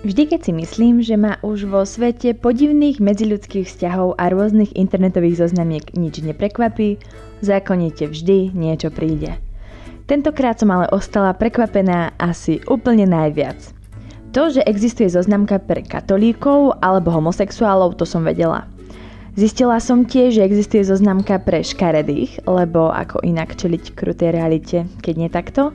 Vždy, 0.00 0.32
keď 0.32 0.40
si 0.48 0.52
myslím, 0.56 1.04
že 1.04 1.20
ma 1.20 1.36
už 1.44 1.68
vo 1.68 1.84
svete 1.84 2.32
podivných 2.32 3.04
medziľudských 3.04 3.68
vzťahov 3.68 4.16
a 4.16 4.32
rôznych 4.32 4.72
internetových 4.72 5.44
zoznamiek 5.44 5.84
nič 5.92 6.24
neprekvapí, 6.24 6.96
zákonite 7.44 8.08
vždy 8.08 8.56
niečo 8.56 8.88
príde. 8.88 9.36
Tentokrát 10.08 10.56
som 10.56 10.72
ale 10.72 10.88
ostala 10.88 11.36
prekvapená 11.36 12.16
asi 12.16 12.64
úplne 12.64 13.04
najviac. 13.04 13.60
To, 14.32 14.48
že 14.48 14.64
existuje 14.64 15.10
zoznamka 15.10 15.60
pre 15.60 15.84
katolíkov 15.84 16.80
alebo 16.80 17.12
homosexuálov, 17.12 18.00
to 18.00 18.08
som 18.08 18.24
vedela. 18.24 18.66
Zistila 19.38 19.78
som 19.78 20.02
tiež, 20.02 20.42
že 20.42 20.42
existuje 20.42 20.82
zoznamka 20.82 21.38
pre 21.38 21.62
škaredých, 21.62 22.50
lebo 22.50 22.90
ako 22.90 23.22
inak 23.22 23.54
čeliť 23.54 23.94
krutej 23.94 24.34
realite, 24.34 24.90
keď 25.06 25.14
nie 25.14 25.30
takto. 25.30 25.70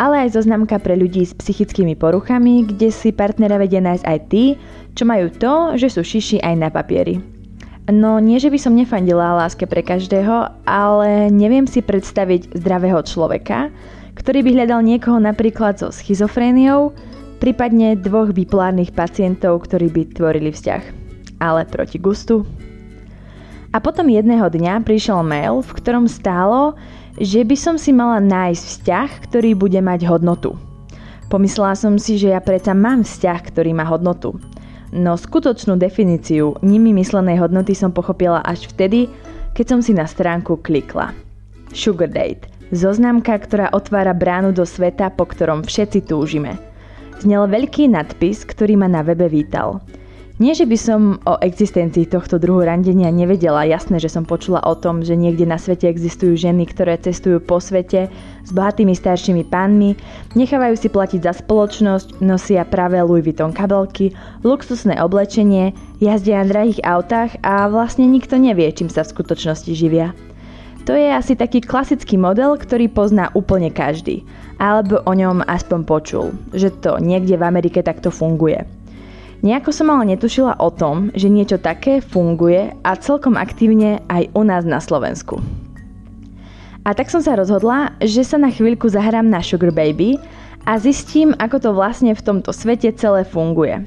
Ale 0.00 0.24
aj 0.24 0.40
zoznamka 0.40 0.80
pre 0.80 0.96
ľudí 0.96 1.28
s 1.28 1.36
psychickými 1.36 1.92
poruchami, 1.92 2.64
kde 2.64 2.88
si 2.88 3.12
partnera 3.12 3.60
vedia 3.60 3.84
nájsť 3.84 4.04
aj 4.04 4.18
tí, 4.32 4.56
čo 4.96 5.04
majú 5.04 5.28
to, 5.28 5.76
že 5.76 5.92
sú 5.92 6.00
šiši 6.00 6.40
aj 6.40 6.54
na 6.56 6.72
papieri. 6.72 7.20
No 7.92 8.16
nie, 8.16 8.40
že 8.40 8.48
by 8.48 8.58
som 8.58 8.72
nefandila 8.72 9.36
láske 9.44 9.68
pre 9.68 9.84
každého, 9.84 10.64
ale 10.64 11.28
neviem 11.28 11.68
si 11.68 11.84
predstaviť 11.84 12.56
zdravého 12.56 12.98
človeka, 13.04 13.68
ktorý 14.16 14.40
by 14.40 14.50
hľadal 14.56 14.80
niekoho 14.80 15.20
napríklad 15.20 15.76
so 15.76 15.92
schizofréniou, 15.92 16.96
prípadne 17.44 17.92
dvoch 18.00 18.32
bipolárnych 18.32 18.96
pacientov, 18.96 19.68
ktorí 19.68 19.92
by 19.92 20.02
tvorili 20.16 20.50
vzťah. 20.50 20.82
Ale 21.44 21.68
proti 21.68 22.00
gustu 22.00 22.48
a 23.76 23.78
potom 23.84 24.08
jedného 24.08 24.48
dňa 24.48 24.88
prišiel 24.88 25.20
mail, 25.20 25.60
v 25.60 25.76
ktorom 25.76 26.08
stálo, 26.08 26.80
že 27.20 27.44
by 27.44 27.56
som 27.60 27.76
si 27.76 27.92
mala 27.92 28.24
nájsť 28.24 28.64
vzťah, 28.64 29.10
ktorý 29.28 29.52
bude 29.52 29.76
mať 29.84 30.08
hodnotu. 30.08 30.56
Pomyslela 31.28 31.76
som 31.76 32.00
si, 32.00 32.16
že 32.16 32.32
ja 32.32 32.40
predsa 32.40 32.72
mám 32.72 33.04
vzťah, 33.04 33.40
ktorý 33.52 33.76
má 33.76 33.84
hodnotu. 33.84 34.40
No 34.96 35.12
skutočnú 35.20 35.76
definíciu 35.76 36.56
nimi 36.64 36.96
myslenej 36.96 37.36
hodnoty 37.36 37.76
som 37.76 37.92
pochopila 37.92 38.40
až 38.48 38.64
vtedy, 38.72 39.12
keď 39.52 39.76
som 39.76 39.80
si 39.84 39.92
na 39.92 40.08
stránku 40.08 40.56
klikla. 40.64 41.12
Sugar 41.76 42.08
Date. 42.08 42.48
Zoznamka, 42.72 43.36
ktorá 43.36 43.68
otvára 43.76 44.16
bránu 44.16 44.56
do 44.56 44.64
sveta, 44.64 45.12
po 45.12 45.28
ktorom 45.28 45.68
všetci 45.68 46.08
túžime. 46.08 46.56
Znel 47.20 47.44
veľký 47.44 47.92
nadpis, 47.92 48.48
ktorý 48.48 48.80
ma 48.80 48.88
na 48.88 49.04
webe 49.04 49.28
vítal– 49.28 49.84
nie, 50.36 50.52
že 50.52 50.68
by 50.68 50.76
som 50.76 51.16
o 51.24 51.40
existencii 51.40 52.12
tohto 52.12 52.36
druhu 52.36 52.60
randenia 52.60 53.08
nevedela, 53.08 53.64
jasné, 53.64 53.96
že 53.96 54.12
som 54.12 54.28
počula 54.28 54.60
o 54.68 54.76
tom, 54.76 55.00
že 55.00 55.16
niekde 55.16 55.48
na 55.48 55.56
svete 55.56 55.88
existujú 55.88 56.36
ženy, 56.36 56.68
ktoré 56.68 57.00
cestujú 57.00 57.40
po 57.40 57.56
svete 57.56 58.12
s 58.44 58.50
bohatými 58.52 58.92
staršími 58.92 59.48
pánmi, 59.48 59.96
nechávajú 60.36 60.76
si 60.76 60.92
platiť 60.92 61.20
za 61.24 61.32
spoločnosť, 61.40 62.20
nosia 62.20 62.68
práve 62.68 63.00
Louis 63.00 63.24
Vuitton 63.24 63.56
kabelky, 63.56 64.12
luxusné 64.44 65.00
oblečenie, 65.00 65.72
jazdia 66.04 66.44
na 66.44 66.52
drahých 66.52 66.84
autách 66.84 67.40
a 67.40 67.72
vlastne 67.72 68.04
nikto 68.04 68.36
nevie, 68.36 68.68
čím 68.76 68.92
sa 68.92 69.08
v 69.08 69.16
skutočnosti 69.16 69.72
živia. 69.72 70.12
To 70.84 70.92
je 70.92 71.16
asi 71.16 71.32
taký 71.32 71.64
klasický 71.64 72.20
model, 72.20 72.60
ktorý 72.60 72.92
pozná 72.92 73.32
úplne 73.32 73.72
každý, 73.72 74.20
alebo 74.60 75.00
o 75.02 75.12
ňom 75.16 75.48
aspoň 75.48 75.80
počul, 75.88 76.36
že 76.52 76.70
to 76.70 77.00
niekde 77.00 77.40
v 77.40 77.42
Amerike 77.42 77.80
takto 77.80 78.12
funguje. 78.12 78.85
Nejako 79.44 79.68
som 79.68 79.92
ale 79.92 80.16
netušila 80.16 80.56
o 80.56 80.72
tom, 80.72 81.12
že 81.12 81.28
niečo 81.28 81.60
také 81.60 82.00
funguje 82.00 82.72
a 82.80 82.96
celkom 82.96 83.36
aktívne 83.36 84.00
aj 84.08 84.32
u 84.32 84.42
nás 84.48 84.64
na 84.64 84.80
Slovensku. 84.80 85.44
A 86.86 86.94
tak 86.94 87.10
som 87.12 87.20
sa 87.20 87.36
rozhodla, 87.36 87.92
že 88.00 88.24
sa 88.24 88.40
na 88.40 88.48
chvíľku 88.48 88.88
zahrám 88.88 89.26
na 89.26 89.42
Sugar 89.42 89.74
Baby 89.74 90.16
a 90.64 90.78
zistím, 90.80 91.34
ako 91.36 91.56
to 91.58 91.70
vlastne 91.76 92.14
v 92.14 92.24
tomto 92.24 92.54
svete 92.54 92.94
celé 92.96 93.26
funguje. 93.26 93.84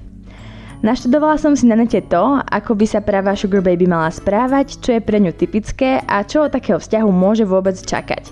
Naštudovala 0.80 1.36
som 1.36 1.56
si 1.58 1.68
na 1.68 1.76
nete 1.76 2.00
to, 2.08 2.40
ako 2.40 2.76
by 2.76 2.86
sa 2.88 3.04
práva 3.04 3.36
Sugar 3.36 3.64
Baby 3.64 3.88
mala 3.90 4.12
správať, 4.14 4.80
čo 4.80 4.96
je 4.96 5.02
pre 5.04 5.18
ňu 5.18 5.34
typické 5.34 6.00
a 6.06 6.24
čo 6.24 6.46
od 6.46 6.54
takého 6.54 6.78
vzťahu 6.80 7.10
môže 7.10 7.44
vôbec 7.44 7.76
čakať. 7.76 8.32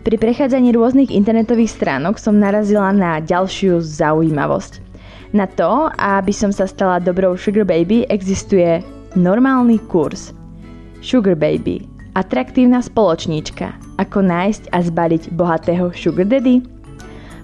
Pri 0.00 0.16
prechádzaní 0.16 0.72
rôznych 0.72 1.12
internetových 1.12 1.76
stránok 1.76 2.16
som 2.16 2.40
narazila 2.40 2.90
na 2.90 3.20
ďalšiu 3.20 3.84
zaujímavosť– 3.84 4.80
na 5.30 5.46
to, 5.46 5.90
aby 5.98 6.34
som 6.34 6.50
sa 6.50 6.66
stala 6.66 6.98
dobrou 6.98 7.38
Sugar 7.38 7.62
Baby, 7.62 8.06
existuje 8.10 8.82
normálny 9.14 9.78
kurz. 9.86 10.34
Sugar 11.00 11.38
Baby. 11.38 11.86
Atraktívna 12.18 12.82
spoločníčka. 12.82 13.70
Ako 14.02 14.26
nájsť 14.26 14.74
a 14.74 14.82
zbaliť 14.82 15.22
bohatého 15.38 15.94
Sugar 15.94 16.26
Daddy? 16.26 16.58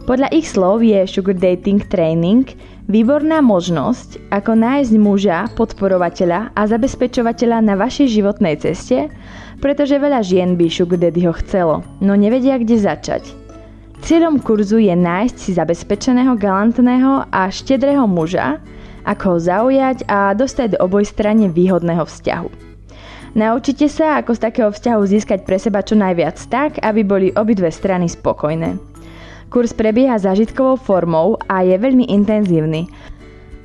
Podľa 0.06 0.30
ich 0.34 0.46
slov 0.46 0.86
je 0.86 1.02
Sugar 1.06 1.34
Dating 1.34 1.82
Training 1.86 2.46
výborná 2.86 3.42
možnosť, 3.42 4.30
ako 4.30 4.54
nájsť 4.54 4.92
muža, 4.98 5.38
podporovateľa 5.58 6.54
a 6.54 6.62
zabezpečovateľa 6.66 7.58
na 7.62 7.74
vašej 7.74 8.18
životnej 8.18 8.58
ceste, 8.62 9.10
pretože 9.58 9.98
veľa 9.98 10.22
žien 10.22 10.54
by 10.54 10.66
Sugar 10.70 10.98
Daddyho 10.98 11.34
chcelo, 11.42 11.82
no 12.02 12.14
nevedia 12.14 12.58
kde 12.58 12.78
začať. 12.78 13.45
Cieľom 14.04 14.42
kurzu 14.44 14.76
je 14.82 14.92
nájsť 14.92 15.36
si 15.40 15.50
zabezpečeného, 15.56 16.36
galantného 16.36 17.32
a 17.32 17.48
štedrého 17.48 18.04
muža, 18.04 18.60
ako 19.06 19.24
ho 19.32 19.38
zaujať 19.38 20.04
a 20.10 20.34
dostať 20.36 20.76
do 20.76 20.78
obojstranne 20.84 21.48
výhodného 21.48 22.04
vzťahu. 22.04 22.48
Naučite 23.36 23.88
sa, 23.92 24.16
ako 24.16 24.32
z 24.32 24.40
takého 24.48 24.70
vzťahu 24.72 25.02
získať 25.04 25.44
pre 25.44 25.60
seba 25.60 25.84
čo 25.84 25.92
najviac 25.92 26.40
tak, 26.48 26.80
aby 26.80 27.04
boli 27.04 27.28
obidve 27.36 27.68
strany 27.68 28.08
spokojné. 28.08 28.80
Kurs 29.52 29.76
prebieha 29.76 30.16
zážitkovou 30.16 30.80
formou 30.80 31.36
a 31.46 31.62
je 31.62 31.76
veľmi 31.76 32.08
intenzívny. 32.08 32.88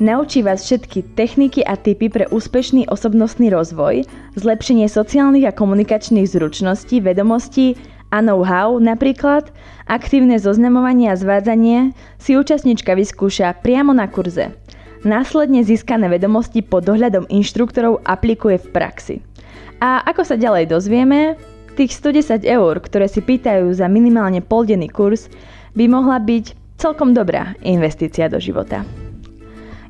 Naučí 0.02 0.42
vás 0.42 0.66
všetky 0.66 1.14
techniky 1.14 1.62
a 1.62 1.78
typy 1.78 2.10
pre 2.10 2.26
úspešný 2.30 2.90
osobnostný 2.90 3.54
rozvoj, 3.54 4.04
zlepšenie 4.36 4.90
sociálnych 4.90 5.46
a 5.46 5.56
komunikačných 5.56 6.26
zručností, 6.26 7.06
vedomostí 7.06 7.78
a 8.12 8.20
know-how, 8.20 8.78
napríklad 8.78 9.50
aktívne 9.88 10.38
zoznamovanie 10.38 11.10
a 11.10 11.16
zvádzanie, 11.16 11.96
si 12.20 12.36
účastnička 12.36 12.94
vyskúša 12.94 13.56
priamo 13.64 13.96
na 13.96 14.12
kurze. 14.12 14.52
Následne 15.02 15.66
získané 15.66 16.12
vedomosti 16.12 16.62
pod 16.62 16.86
dohľadom 16.86 17.26
inštruktorov 17.32 18.06
aplikuje 18.06 18.62
v 18.62 18.68
praxi. 18.70 19.16
A 19.82 20.06
ako 20.06 20.22
sa 20.22 20.36
ďalej 20.38 20.70
dozvieme, 20.70 21.40
tých 21.74 21.98
110 21.98 22.46
eur, 22.46 22.78
ktoré 22.78 23.10
si 23.10 23.24
pýtajú 23.26 23.74
za 23.74 23.90
minimálne 23.90 24.46
poldenný 24.46 24.92
kurz, 24.92 25.26
by 25.74 25.90
mohla 25.90 26.22
byť 26.22 26.78
celkom 26.78 27.18
dobrá 27.18 27.58
investícia 27.66 28.30
do 28.30 28.38
života. 28.38 28.86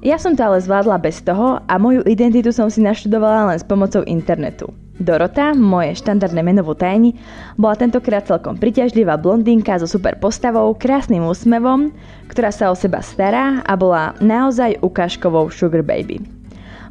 Ja 0.01 0.17
som 0.17 0.33
to 0.33 0.41
ale 0.41 0.57
zvládla 0.63 0.97
bez 0.97 1.21
toho 1.21 1.61
a 1.61 1.73
moju 1.77 2.01
identitu 2.09 2.49
som 2.49 2.73
si 2.73 2.81
naštudovala 2.81 3.53
len 3.53 3.57
s 3.61 3.65
pomocou 3.67 4.01
internetu. 4.09 4.73
Dorota, 5.01 5.57
moje 5.57 5.97
štandardné 5.97 6.45
meno 6.45 6.61
v 6.61 6.77
tajni, 6.77 7.11
bola 7.57 7.73
tentokrát 7.73 8.23
celkom 8.29 8.55
priťažlivá 8.55 9.17
blondínka 9.17 9.75
so 9.81 9.89
super 9.89 10.15
postavou, 10.21 10.77
krásnym 10.77 11.25
úsmevom, 11.25 11.89
ktorá 12.29 12.53
sa 12.53 12.69
o 12.69 12.75
seba 12.77 13.01
stará 13.01 13.65
a 13.65 13.73
bola 13.73 14.13
naozaj 14.21 14.77
ukážkovou 14.85 15.49
sugar 15.49 15.81
baby. 15.81 16.21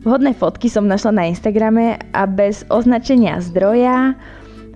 Vhodné 0.03 0.33
fotky 0.33 0.73
som 0.73 0.89
našla 0.89 1.13
na 1.13 1.25
Instagrame 1.29 2.01
a 2.17 2.25
bez 2.25 2.65
označenia 2.73 3.37
zdroja 3.45 4.17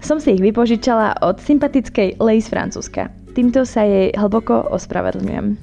som 0.04 0.20
si 0.20 0.36
ich 0.36 0.44
vypožičala 0.44 1.16
od 1.24 1.40
sympatickej 1.40 2.20
Lace 2.20 2.52
Francúzska. 2.52 3.08
Týmto 3.32 3.64
sa 3.64 3.88
jej 3.88 4.12
hlboko 4.14 4.68
ospravedlňujem. 4.68 5.56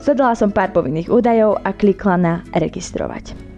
Zadala 0.00 0.32
som 0.32 0.48
pár 0.48 0.72
povinných 0.72 1.12
údajov 1.12 1.60
a 1.60 1.76
klikla 1.76 2.16
na 2.16 2.34
registrovať. 2.56 3.49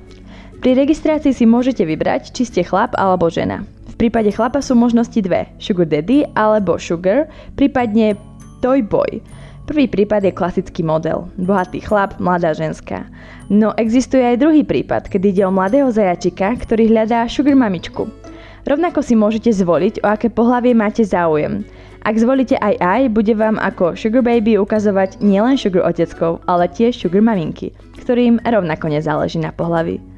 Pri 0.62 0.78
registrácii 0.78 1.34
si 1.34 1.42
môžete 1.42 1.82
vybrať, 1.82 2.30
či 2.30 2.46
ste 2.46 2.62
chlap 2.62 2.94
alebo 2.94 3.26
žena. 3.26 3.66
V 3.90 3.98
prípade 3.98 4.30
chlapa 4.30 4.62
sú 4.62 4.78
možnosti 4.78 5.18
dve, 5.18 5.50
sugar 5.58 5.90
daddy 5.90 6.22
alebo 6.38 6.78
sugar, 6.78 7.26
prípadne 7.58 8.14
toy 8.62 8.78
boy. 8.78 9.18
Prvý 9.66 9.90
prípad 9.90 10.22
je 10.22 10.30
klasický 10.30 10.86
model. 10.86 11.26
Bohatý 11.34 11.82
chlap, 11.82 12.14
mladá 12.22 12.54
ženská. 12.54 13.10
No 13.50 13.74
existuje 13.74 14.22
aj 14.22 14.38
druhý 14.38 14.62
prípad, 14.62 15.10
keď 15.10 15.22
ide 15.34 15.42
o 15.42 15.50
mladého 15.50 15.90
zajačika, 15.90 16.54
ktorý 16.54 16.94
hľadá 16.94 17.26
sugar 17.26 17.58
mamičku. 17.58 18.06
Rovnako 18.62 19.02
si 19.02 19.18
môžete 19.18 19.50
zvoliť, 19.50 20.06
o 20.06 20.14
aké 20.14 20.30
pohlavie 20.30 20.78
máte 20.78 21.02
záujem. 21.02 21.66
Ak 22.06 22.14
zvolíte 22.22 22.54
aj 22.62 22.78
aj, 22.78 23.00
bude 23.10 23.34
vám 23.34 23.58
ako 23.58 23.98
sugar 23.98 24.22
baby 24.22 24.62
ukazovať 24.62 25.18
nielen 25.18 25.58
sugar 25.58 25.90
oteckov, 25.90 26.38
ale 26.46 26.70
tiež 26.70 27.02
sugar 27.02 27.18
maminky, 27.18 27.74
ktorým 27.98 28.38
rovnako 28.46 28.94
nezáleží 28.94 29.42
na 29.42 29.50
pohlaví. 29.50 30.11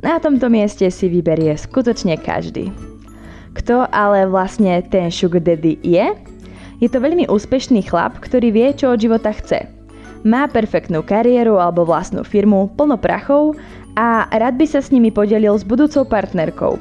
Na 0.00 0.16
tomto 0.16 0.48
mieste 0.48 0.88
si 0.88 1.12
vyberie 1.12 1.52
skutočne 1.60 2.16
každý. 2.16 2.72
Kto 3.52 3.84
ale 3.92 4.24
vlastne 4.24 4.80
ten 4.88 5.12
sugar 5.12 5.44
daddy 5.44 5.76
je? 5.84 6.16
Je 6.80 6.88
to 6.88 7.04
veľmi 7.04 7.28
úspešný 7.28 7.84
chlap, 7.84 8.16
ktorý 8.24 8.48
vie, 8.48 8.72
čo 8.72 8.96
od 8.96 9.00
života 9.04 9.36
chce. 9.36 9.68
Má 10.24 10.48
perfektnú 10.48 11.04
kariéru 11.04 11.60
alebo 11.60 11.84
vlastnú 11.84 12.24
firmu, 12.24 12.72
plno 12.80 12.96
prachov 12.96 13.60
a 13.92 14.24
rád 14.32 14.56
by 14.56 14.66
sa 14.68 14.80
s 14.80 14.88
nimi 14.88 15.12
podelil 15.12 15.52
s 15.52 15.68
budúcou 15.68 16.08
partnerkou. 16.08 16.80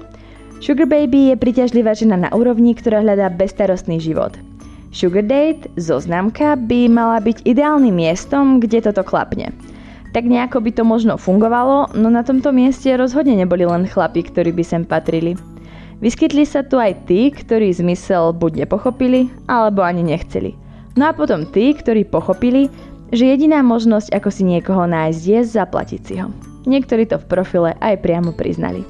Sugar 0.64 0.88
Baby 0.88 1.32
je 1.32 1.36
priťažlivá 1.36 1.92
žena 1.96 2.16
na 2.16 2.30
úrovni, 2.32 2.72
ktorá 2.72 3.04
hľadá 3.04 3.32
bestarostný 3.36 4.00
život. 4.00 4.36
Sugar 4.96 5.28
Date, 5.28 5.68
zoznamka, 5.76 6.56
by 6.56 6.88
mala 6.88 7.20
byť 7.20 7.44
ideálnym 7.44 7.96
miestom, 7.96 8.64
kde 8.64 8.80
toto 8.88 9.04
klapne. 9.04 9.52
Tak 10.10 10.26
nejako 10.26 10.66
by 10.66 10.72
to 10.74 10.84
možno 10.86 11.22
fungovalo, 11.22 11.94
no 11.94 12.08
na 12.10 12.26
tomto 12.26 12.50
mieste 12.50 12.90
rozhodne 12.98 13.38
neboli 13.38 13.62
len 13.62 13.86
chlapi, 13.86 14.26
ktorí 14.26 14.50
by 14.50 14.64
sem 14.66 14.82
patrili. 14.82 15.38
Vyskytli 16.02 16.48
sa 16.48 16.66
tu 16.66 16.80
aj 16.82 17.06
tí, 17.06 17.30
ktorí 17.30 17.70
zmysel 17.76 18.34
buď 18.34 18.66
nepochopili, 18.66 19.30
alebo 19.46 19.86
ani 19.86 20.02
nechceli. 20.02 20.56
No 20.98 21.08
a 21.08 21.14
potom 21.14 21.46
tí, 21.46 21.76
ktorí 21.76 22.10
pochopili, 22.10 22.72
že 23.14 23.30
jediná 23.30 23.62
možnosť, 23.62 24.10
ako 24.16 24.30
si 24.34 24.44
niekoho 24.48 24.90
nájsť, 24.90 25.22
je 25.22 25.40
zaplatiť 25.46 26.02
si 26.02 26.16
ho. 26.18 26.34
Niektorí 26.66 27.06
to 27.06 27.22
v 27.22 27.30
profile 27.30 27.72
aj 27.78 28.02
priamo 28.02 28.34
priznali. 28.34 28.82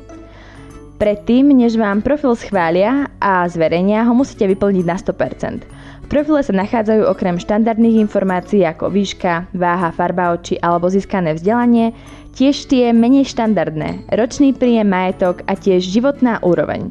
Predtým, 1.00 1.56
než 1.56 1.80
vám 1.80 2.04
profil 2.04 2.36
schvália 2.36 3.07
a 3.24 3.48
zverejnia, 3.48 4.04
ho 4.04 4.12
musíte 4.12 4.44
vyplniť 4.48 4.86
na 4.88 4.95
100%. 5.00 5.78
Profile 6.09 6.41
sa 6.41 6.57
nachádzajú 6.57 7.06
okrem 7.06 7.38
štandardných 7.38 8.01
informácií 8.01 8.65
ako 8.65 8.89
výška, 8.89 9.53
váha, 9.53 9.94
farba 9.94 10.33
očí 10.33 10.57
alebo 10.57 10.89
získané 10.89 11.38
vzdelanie, 11.38 11.94
tiež 12.33 12.65
tie 12.65 12.89
menej 12.89 13.29
štandardné, 13.29 14.09
ročný 14.17 14.57
príjem, 14.57 14.89
majetok 14.89 15.45
a 15.45 15.53
tiež 15.53 15.85
životná 15.85 16.41
úroveň. 16.41 16.89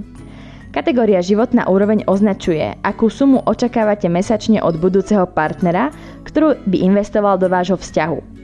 Kategória 0.71 1.19
životná 1.19 1.67
úroveň 1.67 2.07
označuje, 2.07 2.79
akú 2.87 3.11
sumu 3.11 3.43
očakávate 3.43 4.07
mesačne 4.07 4.63
od 4.63 4.79
budúceho 4.79 5.27
partnera, 5.27 5.91
ktorú 6.23 6.55
by 6.71 6.79
investoval 6.79 7.43
do 7.43 7.51
vášho 7.51 7.75
vzťahu. 7.75 8.39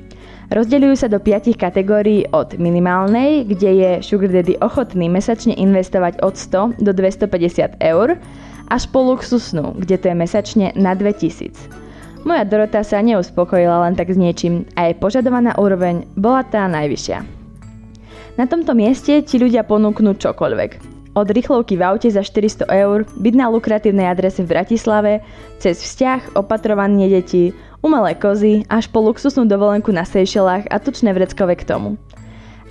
Rozdeľujú 0.51 0.97
sa 0.99 1.07
do 1.07 1.23
piatich 1.23 1.55
kategórií 1.55 2.27
od 2.35 2.59
minimálnej, 2.59 3.47
kde 3.47 3.71
je 3.79 3.91
Sugar 4.03 4.35
Daddy 4.35 4.59
ochotný 4.59 5.07
mesačne 5.07 5.55
investovať 5.55 6.19
od 6.19 6.35
100 6.35 6.83
do 6.83 6.91
250 6.91 7.79
eur, 7.79 8.19
až 8.69 8.89
po 8.89 9.05
luxusnú, 9.05 9.77
kde 9.77 9.97
to 10.01 10.07
je 10.11 10.17
mesačne 10.17 10.67
na 10.77 10.97
2000. 10.97 11.85
Moja 12.25 12.45
Dorota 12.49 12.81
sa 12.81 13.05
neuspokojila 13.05 13.85
len 13.85 13.95
tak 14.01 14.09
s 14.09 14.17
niečím 14.17 14.65
a 14.81 14.89
jej 14.89 14.97
požadovaná 14.97 15.53
úroveň 15.61 16.09
bola 16.17 16.41
tá 16.41 16.65
najvyššia. 16.73 17.21
Na 18.41 18.49
tomto 18.49 18.73
mieste 18.73 19.21
ti 19.23 19.37
ľudia 19.37 19.63
ponúknú 19.63 20.17
čokoľvek. 20.17 20.95
Od 21.15 21.29
rýchlovky 21.31 21.79
v 21.79 21.87
aute 21.87 22.11
za 22.11 22.27
400 22.27 22.67
eur, 22.67 23.07
byť 23.07 23.35
na 23.39 23.47
lukratívnej 23.47 24.11
adrese 24.11 24.43
v 24.43 24.51
Bratislave, 24.51 25.23
cez 25.63 25.79
vzťah, 25.79 26.35
opatrovanie 26.35 27.07
detí, 27.07 27.55
umelé 27.87 28.19
kozy 28.19 28.67
až 28.67 28.91
po 28.91 28.99
luxusnú 29.05 29.47
dovolenku 29.47 29.95
na 29.95 30.03
Seychellách 30.03 30.67
a 30.73 30.83
tučné 30.83 31.15
vreckové 31.15 31.55
k 31.55 31.71
tomu. 31.71 31.95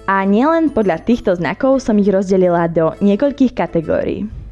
A 0.03 0.27
nielen 0.27 0.75
podľa 0.75 0.99
týchto 1.07 1.31
znakov 1.39 1.79
som 1.79 1.95
ich 1.95 2.11
rozdelila 2.11 2.67
do 2.67 2.91
niekoľkých 2.99 3.55
kategórií. 3.55 4.42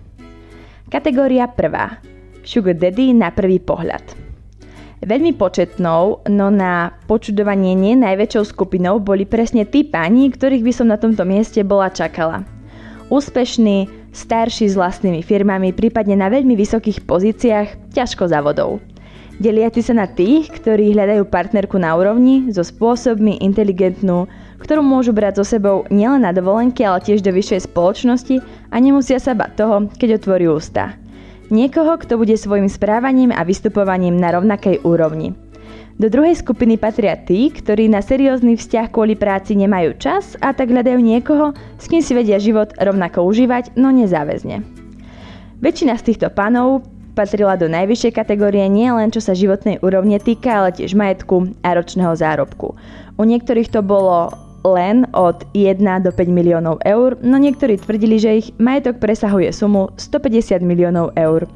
Kategória 0.91 1.47
prvá. 1.47 2.03
Sugar 2.43 2.75
Daddy 2.75 3.15
na 3.15 3.31
prvý 3.31 3.63
pohľad. 3.63 4.03
Veľmi 4.99 5.31
početnou, 5.39 6.19
no 6.27 6.47
na 6.51 6.91
počudovanie 7.07 7.79
nie 7.79 7.95
najväčšou 7.95 8.51
skupinou 8.51 8.99
boli 8.99 9.23
presne 9.23 9.63
tí 9.63 9.87
páni, 9.87 10.27
ktorých 10.27 10.67
by 10.67 10.73
som 10.75 10.91
na 10.91 10.99
tomto 10.99 11.23
mieste 11.23 11.63
bola 11.63 11.87
čakala. 11.87 12.43
Úspešní, 13.07 13.87
starší 14.11 14.67
s 14.67 14.75
vlastnými 14.75 15.23
firmami, 15.23 15.71
prípadne 15.71 16.19
na 16.19 16.27
veľmi 16.27 16.59
vysokých 16.59 17.07
pozíciách, 17.07 17.95
ťažko 17.95 18.27
závodov 18.27 18.83
deliaci 19.41 19.81
sa 19.81 19.97
na 19.97 20.05
tých, 20.05 20.53
ktorí 20.53 20.93
hľadajú 20.93 21.25
partnerku 21.25 21.81
na 21.81 21.97
úrovni, 21.97 22.53
so 22.53 22.61
spôsobmi 22.61 23.41
inteligentnú, 23.41 24.29
ktorú 24.61 24.85
môžu 24.85 25.09
brať 25.09 25.41
so 25.41 25.45
sebou 25.57 25.89
nielen 25.89 26.21
na 26.21 26.29
dovolenke, 26.29 26.85
ale 26.85 27.01
tiež 27.01 27.25
do 27.25 27.33
vyššej 27.33 27.65
spoločnosti 27.65 28.37
a 28.69 28.75
nemusia 28.77 29.17
sa 29.17 29.33
bať 29.33 29.51
toho, 29.57 29.89
keď 29.97 30.21
otvorí 30.21 30.45
ústa. 30.45 30.93
Niekoho, 31.49 31.97
kto 31.97 32.15
bude 32.21 32.37
svojim 32.37 32.69
správaním 32.69 33.33
a 33.33 33.41
vystupovaním 33.43 34.15
na 34.15 34.37
rovnakej 34.37 34.85
úrovni. 34.87 35.33
Do 35.99 36.07
druhej 36.07 36.39
skupiny 36.39 36.79
patria 36.79 37.19
tí, 37.19 37.51
ktorí 37.51 37.91
na 37.91 37.99
seriózny 37.99 38.55
vzťah 38.55 38.87
kvôli 38.93 39.19
práci 39.19 39.59
nemajú 39.59 39.99
čas 39.99 40.39
a 40.39 40.55
tak 40.55 40.71
hľadajú 40.71 40.97
niekoho, 41.01 41.51
s 41.75 41.85
kým 41.91 41.99
si 41.99 42.15
vedia 42.15 42.39
život 42.39 42.71
rovnako 42.79 43.27
užívať, 43.27 43.75
no 43.75 43.91
nezáväzne. 43.91 44.63
Väčšina 45.61 45.99
z 45.99 46.13
týchto 46.13 46.31
pánov 46.33 46.87
Patrila 47.11 47.59
do 47.59 47.67
najvyššej 47.67 48.15
kategórie 48.15 48.63
nie 48.71 48.87
len 48.87 49.11
čo 49.11 49.19
sa 49.19 49.35
životnej 49.35 49.83
úrovne 49.83 50.15
týka, 50.15 50.63
ale 50.63 50.71
tiež 50.71 50.95
majetku 50.95 51.51
a 51.59 51.75
ročného 51.75 52.15
zárobku. 52.15 52.79
U 53.19 53.23
niektorých 53.27 53.67
to 53.67 53.83
bolo 53.83 54.31
len 54.61 55.09
od 55.17 55.41
1 55.53 55.81
do 56.05 56.11
5 56.13 56.29
miliónov 56.29 56.81
eur, 56.85 57.17
no 57.21 57.37
niektorí 57.41 57.81
tvrdili, 57.81 58.21
že 58.21 58.31
ich 58.37 58.47
majetok 58.61 59.01
presahuje 59.01 59.49
sumu 59.49 59.89
150 59.97 60.61
miliónov 60.61 61.13
eur. 61.17 61.49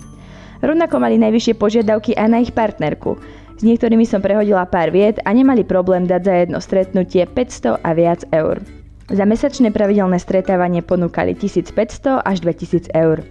Rovnako 0.65 0.97
mali 0.97 1.21
najvyššie 1.21 1.53
požiadavky 1.61 2.17
aj 2.17 2.27
na 2.29 2.41
ich 2.41 2.49
partnerku. 2.49 3.17
S 3.55 3.61
niektorými 3.63 4.03
som 4.03 4.19
prehodila 4.19 4.67
pár 4.67 4.91
vied 4.91 5.21
a 5.23 5.31
nemali 5.31 5.63
problém 5.63 6.09
dať 6.09 6.21
za 6.25 6.33
jedno 6.43 6.57
stretnutie 6.59 7.23
500 7.23 7.79
a 7.85 7.89
viac 7.93 8.25
eur. 8.33 8.59
Za 9.05 9.23
mesačné 9.23 9.69
pravidelné 9.69 10.17
stretávanie 10.17 10.81
ponúkali 10.81 11.37
1500 11.37 12.25
až 12.25 12.37
2000 12.41 12.89
eur. 12.97 13.21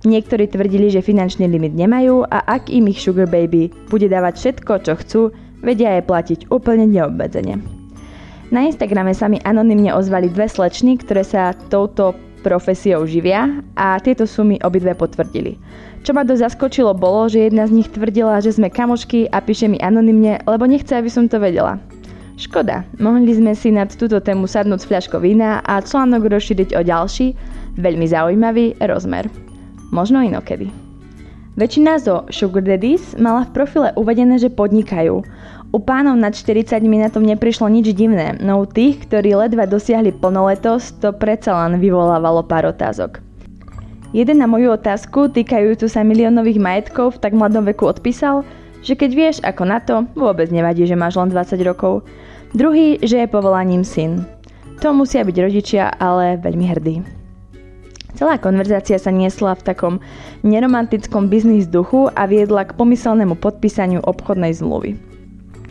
Niektorí 0.00 0.48
tvrdili, 0.48 0.88
že 0.88 1.04
finančný 1.04 1.44
limit 1.44 1.76
nemajú 1.76 2.24
a 2.24 2.40
ak 2.48 2.72
im 2.72 2.88
ich 2.88 3.04
Sugar 3.04 3.28
Baby 3.28 3.68
bude 3.92 4.08
dávať 4.08 4.40
všetko, 4.40 4.72
čo 4.80 4.92
chcú, 4.96 5.20
vedia 5.60 6.00
aj 6.00 6.08
platiť 6.08 6.40
úplne 6.48 6.88
neobmedzene. 6.88 7.79
Na 8.50 8.66
Instagrame 8.66 9.14
sa 9.14 9.30
mi 9.30 9.38
anonymne 9.46 9.94
ozvali 9.94 10.26
dve 10.30 10.50
slečny, 10.50 10.98
ktoré 10.98 11.22
sa 11.22 11.54
touto 11.70 12.14
profesiou 12.42 13.06
živia 13.06 13.62
a 13.78 13.96
tieto 14.02 14.26
sumy 14.26 14.58
obidve 14.66 14.94
potvrdili. 14.98 15.54
Čo 16.02 16.16
ma 16.16 16.24
dosť 16.24 16.50
zaskočilo 16.50 16.96
bolo, 16.96 17.28
že 17.28 17.46
jedna 17.46 17.68
z 17.68 17.76
nich 17.80 17.88
tvrdila, 17.92 18.40
že 18.40 18.56
sme 18.56 18.72
kamošky 18.72 19.28
a 19.28 19.38
píše 19.44 19.68
mi 19.68 19.76
anonymne, 19.78 20.40
lebo 20.48 20.64
nechce, 20.64 20.96
aby 20.96 21.12
som 21.12 21.28
to 21.28 21.36
vedela. 21.36 21.76
Škoda, 22.40 22.88
mohli 22.96 23.36
sme 23.36 23.52
si 23.52 23.68
nad 23.68 23.92
túto 23.92 24.16
tému 24.16 24.48
sadnúť 24.48 24.80
s 24.80 24.88
fľaškou 24.88 25.20
vína 25.20 25.60
a 25.60 25.84
článok 25.84 26.32
rozšíriť 26.32 26.72
o 26.72 26.80
ďalší, 26.80 27.36
veľmi 27.76 28.06
zaujímavý 28.08 28.80
rozmer 28.80 29.28
možno 29.90 30.22
inokedy. 30.22 30.70
Väčšina 31.58 31.98
zo 32.00 32.24
Sugar 32.30 32.64
Daddies 32.64 33.18
mala 33.18 33.44
v 33.44 33.52
profile 33.52 33.90
uvedené, 33.98 34.38
že 34.40 34.48
podnikajú. 34.48 35.20
U 35.70 35.78
pánov 35.78 36.18
nad 36.18 36.34
40 36.34 36.82
mi 36.82 36.98
na 36.98 37.14
tom 37.14 37.22
neprišlo 37.22 37.70
nič 37.70 37.94
divné, 37.94 38.34
no 38.42 38.58
u 38.58 38.66
tých, 38.66 39.06
ktorí 39.06 39.38
ledva 39.38 39.70
dosiahli 39.70 40.10
plnoletosť, 40.18 40.98
to 40.98 41.08
predsa 41.14 41.54
len 41.54 41.78
vyvolávalo 41.78 42.42
pár 42.42 42.74
otázok. 42.74 43.22
Jeden 44.10 44.42
na 44.42 44.50
moju 44.50 44.74
otázku 44.74 45.30
týkajúcu 45.30 45.86
sa 45.86 46.02
miliónových 46.02 46.58
majetkov 46.58 47.14
v 47.14 47.20
tak 47.22 47.38
mladom 47.38 47.62
veku 47.62 47.86
odpísal, 47.86 48.42
že 48.82 48.98
keď 48.98 49.10
vieš 49.14 49.36
ako 49.46 49.62
na 49.62 49.78
to, 49.78 50.10
vôbec 50.18 50.50
nevadí, 50.50 50.82
že 50.90 50.98
máš 50.98 51.14
len 51.14 51.30
20 51.30 51.62
rokov. 51.62 52.02
Druhý, 52.50 52.98
že 53.06 53.22
je 53.22 53.30
povolaním 53.30 53.86
syn. 53.86 54.26
To 54.82 54.90
musia 54.90 55.22
byť 55.22 55.36
rodičia, 55.38 55.86
ale 56.02 56.34
veľmi 56.42 56.66
hrdí. 56.66 56.96
Celá 58.18 58.42
konverzácia 58.42 58.98
sa 58.98 59.14
niesla 59.14 59.54
v 59.54 59.62
takom 59.62 59.94
neromantickom 60.42 61.30
biznis 61.30 61.70
duchu 61.70 62.10
a 62.10 62.26
viedla 62.26 62.66
k 62.66 62.74
pomyselnému 62.74 63.38
podpísaniu 63.38 64.02
obchodnej 64.02 64.50
zmluvy. 64.50 65.09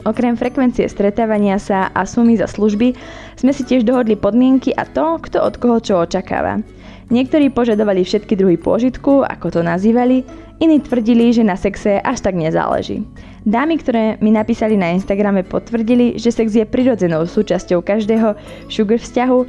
Okrem 0.08 0.40
frekvencie 0.40 0.88
stretávania 0.88 1.60
sa 1.60 1.92
a 1.92 2.08
sumy 2.08 2.40
za 2.40 2.48
služby 2.48 2.96
sme 3.36 3.52
si 3.52 3.68
tiež 3.68 3.84
dohodli 3.84 4.16
podmienky 4.16 4.72
a 4.72 4.88
to, 4.88 5.20
kto 5.20 5.44
od 5.44 5.60
koho 5.60 5.78
čo 5.84 6.00
očakáva. 6.00 6.64
Niektorí 7.10 7.50
požadovali 7.50 8.06
všetky 8.06 8.38
druhy 8.38 8.56
pôžitku, 8.62 9.26
ako 9.26 9.60
to 9.60 9.62
nazývali, 9.66 10.22
iní 10.62 10.78
tvrdili, 10.80 11.34
že 11.34 11.42
na 11.42 11.58
sexe 11.58 11.98
až 12.00 12.22
tak 12.22 12.38
nezáleží. 12.38 13.02
Dámy, 13.44 13.82
ktoré 13.82 14.04
mi 14.22 14.30
napísali 14.30 14.78
na 14.78 14.94
Instagrame, 14.94 15.42
potvrdili, 15.42 16.22
že 16.22 16.30
sex 16.30 16.54
je 16.54 16.70
prirodzenou 16.70 17.26
súčasťou 17.26 17.82
každého 17.82 18.38
sugar 18.70 19.02
vzťahu 19.02 19.40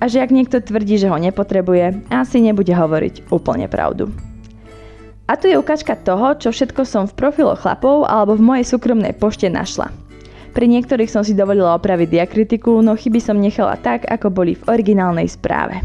a 0.00 0.04
že 0.08 0.24
ak 0.24 0.32
niekto 0.32 0.64
tvrdí, 0.64 0.96
že 0.96 1.12
ho 1.12 1.18
nepotrebuje, 1.20 2.08
asi 2.08 2.40
nebude 2.40 2.72
hovoriť 2.72 3.28
úplne 3.28 3.68
pravdu. 3.68 4.08
A 5.28 5.36
tu 5.38 5.46
je 5.46 5.60
ukážka 5.60 5.94
toho, 5.94 6.34
čo 6.40 6.50
všetko 6.50 6.82
som 6.88 7.04
v 7.06 7.14
profiloch 7.14 7.62
chlapov 7.62 8.08
alebo 8.08 8.34
v 8.34 8.42
mojej 8.42 8.66
súkromnej 8.66 9.14
pošte 9.14 9.46
našla. 9.46 9.99
Pri 10.50 10.66
niektorých 10.66 11.10
som 11.10 11.22
si 11.22 11.38
dovolila 11.38 11.78
opraviť 11.78 12.10
diakritiku, 12.10 12.82
no 12.82 12.98
chyby 12.98 13.22
som 13.22 13.38
nechala 13.38 13.78
tak, 13.78 14.06
ako 14.10 14.34
boli 14.34 14.58
v 14.58 14.66
originálnej 14.66 15.30
správe. 15.30 15.78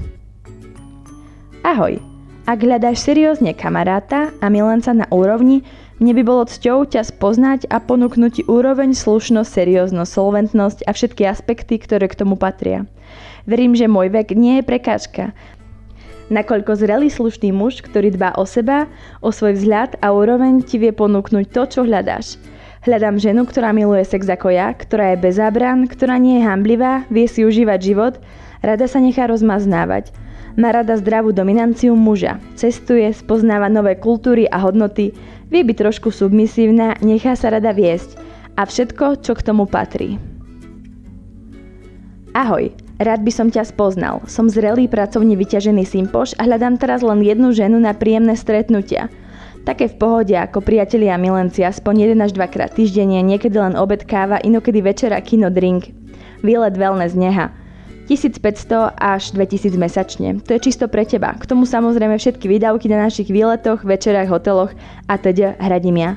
Ahoj! 1.62 2.01
Ak 2.45 2.62
hľadáš 2.62 3.01
seriózne 3.01 3.57
kamaráta 3.57 4.29
a 4.38 4.53
milenca 4.53 4.93
na 4.93 5.10
úrovni, 5.10 5.65
mne 5.98 6.13
by 6.13 6.24
bolo 6.27 6.43
cťou 6.45 6.86
ťa 6.86 7.01
spoznať 7.10 7.72
a 7.74 7.81
ponúknuť 7.81 8.31
ti 8.38 8.43
úroveň, 8.45 8.93
slušnosť, 8.93 9.50
serióznosť, 9.50 10.12
solventnosť 10.13 10.79
a 10.86 10.91
všetky 10.93 11.25
aspekty, 11.25 11.81
ktoré 11.81 12.05
k 12.05 12.22
tomu 12.22 12.38
patria. 12.38 12.86
Verím, 13.50 13.74
že 13.74 13.89
môj 13.89 14.13
vek 14.13 14.38
nie 14.38 14.62
je 14.62 14.67
prekážka. 14.67 15.34
Nakoľko 16.29 16.74
zrelý 16.74 17.10
slušný 17.10 17.53
muž, 17.53 17.86
ktorý 17.86 18.13
dbá 18.13 18.34
o 18.38 18.45
seba, 18.50 18.89
o 19.22 19.29
svoj 19.29 19.57
vzhľad 19.57 20.01
a 20.01 20.10
úroveň 20.13 20.65
ti 20.65 20.81
vie 20.81 20.89
ponúknuť 20.89 21.53
to, 21.53 21.62
čo 21.69 21.81
hľadáš. 21.86 22.38
Hľadám 22.86 23.18
ženu, 23.18 23.50
ktorá 23.50 23.74
miluje 23.74 24.06
sex 24.06 24.30
ako 24.30 24.54
ja, 24.54 24.70
ktorá 24.70 25.18
je 25.18 25.25
bez 25.25 25.42
zábran, 25.42 25.89
ktorá 25.89 26.22
nie 26.22 26.38
je 26.38 26.46
hamblivá, 26.46 27.01
vie 27.10 27.25
si 27.25 27.42
užívať 27.42 27.80
život, 27.82 28.22
rada 28.62 28.86
sa 28.86 29.01
nechá 29.01 29.25
rozmaznávať. 29.25 30.13
Má 30.54 30.70
rada 30.70 30.94
zdravú 30.94 31.34
dominanciu 31.34 31.98
muža, 31.98 32.38
cestuje, 32.54 33.10
spoznáva 33.10 33.74
nové 33.74 33.98
kultúry 33.98 34.46
a 34.54 34.62
hodnoty, 34.62 35.18
vie 35.50 35.62
byť 35.65 35.77
trošku 35.82 36.13
submisívna, 36.13 36.94
nechá 37.01 37.34
sa 37.34 37.50
rada 37.50 37.74
viesť 37.74 38.22
a 38.54 38.70
všetko, 38.70 39.25
čo 39.25 39.34
k 39.34 39.42
tomu 39.42 39.65
patrí. 39.65 40.22
Ahoj, 42.38 42.70
rád 43.01 43.25
by 43.25 43.32
som 43.34 43.50
ťa 43.50 43.65
spoznal. 43.65 44.22
Som 44.30 44.46
zrelý, 44.46 44.86
pracovne 44.86 45.34
vyťažený 45.34 45.89
simpoš 45.89 46.38
a 46.38 46.46
hľadám 46.46 46.77
teraz 46.77 47.01
len 47.01 47.25
jednu 47.25 47.50
ženu 47.50 47.82
na 47.82 47.98
príjemné 47.98 48.38
stretnutia. 48.38 49.10
Také 49.65 49.89
v 49.89 49.98
pohode 49.98 50.38
ako 50.38 50.62
priatelia 50.62 51.17
a 51.17 51.22
milenci 51.22 51.65
aspoň 51.65 52.13
1 52.13 52.22
až 52.22 52.38
2 52.38 52.53
krát 52.53 52.69
týždenne, 52.69 53.17
niekedy 53.25 53.57
len 53.57 53.74
obed 53.74 54.05
káva, 54.05 54.38
inokedy 54.38 54.86
večera 54.86 55.17
kino 55.25 55.50
drink. 55.50 55.89
Výlet 56.45 56.77
wellness 56.77 57.17
neha. 57.17 57.50
1500 58.05 58.93
až 58.93 59.34
2000 59.34 59.74
mesačne. 59.74 60.29
To 60.45 60.53
je 60.53 60.62
čisto 60.62 60.86
pre 60.86 61.01
teba. 61.10 61.34
K 61.34 61.50
tomu 61.50 61.65
samozrejme 61.65 62.13
všetky 62.22 62.45
výdavky 62.45 62.86
na 62.93 63.10
našich 63.10 63.34
výletoch, 63.34 63.81
večerách, 63.81 64.29
hoteloch 64.29 64.69
a 65.10 65.17
teda 65.17 65.57
hradím 65.57 65.98
ja. 65.98 66.12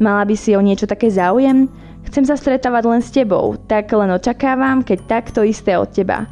Mala 0.00 0.24
by 0.24 0.32
si 0.32 0.56
o 0.56 0.64
niečo 0.64 0.88
také 0.88 1.12
záujem? 1.12 1.68
Chcem 2.08 2.24
sa 2.24 2.40
stretávať 2.40 2.88
len 2.88 3.02
s 3.04 3.12
tebou, 3.12 3.60
tak 3.68 3.92
len 3.92 4.08
očakávam, 4.08 4.80
keď 4.80 5.04
takto 5.04 5.44
isté 5.44 5.76
od 5.76 5.92
teba. 5.92 6.24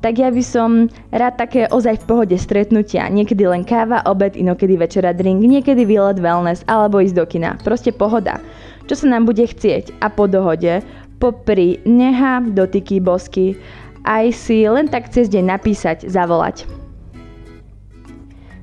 Tak 0.00 0.16
ja 0.16 0.32
by 0.32 0.40
som 0.40 0.88
rád 1.12 1.36
také 1.36 1.68
ozaj 1.68 2.00
v 2.00 2.08
pohode 2.08 2.36
stretnutia. 2.40 3.04
Niekedy 3.12 3.44
len 3.44 3.68
káva, 3.68 4.00
obed, 4.08 4.32
inokedy 4.32 4.80
večera 4.80 5.12
drink, 5.12 5.44
niekedy 5.44 5.84
výlet 5.84 6.16
wellness 6.16 6.64
alebo 6.64 7.04
ísť 7.04 7.16
do 7.20 7.24
kina. 7.28 7.60
Proste 7.60 7.92
pohoda. 7.92 8.40
Čo 8.88 9.04
sa 9.04 9.06
nám 9.12 9.28
bude 9.28 9.44
chcieť 9.44 10.00
a 10.00 10.08
po 10.08 10.24
dohode, 10.24 10.80
popri 11.20 11.84
neha, 11.84 12.40
dotyky, 12.40 12.96
bosky, 12.96 13.60
aj 14.08 14.32
si 14.32 14.64
len 14.64 14.88
tak 14.88 15.12
cez 15.12 15.28
deň 15.28 15.44
napísať, 15.52 16.08
zavolať. 16.08 16.64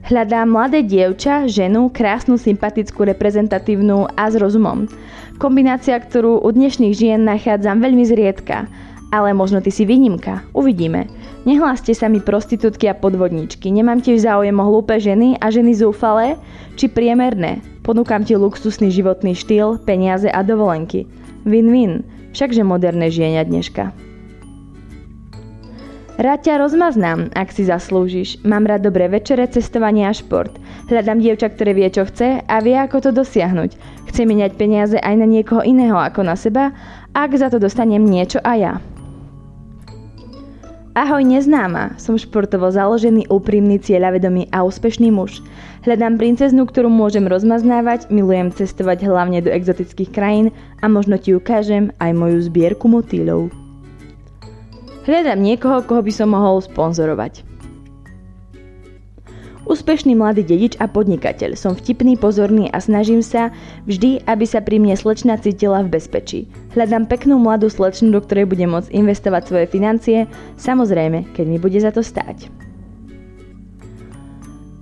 Hľadám 0.07 0.47
mladé 0.49 0.87
dievča, 0.87 1.51
ženu, 1.51 1.91
krásnu, 1.91 2.39
sympatickú, 2.39 3.05
reprezentatívnu 3.11 4.07
a 4.15 4.23
s 4.31 4.39
rozumom. 4.39 4.87
Kombinácia, 5.37 5.99
ktorú 5.99 6.41
u 6.41 6.49
dnešných 6.49 6.95
žien 6.95 7.27
nachádzam 7.27 7.83
veľmi 7.83 8.07
zriedka. 8.07 8.71
Ale 9.07 9.31
možno 9.31 9.63
ty 9.63 9.71
si 9.71 9.87
výnimka. 9.87 10.43
Uvidíme. 10.51 11.07
Nehláste 11.47 11.95
sa 11.95 12.11
mi 12.11 12.19
prostitútky 12.19 12.91
a 12.91 12.97
podvodníčky. 12.97 13.71
Nemám 13.71 14.03
tiež 14.03 14.27
záujem 14.27 14.59
o 14.59 14.67
hlúpe 14.67 14.99
ženy 14.99 15.39
a 15.39 15.47
ženy 15.47 15.79
zúfalé 15.79 16.35
či 16.75 16.91
priemerné. 16.91 17.63
Ponúkam 17.87 18.27
ti 18.27 18.35
luxusný 18.35 18.91
životný 18.91 19.31
štýl, 19.31 19.79
peniaze 19.87 20.27
a 20.27 20.43
dovolenky. 20.43 21.07
Win-win. 21.47 22.03
Všakže 22.35 22.67
moderné 22.67 23.07
žijenia 23.07 23.47
dneška. 23.47 23.95
Rád 26.17 26.49
ťa 26.49 26.59
rozmaznám, 26.65 27.29
ak 27.37 27.53
si 27.53 27.63
zaslúžiš. 27.63 28.41
Mám 28.41 28.65
rád 28.65 28.89
dobré 28.89 29.05
večere, 29.05 29.45
cestovanie 29.47 30.09
a 30.09 30.11
šport. 30.11 30.49
Hľadám 30.89 31.21
dievča, 31.21 31.53
ktoré 31.53 31.77
vie, 31.77 31.87
čo 31.93 32.09
chce 32.09 32.41
a 32.41 32.55
vie, 32.59 32.73
ako 32.73 33.05
to 33.05 33.09
dosiahnuť. 33.13 33.71
Chce 34.09 34.21
miniať 34.25 34.57
peniaze 34.57 34.97
aj 34.97 35.13
na 35.13 35.29
niekoho 35.29 35.61
iného 35.61 35.93
ako 35.93 36.25
na 36.25 36.33
seba, 36.33 36.73
ak 37.13 37.37
za 37.37 37.53
to 37.53 37.61
dostanem 37.61 38.01
niečo 38.01 38.41
a 38.41 38.57
ja. 38.57 38.73
Ahoj 40.97 41.29
neznáma, 41.29 41.93
som 42.01 42.17
športovo 42.17 42.73
založený, 42.73 43.29
úprimný, 43.29 43.77
cieľavedomý 43.77 44.49
a 44.49 44.65
úspešný 44.65 45.13
muž. 45.13 45.45
Hľadám 45.85 46.17
princeznú, 46.17 46.65
ktorú 46.65 46.89
môžem 46.89 47.29
rozmaznávať, 47.29 48.09
milujem 48.09 48.49
cestovať 48.49 49.05
hlavne 49.05 49.45
do 49.45 49.53
exotických 49.53 50.09
krajín 50.09 50.49
a 50.81 50.89
možno 50.89 51.21
ti 51.21 51.37
ukážem 51.37 51.93
aj 52.01 52.17
moju 52.17 52.41
zbierku 52.49 52.89
motýlov. 52.89 53.53
Hľadám 55.05 55.37
niekoho, 55.37 55.85
koho 55.85 56.01
by 56.01 56.09
som 56.09 56.33
mohol 56.33 56.65
sponzorovať. 56.65 57.45
Úspešný 59.67 60.15
mladý 60.15 60.47
dedič 60.47 60.79
a 60.79 60.87
podnikateľ. 60.87 61.59
Som 61.59 61.75
vtipný, 61.75 62.15
pozorný 62.15 62.71
a 62.71 62.79
snažím 62.79 63.19
sa 63.19 63.51
vždy, 63.83 64.23
aby 64.23 64.47
sa 64.47 64.63
pri 64.63 64.79
mne 64.79 64.95
slečna 64.95 65.35
cítila 65.35 65.83
v 65.83 65.91
bezpečí. 65.99 66.47
Hľadám 66.71 67.11
peknú 67.11 67.35
mladú 67.35 67.67
slečnu, 67.67 68.15
do 68.15 68.23
ktorej 68.23 68.47
budem 68.47 68.71
môcť 68.71 68.95
investovať 68.95 69.43
svoje 69.43 69.67
financie, 69.67 70.23
samozrejme, 70.55 71.35
keď 71.35 71.45
mi 71.51 71.59
bude 71.59 71.75
za 71.83 71.91
to 71.91 71.99
stáť. 71.99 72.47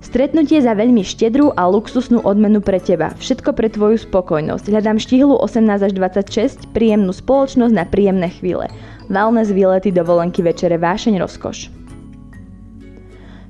Stretnutie 0.05 0.61
za 0.61 0.77
veľmi 0.77 1.01
štedrú 1.01 1.49
a 1.57 1.65
luxusnú 1.65 2.21
odmenu 2.21 2.61
pre 2.61 2.77
teba. 2.77 3.17
Všetko 3.17 3.57
pre 3.57 3.73
tvoju 3.73 4.05
spokojnosť. 4.05 4.69
Hľadám 4.69 5.01
štihlu 5.01 5.33
18 5.33 5.81
až 5.81 5.91
26, 5.97 6.69
príjemnú 6.77 7.09
spoločnosť 7.09 7.73
na 7.73 7.89
príjemné 7.89 8.29
chvíle 8.29 8.69
wellness 9.09 9.49
výlety, 9.53 9.89
dovolenky, 9.93 10.41
večere, 10.41 10.77
vášeň, 10.77 11.21
rozkoš. 11.21 11.84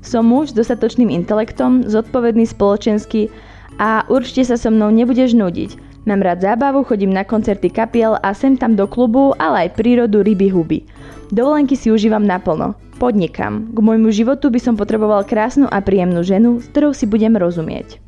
Som 0.06 0.30
muž 0.30 0.54
s 0.54 0.56
dostatočným 0.56 1.10
intelektom, 1.10 1.82
zodpovedný 1.90 2.46
spoločensky 2.46 3.26
a 3.82 4.06
určite 4.06 4.46
sa 4.46 4.54
so 4.54 4.70
mnou 4.70 4.94
nebudeš 4.94 5.34
nudiť. 5.34 5.82
Mám 6.06 6.22
rád 6.22 6.46
zábavu, 6.46 6.86
chodím 6.86 7.10
na 7.10 7.26
koncerty 7.26 7.66
kapiel 7.66 8.14
a 8.22 8.30
sem 8.30 8.54
tam 8.54 8.78
do 8.78 8.86
klubu, 8.86 9.34
ale 9.42 9.66
aj 9.66 9.74
prírodu, 9.74 10.22
ryby, 10.22 10.46
huby. 10.46 10.86
Dovolenky 11.34 11.74
si 11.74 11.90
užívam 11.90 12.22
naplno. 12.22 12.78
Podnikam. 13.02 13.74
K 13.74 13.78
môjmu 13.82 14.14
životu 14.14 14.46
by 14.46 14.62
som 14.62 14.78
potreboval 14.78 15.26
krásnu 15.26 15.66
a 15.66 15.82
príjemnú 15.82 16.22
ženu, 16.22 16.62
s 16.62 16.70
ktorou 16.70 16.94
si 16.94 17.10
budem 17.10 17.34
rozumieť. 17.34 18.05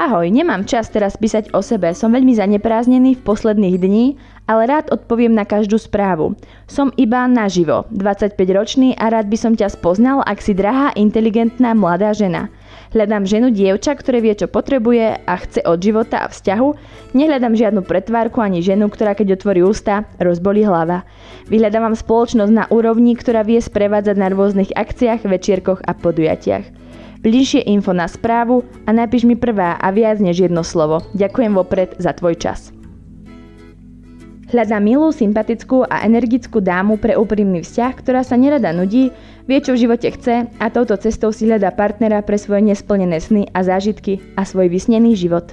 Ahoj, 0.00 0.32
nemám 0.32 0.64
čas 0.64 0.88
teraz 0.88 1.20
písať 1.20 1.52
o 1.52 1.60
sebe, 1.60 1.92
som 1.92 2.08
veľmi 2.08 2.32
zanepráznený 2.32 3.20
v 3.20 3.24
posledných 3.28 3.76
dní, 3.76 4.16
ale 4.48 4.64
rád 4.64 4.88
odpoviem 4.96 5.28
na 5.28 5.44
každú 5.44 5.76
správu. 5.76 6.40
Som 6.64 6.88
iba 6.96 7.28
naživo, 7.28 7.84
25-ročný 7.92 8.96
a 8.96 9.12
rád 9.12 9.28
by 9.28 9.36
som 9.36 9.52
ťa 9.52 9.68
spoznal, 9.68 10.24
ak 10.24 10.40
si 10.40 10.56
drahá, 10.56 10.96
inteligentná 10.96 11.76
mladá 11.76 12.16
žena. 12.16 12.48
Hľadám 12.96 13.28
ženu 13.28 13.52
dievča, 13.52 13.92
ktoré 13.92 14.24
vie, 14.24 14.32
čo 14.32 14.48
potrebuje 14.48 15.20
a 15.20 15.34
chce 15.36 15.68
od 15.68 15.76
života 15.84 16.24
a 16.24 16.32
vzťahu. 16.32 16.68
Nehľadám 17.12 17.52
žiadnu 17.52 17.84
pretvárku 17.84 18.40
ani 18.40 18.64
ženu, 18.64 18.88
ktorá 18.88 19.12
keď 19.12 19.36
otvorí 19.36 19.60
ústa, 19.60 20.08
rozbolí 20.16 20.64
hlava. 20.64 21.04
Vyhľadávam 21.52 21.92
spoločnosť 21.92 22.52
na 22.56 22.64
úrovni, 22.72 23.20
ktorá 23.20 23.44
vie 23.44 23.60
sprevádzať 23.60 24.16
na 24.16 24.32
rôznych 24.32 24.72
akciách, 24.72 25.28
večierkoch 25.28 25.84
a 25.84 25.92
podujatiach. 25.92 26.79
Bližšie 27.20 27.68
info 27.68 27.92
na 27.92 28.08
správu 28.08 28.64
a 28.88 28.96
napíš 28.96 29.28
mi 29.28 29.36
prvá 29.36 29.76
a 29.76 29.92
viac 29.92 30.24
než 30.24 30.48
jedno 30.48 30.64
slovo. 30.64 31.04
Ďakujem 31.12 31.52
vopred 31.52 31.92
za 32.00 32.16
tvoj 32.16 32.32
čas. 32.40 32.72
Hľadá 34.48 34.80
milú, 34.80 35.12
sympatickú 35.12 35.84
a 35.84 36.00
energickú 36.00 36.64
dámu 36.64 36.96
pre 36.96 37.20
úprimný 37.20 37.60
vzťah, 37.60 37.92
ktorá 38.00 38.24
sa 38.24 38.40
nerada 38.40 38.72
nudí, 38.72 39.12
vie, 39.44 39.58
čo 39.60 39.76
v 39.76 39.84
živote 39.84 40.16
chce 40.16 40.48
a 40.48 40.66
touto 40.72 40.96
cestou 40.96 41.28
si 41.28 41.44
hľadá 41.44 41.76
partnera 41.76 42.24
pre 42.24 42.40
svoje 42.40 42.64
nesplnené 42.64 43.20
sny 43.20 43.52
a 43.52 43.68
zážitky 43.68 44.24
a 44.40 44.48
svoj 44.48 44.72
vysnený 44.72 45.12
život. 45.12 45.52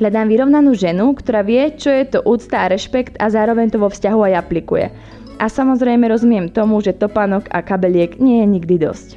Hľadám 0.00 0.32
vyrovnanú 0.32 0.72
ženu, 0.72 1.12
ktorá 1.12 1.44
vie, 1.44 1.76
čo 1.76 1.92
je 1.92 2.08
to 2.08 2.24
úcta 2.24 2.64
a 2.64 2.72
rešpekt 2.72 3.20
a 3.20 3.28
zároveň 3.28 3.68
to 3.68 3.84
vo 3.84 3.92
vzťahu 3.92 4.32
aj 4.32 4.34
aplikuje– 4.40 4.88
a 5.40 5.48
samozrejme 5.48 6.04
rozumiem 6.04 6.52
tomu, 6.52 6.84
že 6.84 6.92
topánok 6.92 7.48
a 7.48 7.64
kabeliek 7.64 8.20
nie 8.20 8.44
je 8.44 8.46
nikdy 8.46 8.76
dosť. 8.76 9.16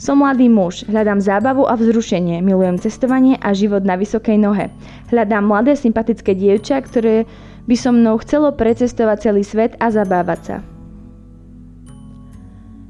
Som 0.00 0.24
mladý 0.24 0.50
muž, 0.50 0.82
hľadám 0.88 1.22
zábavu 1.22 1.68
a 1.68 1.78
vzrušenie, 1.78 2.42
milujem 2.42 2.80
cestovanie 2.80 3.38
a 3.38 3.54
život 3.54 3.86
na 3.86 3.94
vysokej 3.94 4.34
nohe. 4.34 4.72
Hľadám 5.14 5.46
mladé 5.46 5.78
sympatické 5.78 6.34
dievča, 6.34 6.82
ktoré 6.82 7.28
by 7.70 7.76
so 7.78 7.94
mnou 7.94 8.18
chcelo 8.18 8.50
precestovať 8.50 9.30
celý 9.30 9.46
svet 9.46 9.78
a 9.78 9.94
zabávať 9.94 10.40
sa. 10.42 10.56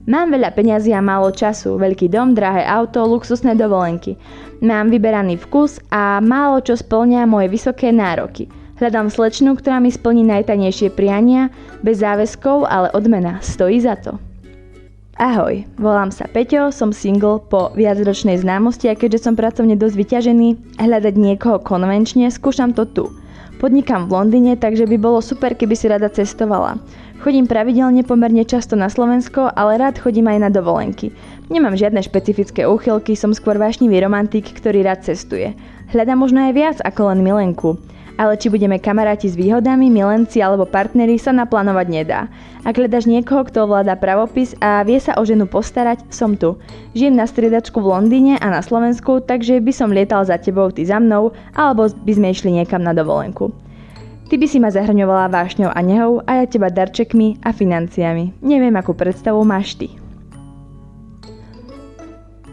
Mám 0.09 0.33
veľa 0.33 0.57
peňazí 0.57 0.97
a 0.97 1.05
málo 1.05 1.31
času, 1.37 1.77
veľký 1.77 2.09
dom, 2.09 2.33
drahé 2.33 2.65
auto, 2.65 3.05
luxusné 3.05 3.55
dovolenky. 3.61 4.17
Mám 4.65 4.89
vyberaný 4.89 5.37
vkus 5.37 5.85
a 5.93 6.17
málo 6.25 6.65
čo 6.65 6.81
splňa 6.81 7.29
moje 7.29 7.53
vysoké 7.53 7.93
nároky– 7.93 8.49
Hľadám 8.81 9.13
slečnu, 9.13 9.53
ktorá 9.61 9.85
mi 9.85 9.93
splní 9.93 10.25
najtanejšie 10.25 10.97
priania, 10.97 11.53
bez 11.85 12.01
záväzkov, 12.01 12.65
ale 12.65 12.89
odmena 12.97 13.37
stojí 13.45 13.77
za 13.85 14.01
to. 14.01 14.17
Ahoj, 15.21 15.69
volám 15.77 16.09
sa 16.09 16.25
Peťo, 16.25 16.73
som 16.73 16.89
single 16.89 17.37
po 17.37 17.69
viacročnej 17.77 18.41
známosti 18.41 18.89
a 18.89 18.97
keďže 18.97 19.29
som 19.29 19.37
pracovne 19.37 19.77
dosť 19.77 19.95
vyťažený, 20.01 20.49
hľadať 20.81 21.15
niekoho 21.21 21.61
konvenčne, 21.61 22.33
skúšam 22.33 22.73
to 22.73 22.89
tu. 22.89 23.05
Podnikám 23.61 24.09
v 24.09 24.19
Londýne, 24.19 24.53
takže 24.57 24.89
by 24.89 24.97
bolo 24.97 25.21
super, 25.21 25.53
keby 25.53 25.77
si 25.77 25.87
rada 25.93 26.09
cestovala. 26.09 26.81
Chodím 27.23 27.47
pravidelne 27.47 28.03
pomerne 28.03 28.43
často 28.43 28.75
na 28.75 28.91
Slovensko, 28.91 29.53
ale 29.55 29.79
rád 29.79 30.01
chodím 30.01 30.27
aj 30.27 30.39
na 30.43 30.51
dovolenky. 30.51 31.15
Nemám 31.53 31.79
žiadne 31.79 32.03
špecifické 32.03 32.67
úchylky, 32.67 33.15
som 33.15 33.31
skôr 33.31 33.61
vášnivý 33.61 34.03
romantik, 34.03 34.51
ktorý 34.51 34.83
rád 34.83 35.07
cestuje. 35.07 35.55
Hľadám 35.95 36.19
možno 36.19 36.51
aj 36.51 36.53
viac 36.57 36.79
ako 36.83 37.15
len 37.15 37.21
milenku 37.23 37.79
ale 38.19 38.37
či 38.37 38.53
budeme 38.53 38.77
kamaráti 38.83 39.31
s 39.31 39.39
výhodami, 39.39 39.89
milenci 39.89 40.43
alebo 40.43 40.69
partneri 40.69 41.17
sa 41.17 41.31
naplánovať 41.31 41.87
nedá. 41.89 42.27
Ak 42.63 42.79
hľadaš 42.79 43.11
niekoho, 43.11 43.47
kto 43.47 43.67
ovláda 43.67 43.99
pravopis 43.99 44.59
a 44.63 44.83
vie 44.83 44.99
sa 44.99 45.15
o 45.19 45.23
ženu 45.23 45.47
postarať, 45.47 46.03
som 46.11 46.35
tu. 46.35 46.59
Žijem 46.99 47.15
na 47.19 47.27
striedačku 47.27 47.79
v 47.79 47.91
Londýne 47.91 48.35
a 48.39 48.47
na 48.51 48.63
Slovensku, 48.63 49.23
takže 49.23 49.63
by 49.63 49.73
som 49.75 49.95
lietal 49.95 50.23
za 50.27 50.39
tebou, 50.39 50.71
ty 50.75 50.83
za 50.83 50.99
mnou, 50.99 51.31
alebo 51.55 51.87
by 51.87 52.13
sme 52.13 52.35
išli 52.35 52.51
niekam 52.55 52.83
na 52.83 52.91
dovolenku. 52.91 53.55
Ty 54.33 54.41
by 54.41 54.47
si 54.49 54.59
ma 54.59 54.73
zahrňovala 54.73 55.29
vášňou 55.29 55.71
a 55.71 55.81
nehou 55.85 56.25
a 56.25 56.41
ja 56.41 56.45
teba 56.49 56.73
darčekmi 56.73 57.45
a 57.45 57.53
financiami. 57.53 58.33
Neviem, 58.41 58.73
akú 58.81 58.97
predstavu 58.97 59.45
máš 59.45 59.77
ty. 59.77 60.02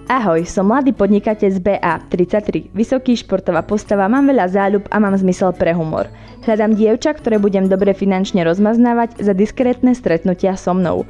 Ahoj, 0.09 0.41
som 0.49 0.65
mladý 0.65 0.89
podnikateľ 0.89 1.49
z 1.53 1.59
BA33, 1.61 2.73
vysoký 2.73 3.13
športová 3.13 3.61
postava, 3.61 4.09
mám 4.09 4.25
veľa 4.25 4.49
záľub 4.49 4.89
a 4.89 4.97
mám 4.97 5.13
zmysel 5.13 5.53
pre 5.53 5.69
humor. 5.77 6.09
Hľadám 6.41 6.73
dievča, 6.73 7.13
ktoré 7.13 7.37
budem 7.37 7.69
dobre 7.69 7.93
finančne 7.93 8.41
rozmaznávať 8.41 9.21
za 9.21 9.37
diskrétne 9.37 9.93
stretnutia 9.93 10.57
so 10.57 10.73
mnou. 10.73 11.05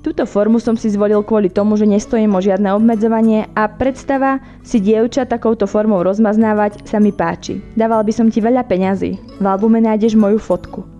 Túto 0.00 0.24
formu 0.24 0.56
som 0.56 0.72
si 0.72 0.88
zvolil 0.88 1.20
kvôli 1.20 1.52
tomu, 1.52 1.76
že 1.76 1.84
nestojím 1.84 2.32
o 2.32 2.40
žiadne 2.40 2.72
obmedzovanie 2.72 3.44
a 3.52 3.68
predstava 3.68 4.40
si 4.64 4.80
dievča 4.80 5.28
takouto 5.28 5.68
formou 5.68 6.00
rozmaznávať 6.00 6.88
sa 6.88 6.96
mi 6.96 7.12
páči. 7.12 7.60
Dával 7.76 8.08
by 8.08 8.12
som 8.16 8.32
ti 8.32 8.40
veľa 8.40 8.64
peňazí. 8.64 9.20
V 9.36 9.44
albume 9.44 9.84
nájdeš 9.84 10.16
moju 10.16 10.40
fotku. 10.40 10.99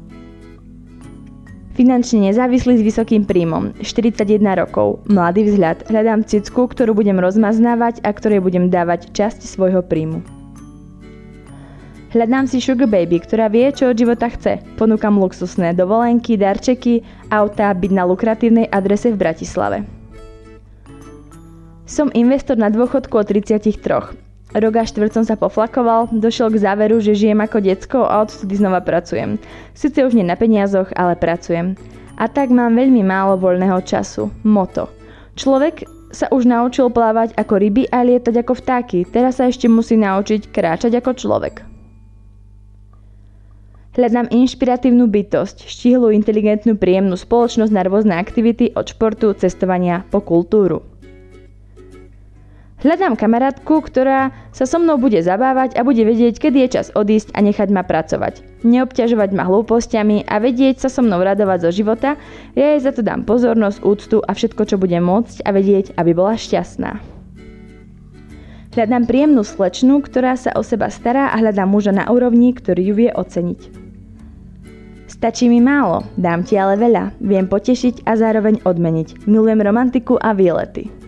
Finančne 1.81 2.29
nezávislý 2.29 2.77
s 2.77 2.85
vysokým 2.85 3.25
príjmom, 3.25 3.73
41 3.81 4.37
rokov, 4.53 5.01
mladý 5.09 5.49
vzhľad, 5.49 5.89
hľadám 5.89 6.29
cicku, 6.29 6.69
ktorú 6.69 6.93
budem 6.93 7.17
rozmaznávať 7.17 8.05
a 8.05 8.13
ktorej 8.13 8.45
budem 8.45 8.69
dávať 8.69 9.09
časť 9.17 9.41
svojho 9.49 9.81
príjmu. 9.81 10.21
Hľadám 12.13 12.45
si 12.53 12.61
sugar 12.61 12.85
baby, 12.85 13.25
ktorá 13.25 13.49
vie, 13.49 13.65
čo 13.73 13.89
od 13.89 13.97
života 13.97 14.29
chce. 14.29 14.61
Ponúkam 14.77 15.17
luxusné 15.17 15.73
dovolenky, 15.73 16.37
darčeky, 16.37 17.01
auta, 17.33 17.73
byť 17.73 17.91
na 17.97 18.05
lukratívnej 18.05 18.69
adrese 18.69 19.09
v 19.09 19.17
Bratislave. 19.17 19.89
Som 21.89 22.13
investor 22.13 22.61
na 22.61 22.69
dôchodku 22.69 23.17
o 23.17 23.25
33. 23.25 24.30
Rok 24.51 24.75
a 24.77 24.85
štvrť 24.85 25.13
som 25.15 25.25
sa 25.27 25.39
poflakoval, 25.39 26.11
došiel 26.11 26.51
k 26.51 26.59
záveru, 26.59 26.99
že 26.99 27.15
žijem 27.15 27.39
ako 27.39 27.63
decko 27.63 28.03
a 28.03 28.27
odtedy 28.27 28.59
znova 28.59 28.83
pracujem. 28.83 29.39
Sice 29.79 30.03
už 30.03 30.19
nie 30.19 30.27
na 30.27 30.35
peniazoch, 30.35 30.91
ale 30.99 31.15
pracujem. 31.15 31.79
A 32.19 32.27
tak 32.27 32.51
mám 32.51 32.75
veľmi 32.75 33.07
málo 33.07 33.39
voľného 33.39 33.79
času. 33.87 34.27
Moto. 34.43 34.91
Človek 35.39 35.87
sa 36.11 36.27
už 36.35 36.51
naučil 36.51 36.91
plávať 36.91 37.31
ako 37.39 37.63
ryby 37.63 37.87
a 37.95 38.03
lietať 38.03 38.43
ako 38.43 38.59
vtáky. 38.59 39.07
Teraz 39.07 39.39
sa 39.39 39.47
ešte 39.47 39.71
musí 39.71 39.95
naučiť 39.95 40.51
kráčať 40.51 40.99
ako 40.99 41.11
človek. 41.15 41.55
Hľadám 43.95 44.31
inšpiratívnu 44.35 45.07
bytosť, 45.07 45.67
štihlú, 45.67 46.11
inteligentnú, 46.11 46.75
príjemnú 46.75 47.15
spoločnosť 47.15 47.71
na 47.75 47.83
rôzne 47.87 48.15
aktivity 48.19 48.75
od 48.75 48.87
športu, 48.91 49.31
cestovania 49.35 50.03
po 50.11 50.23
kultúru. 50.23 50.90
Hľadám 52.81 53.13
kamarátku, 53.13 53.85
ktorá 53.85 54.33
sa 54.57 54.65
so 54.65 54.81
mnou 54.81 54.97
bude 54.97 55.21
zabávať 55.21 55.77
a 55.77 55.85
bude 55.85 56.01
vedieť, 56.01 56.41
kedy 56.41 56.65
je 56.65 56.69
čas 56.81 56.89
odísť 56.97 57.29
a 57.37 57.45
nechať 57.45 57.69
ma 57.69 57.85
pracovať. 57.85 58.65
Neobťažovať 58.65 59.37
ma 59.37 59.45
hlúpostiami 59.45 60.25
a 60.25 60.41
vedieť 60.41 60.81
sa 60.81 60.89
so 60.89 61.05
mnou 61.05 61.21
radovať 61.21 61.69
zo 61.69 61.71
života, 61.77 62.17
ja 62.57 62.73
jej 62.73 62.81
za 62.81 62.97
to 62.97 63.05
dám 63.05 63.29
pozornosť, 63.29 63.85
úctu 63.85 64.25
a 64.25 64.33
všetko, 64.33 64.65
čo 64.65 64.77
bude 64.81 64.97
môcť 64.97 65.45
a 65.45 65.53
vedieť, 65.53 65.93
aby 66.01 66.17
bola 66.17 66.41
šťastná. 66.41 67.21
Hľadám 68.73 69.05
príjemnú 69.05 69.45
slečnu, 69.45 70.01
ktorá 70.01 70.41
sa 70.41 70.57
o 70.57 70.65
seba 70.65 70.89
stará 70.89 71.37
a 71.37 71.37
hľadám 71.37 71.69
muža 71.69 71.93
na 71.93 72.09
úrovni, 72.09 72.57
ktorý 72.57 72.81
ju 72.81 72.95
vie 72.97 73.11
oceniť. 73.13 73.61
Stačí 75.05 75.53
mi 75.53 75.61
málo, 75.61 76.09
dám 76.17 76.49
ti 76.49 76.57
ale 76.57 76.81
veľa, 76.81 77.13
viem 77.21 77.45
potešiť 77.45 78.09
a 78.09 78.17
zároveň 78.17 78.65
odmeniť. 78.65 79.29
Milujem 79.29 79.61
romantiku 79.61 80.17
a 80.17 80.33
výlety. 80.33 81.00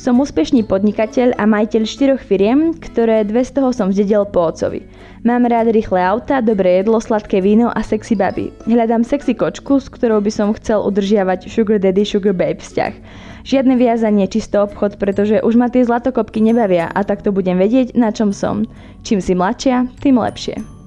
Som 0.00 0.16
úspešný 0.16 0.64
podnikateľ 0.64 1.36
a 1.36 1.44
majiteľ 1.44 1.84
štyroch 1.84 2.24
firiem, 2.24 2.72
ktoré 2.72 3.20
dve 3.20 3.44
z 3.44 3.60
toho 3.60 3.68
som 3.68 3.92
zdedel 3.92 4.24
po 4.24 4.48
ocovi. 4.48 4.80
Mám 5.28 5.44
rád 5.44 5.76
rýchle 5.76 6.00
auta, 6.00 6.40
dobré 6.40 6.80
jedlo, 6.80 7.04
sladké 7.04 7.44
víno 7.44 7.68
a 7.68 7.84
sexy 7.84 8.16
baby. 8.16 8.48
Hľadám 8.64 9.04
sexy 9.04 9.36
kočku, 9.36 9.76
s 9.76 9.92
ktorou 9.92 10.24
by 10.24 10.32
som 10.32 10.56
chcel 10.56 10.80
udržiavať 10.88 11.52
sugar 11.52 11.76
daddy, 11.76 12.08
sugar 12.08 12.32
babe 12.32 12.64
vzťah. 12.64 12.96
Žiadne 13.44 13.76
viazanie, 13.76 14.24
čisto 14.24 14.64
obchod, 14.64 14.96
pretože 14.96 15.44
už 15.44 15.60
ma 15.60 15.68
tie 15.68 15.84
zlatokopky 15.84 16.40
nebavia 16.40 16.88
a 16.88 17.04
takto 17.04 17.28
budem 17.28 17.60
vedieť, 17.60 17.92
na 17.92 18.08
čom 18.08 18.32
som. 18.32 18.64
Čím 19.04 19.20
si 19.20 19.36
mladšia, 19.36 19.84
tým 20.00 20.16
lepšie. 20.16 20.79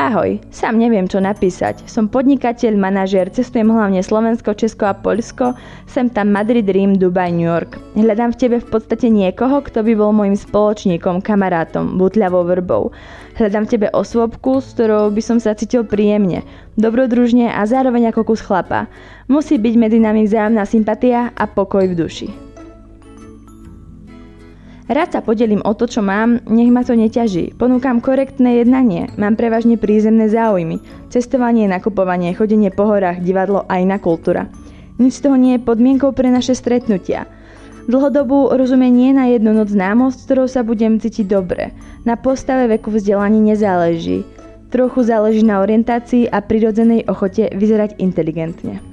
Ahoj, 0.00 0.40
sám 0.48 0.80
neviem, 0.80 1.04
čo 1.04 1.20
napísať. 1.20 1.84
Som 1.84 2.08
podnikateľ, 2.08 2.72
manažér, 2.72 3.28
cestujem 3.36 3.68
hlavne 3.68 4.00
Slovensko, 4.00 4.56
Česko 4.56 4.88
a 4.88 4.96
Poľsko, 4.96 5.52
sem 5.84 6.08
tam 6.08 6.32
Madrid, 6.32 6.64
Rím, 6.64 6.96
Dubaj, 6.96 7.28
New 7.28 7.44
York. 7.44 7.76
Hľadám 8.00 8.32
v 8.32 8.40
tebe 8.40 8.56
v 8.64 8.68
podstate 8.72 9.12
niekoho, 9.12 9.60
kto 9.60 9.84
by 9.84 9.92
bol 9.92 10.16
môjim 10.16 10.40
spoločníkom, 10.40 11.20
kamarátom, 11.20 12.00
butľavou 12.00 12.48
vrbou. 12.48 12.96
Hľadám 13.36 13.68
v 13.68 13.72
tebe 13.76 13.88
osôbku, 13.92 14.64
s 14.64 14.72
ktorou 14.72 15.12
by 15.12 15.20
som 15.20 15.36
sa 15.36 15.52
cítil 15.52 15.84
príjemne, 15.84 16.48
dobrodružne 16.80 17.52
a 17.52 17.60
zároveň 17.68 18.08
ako 18.08 18.32
kus 18.32 18.40
chlapa. 18.40 18.88
Musí 19.28 19.60
byť 19.60 19.74
medzi 19.76 20.00
nami 20.00 20.24
vzájomná 20.24 20.64
sympatia 20.64 21.28
a 21.36 21.44
pokoj 21.44 21.84
v 21.84 21.92
duši. 22.00 22.49
Rád 24.90 25.14
sa 25.14 25.20
podelím 25.22 25.62
o 25.62 25.70
to, 25.70 25.86
čo 25.86 26.02
mám, 26.02 26.42
nech 26.50 26.66
ma 26.66 26.82
to 26.82 26.98
neťaží. 26.98 27.54
Ponúkam 27.54 28.02
korektné 28.02 28.58
jednanie, 28.58 29.06
mám 29.14 29.38
prevažne 29.38 29.78
prízemné 29.78 30.26
záujmy. 30.26 30.82
Cestovanie, 31.14 31.70
nakupovanie, 31.70 32.34
chodenie 32.34 32.74
po 32.74 32.90
horách, 32.90 33.22
divadlo 33.22 33.62
a 33.70 33.78
iná 33.78 34.02
kultúra. 34.02 34.50
Nič 34.98 35.22
z 35.22 35.30
toho 35.30 35.38
nie 35.38 35.54
je 35.54 35.62
podmienkou 35.62 36.10
pre 36.10 36.26
naše 36.26 36.58
stretnutia. 36.58 37.30
Dlhodobú 37.86 38.50
rozumenie 38.50 39.14
na 39.14 39.30
jednu 39.30 39.54
noc 39.54 39.70
známosť, 39.70 40.26
ktorou 40.26 40.50
sa 40.50 40.66
budem 40.66 40.98
cítiť 40.98 41.22
dobre. 41.22 41.70
Na 42.02 42.18
postave 42.18 42.66
veku 42.66 42.90
vzdelaní 42.90 43.38
nezáleží. 43.38 44.26
Trochu 44.74 45.06
záleží 45.06 45.46
na 45.46 45.62
orientácii 45.62 46.26
a 46.26 46.42
prirodzenej 46.42 47.06
ochote 47.06 47.46
vyzerať 47.54 48.02
inteligentne. 48.02 48.89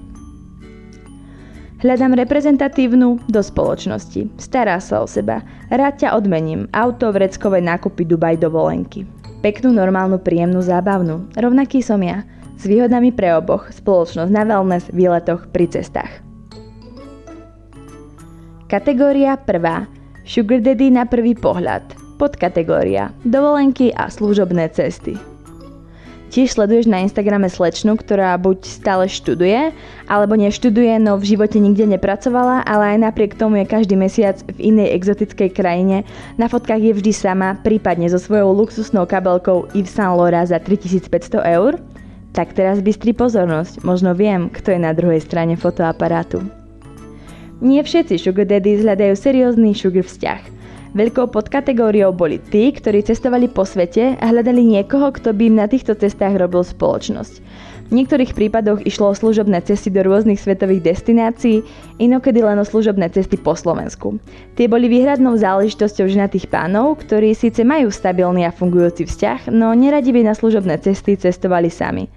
Hľadám 1.78 2.18
reprezentatívnu 2.18 3.30
do 3.30 3.38
spoločnosti. 3.38 4.34
Stará 4.42 4.82
sa 4.82 5.06
o 5.06 5.06
seba. 5.06 5.46
Rád 5.70 6.02
ťa 6.02 6.18
odmením. 6.18 6.66
Auto, 6.74 7.14
vreckové 7.14 7.62
nákupy, 7.62 8.02
Dubaj, 8.02 8.42
dovolenky. 8.42 9.06
Peknú, 9.46 9.70
normálnu, 9.70 10.18
príjemnú, 10.18 10.58
zábavnú. 10.66 11.30
Rovnaký 11.38 11.86
som 11.86 12.02
ja. 12.02 12.26
S 12.58 12.66
výhodami 12.66 13.14
pre 13.14 13.30
oboch. 13.38 13.70
Spoločnosť 13.70 14.34
na 14.34 14.42
wellness, 14.42 14.90
výletoch, 14.90 15.54
pri 15.54 15.70
cestách. 15.70 16.10
Kategória 18.66 19.38
1. 19.38 20.26
Sugar 20.26 20.66
Daddy 20.66 20.90
na 20.90 21.06
prvý 21.06 21.38
pohľad. 21.38 21.94
Podkategória. 22.18 23.14
Dovolenky 23.22 23.94
a 23.94 24.10
služobné 24.10 24.74
cesty. 24.74 25.37
Tiež 26.28 26.60
sleduješ 26.60 26.92
na 26.92 27.00
Instagrame 27.00 27.48
slečnu, 27.48 27.96
ktorá 27.96 28.36
buď 28.36 28.68
stále 28.68 29.08
študuje, 29.08 29.72
alebo 30.12 30.36
neštuduje, 30.36 31.00
no 31.00 31.16
v 31.16 31.24
živote 31.24 31.56
nikde 31.56 31.88
nepracovala, 31.88 32.68
ale 32.68 32.96
aj 32.96 33.08
napriek 33.08 33.40
tomu 33.40 33.64
je 33.64 33.72
každý 33.72 33.96
mesiac 33.96 34.36
v 34.44 34.76
inej 34.76 34.92
exotickej 35.00 35.56
krajine. 35.56 36.04
Na 36.36 36.52
fotkách 36.52 36.84
je 36.84 36.94
vždy 37.00 37.12
sama, 37.16 37.56
prípadne 37.64 38.12
so 38.12 38.20
svojou 38.20 38.52
luxusnou 38.52 39.08
kabelkou 39.08 39.72
Yves 39.72 39.96
Saint 39.96 40.20
Laurent 40.20 40.52
za 40.52 40.60
3500 40.60 41.48
eur. 41.48 41.80
Tak 42.36 42.52
teraz 42.54 42.84
bystri 42.84 43.16
pozornosť, 43.16 43.88
možno 43.88 44.12
viem, 44.12 44.52
kto 44.52 44.76
je 44.76 44.80
na 44.84 44.92
druhej 44.92 45.24
strane 45.24 45.56
fotoaparátu. 45.56 46.44
Nie 47.64 47.82
všetci 47.82 48.20
sugar 48.20 48.46
daddies 48.46 48.84
hľadajú 48.84 49.16
seriózny 49.16 49.74
sugar 49.74 50.04
vzťah– 50.04 50.42
Veľkou 50.98 51.30
podkategóriou 51.30 52.10
boli 52.10 52.42
tí, 52.42 52.74
ktorí 52.74 53.06
cestovali 53.06 53.46
po 53.46 53.62
svete 53.70 54.18
a 54.18 54.26
hľadali 54.34 54.66
niekoho, 54.66 55.14
kto 55.14 55.30
by 55.30 55.54
im 55.54 55.62
na 55.62 55.70
týchto 55.70 55.94
cestách 55.94 56.34
robil 56.34 56.66
spoločnosť. 56.66 57.38
V 57.88 57.92
niektorých 57.94 58.34
prípadoch 58.34 58.82
išlo 58.82 59.14
o 59.14 59.16
služobné 59.16 59.62
cesty 59.62 59.94
do 59.94 60.02
rôznych 60.02 60.42
svetových 60.42 60.90
destinácií, 60.90 61.62
inokedy 62.02 62.42
len 62.42 62.58
o 62.58 62.66
služobné 62.66 63.14
cesty 63.14 63.38
po 63.38 63.54
Slovensku. 63.54 64.18
Tie 64.58 64.66
boli 64.66 64.90
výhradnou 64.90 65.38
záležitosťou 65.38 66.10
ženatých 66.10 66.50
pánov, 66.50 66.98
ktorí 67.06 67.38
síce 67.38 67.62
majú 67.62 67.94
stabilný 67.94 68.50
a 68.50 68.52
fungujúci 68.52 69.06
vzťah, 69.06 69.54
no 69.54 69.78
neradi 69.78 70.10
by 70.10 70.26
na 70.26 70.34
služobné 70.34 70.82
cesty 70.82 71.14
cestovali 71.14 71.70
sami. 71.70 72.10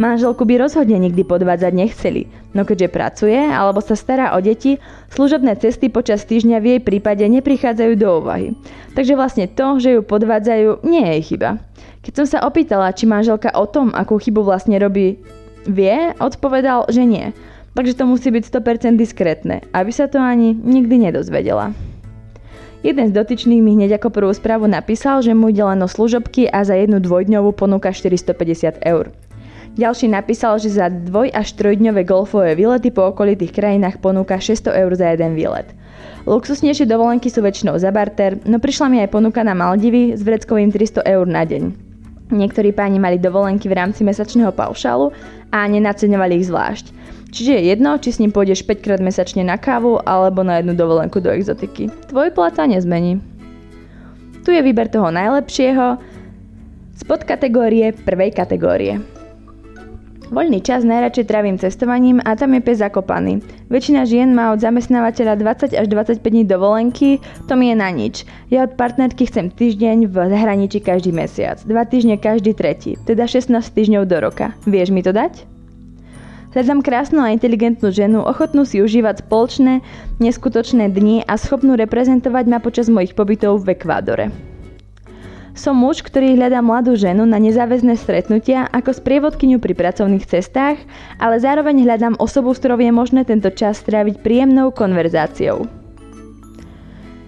Manželku 0.00 0.48
by 0.48 0.56
rozhodne 0.56 0.96
nikdy 0.96 1.20
podvádzať 1.20 1.72
nechceli, 1.76 2.24
no 2.56 2.64
keďže 2.64 2.88
pracuje 2.88 3.36
alebo 3.36 3.84
sa 3.84 3.92
stará 3.92 4.32
o 4.32 4.40
deti, 4.40 4.80
služobné 5.12 5.60
cesty 5.60 5.92
počas 5.92 6.24
týždňa 6.24 6.58
v 6.64 6.68
jej 6.76 6.80
prípade 6.80 7.20
neprichádzajú 7.28 7.92
do 8.00 8.08
úvahy. 8.24 8.56
Takže 8.96 9.12
vlastne 9.12 9.44
to, 9.52 9.76
že 9.76 9.92
ju 9.92 10.00
podvádzajú, 10.00 10.88
nie 10.88 11.04
je 11.04 11.12
jej 11.12 11.24
chyba. 11.36 11.60
Keď 12.00 12.12
som 12.18 12.26
sa 12.26 12.38
opýtala, 12.48 12.96
či 12.96 13.04
manželka 13.04 13.52
o 13.52 13.68
tom, 13.68 13.92
akú 13.92 14.16
chybu 14.16 14.40
vlastne 14.40 14.80
robí, 14.80 15.20
vie, 15.68 16.16
odpovedal, 16.16 16.88
že 16.88 17.04
nie. 17.04 17.36
Takže 17.76 18.00
to 18.00 18.04
musí 18.08 18.32
byť 18.32 18.48
100% 18.48 18.96
diskrétne, 18.96 19.60
aby 19.76 19.92
sa 19.92 20.08
to 20.08 20.16
ani 20.16 20.56
nikdy 20.56 21.08
nedozvedela. 21.08 21.76
Jeden 22.82 23.06
z 23.06 23.14
dotyčných 23.14 23.62
mi 23.62 23.78
hneď 23.78 24.02
ako 24.02 24.10
prvú 24.10 24.34
správu 24.34 24.66
napísal, 24.66 25.22
že 25.22 25.30
mu 25.36 25.54
ide 25.54 25.62
len 25.62 25.78
o 25.78 25.88
služobky 25.88 26.50
a 26.50 26.66
za 26.66 26.74
jednu 26.74 26.98
dvojdňovú 26.98 27.54
ponúka 27.54 27.94
450 27.94 28.82
eur. 28.82 29.14
Ďalší 29.72 30.12
napísal, 30.12 30.60
že 30.60 30.68
za 30.68 30.92
dvoj 30.92 31.32
až 31.32 31.56
trojdňové 31.56 32.04
golfové 32.04 32.52
výlety 32.52 32.92
po 32.92 33.08
okolitých 33.08 33.56
krajinách 33.56 34.04
ponúka 34.04 34.36
600 34.36 34.68
eur 34.68 34.92
za 34.92 35.16
jeden 35.16 35.32
výlet. 35.32 35.72
Luxusnejšie 36.28 36.84
dovolenky 36.84 37.32
sú 37.32 37.40
väčšinou 37.40 37.80
za 37.80 37.88
barter, 37.88 38.36
no 38.44 38.60
prišla 38.60 38.86
mi 38.92 39.00
aj 39.00 39.08
ponuka 39.08 39.40
na 39.40 39.56
Maldivy 39.56 40.12
s 40.12 40.20
vreckovým 40.20 40.68
300 40.68 41.08
eur 41.08 41.24
na 41.24 41.48
deň. 41.48 41.72
Niektorí 42.36 42.76
páni 42.76 43.00
mali 43.00 43.16
dovolenky 43.16 43.64
v 43.64 43.80
rámci 43.80 44.04
mesačného 44.04 44.52
paušálu 44.52 45.08
a 45.56 45.64
nenaceňovali 45.64 46.32
ich 46.36 46.52
zvlášť. 46.52 46.92
Čiže 47.32 47.52
je 47.56 47.62
jedno, 47.72 47.96
či 47.96 48.12
s 48.12 48.20
ním 48.20 48.28
pôjdeš 48.28 48.68
5 48.68 48.84
krát 48.84 49.00
mesačne 49.00 49.40
na 49.40 49.56
kávu 49.56 50.04
alebo 50.04 50.44
na 50.44 50.60
jednu 50.60 50.76
dovolenku 50.76 51.16
do 51.16 51.32
exotiky. 51.32 51.88
Tvoj 52.12 52.28
plat 52.36 52.52
sa 52.52 52.68
nezmení. 52.68 53.24
Tu 54.44 54.52
je 54.52 54.60
výber 54.60 54.92
toho 54.92 55.08
najlepšieho 55.08 55.96
z 56.92 57.02
podkategórie 57.08 57.96
prvej 58.04 58.36
kategórie. 58.36 59.21
Voľný 60.32 60.64
čas 60.64 60.80
najradšej 60.80 61.28
trávim 61.28 61.60
cestovaním 61.60 62.16
a 62.24 62.32
tam 62.32 62.56
je 62.56 62.64
pes 62.64 62.80
zakopaný. 62.80 63.44
Väčšina 63.68 64.08
žien 64.08 64.32
má 64.32 64.56
od 64.56 64.64
zamestnávateľa 64.64 65.36
20 65.36 65.76
až 65.76 65.86
25 65.92 66.24
dní 66.24 66.48
dovolenky, 66.48 67.20
to 67.44 67.52
mi 67.52 67.68
je 67.68 67.76
na 67.76 67.92
nič. 67.92 68.24
Ja 68.48 68.64
od 68.64 68.72
partnerky 68.80 69.28
chcem 69.28 69.52
týždeň 69.52 70.08
v 70.08 70.16
zahraničí 70.16 70.80
každý 70.80 71.12
mesiac, 71.12 71.60
2 71.60 71.68
týždne 71.84 72.16
každý 72.16 72.56
tretí, 72.56 72.96
teda 73.04 73.28
16 73.28 73.60
týždňov 73.60 74.08
do 74.08 74.24
roka. 74.24 74.56
Vieš 74.64 74.88
mi 74.88 75.04
to 75.04 75.12
dať? 75.12 75.44
Hľadám 76.56 76.80
krásnu 76.80 77.20
a 77.20 77.36
inteligentnú 77.36 77.92
ženu, 77.92 78.24
ochotnú 78.24 78.64
si 78.64 78.80
užívať 78.80 79.28
spoločné, 79.28 79.84
neskutočné 80.16 80.88
dni 80.88 81.28
a 81.28 81.36
schopnú 81.36 81.76
reprezentovať 81.76 82.44
ma 82.48 82.56
počas 82.56 82.88
mojich 82.88 83.12
pobytov 83.12 83.68
v 83.68 83.76
Ekvádore. 83.76 84.51
Som 85.52 85.84
muž, 85.84 86.00
ktorý 86.00 86.32
hľadá 86.32 86.64
mladú 86.64 86.96
ženu 86.96 87.28
na 87.28 87.36
nezáväzné 87.36 88.00
stretnutia 88.00 88.64
ako 88.72 88.96
sprievodkyňu 88.96 89.60
pri 89.60 89.76
pracovných 89.76 90.24
cestách, 90.24 90.80
ale 91.20 91.36
zároveň 91.36 91.84
hľadám 91.84 92.16
osobu, 92.16 92.56
s 92.56 92.60
ktorou 92.64 92.80
je 92.80 92.88
možné 92.88 93.28
tento 93.28 93.52
čas 93.52 93.84
stráviť 93.84 94.24
príjemnou 94.24 94.72
konverzáciou. 94.72 95.68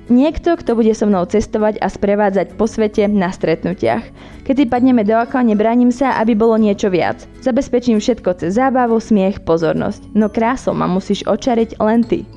Niekto, 0.04 0.60
kto 0.60 0.76
bude 0.76 0.92
so 0.92 1.08
mnou 1.08 1.24
cestovať 1.24 1.80
a 1.80 1.88
sprevádzať 1.88 2.60
po 2.60 2.68
svete 2.68 3.08
na 3.08 3.32
stretnutiach. 3.32 4.04
Keď 4.44 4.54
si 4.56 4.64
padneme 4.68 5.00
do 5.00 5.16
oka, 5.16 5.40
nebránim 5.40 5.88
sa, 5.88 6.20
aby 6.20 6.36
bolo 6.36 6.60
niečo 6.60 6.92
viac. 6.92 7.24
Zabezpečím 7.40 8.04
všetko 8.04 8.36
cez 8.36 8.60
zábavu, 8.60 9.00
smiech, 9.00 9.40
pozornosť. 9.48 10.12
No 10.12 10.28
krásou 10.28 10.76
ma 10.76 10.84
musíš 10.84 11.24
očariť 11.24 11.80
len 11.80 12.04
ty. 12.04 12.28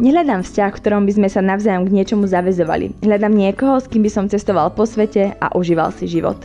Nehľadám 0.00 0.40
vzťah, 0.40 0.72
v 0.72 0.78
ktorom 0.80 1.04
by 1.04 1.12
sme 1.20 1.28
sa 1.28 1.44
navzájom 1.44 1.84
k 1.84 1.94
niečomu 1.94 2.24
zavezovali. 2.24 2.96
Hľadám 3.04 3.34
niekoho, 3.36 3.76
s 3.76 3.88
kým 3.92 4.00
by 4.00 4.10
som 4.12 4.24
cestoval 4.24 4.72
po 4.72 4.88
svete 4.88 5.36
a 5.36 5.52
užíval 5.52 5.92
si 5.92 6.08
život. 6.08 6.40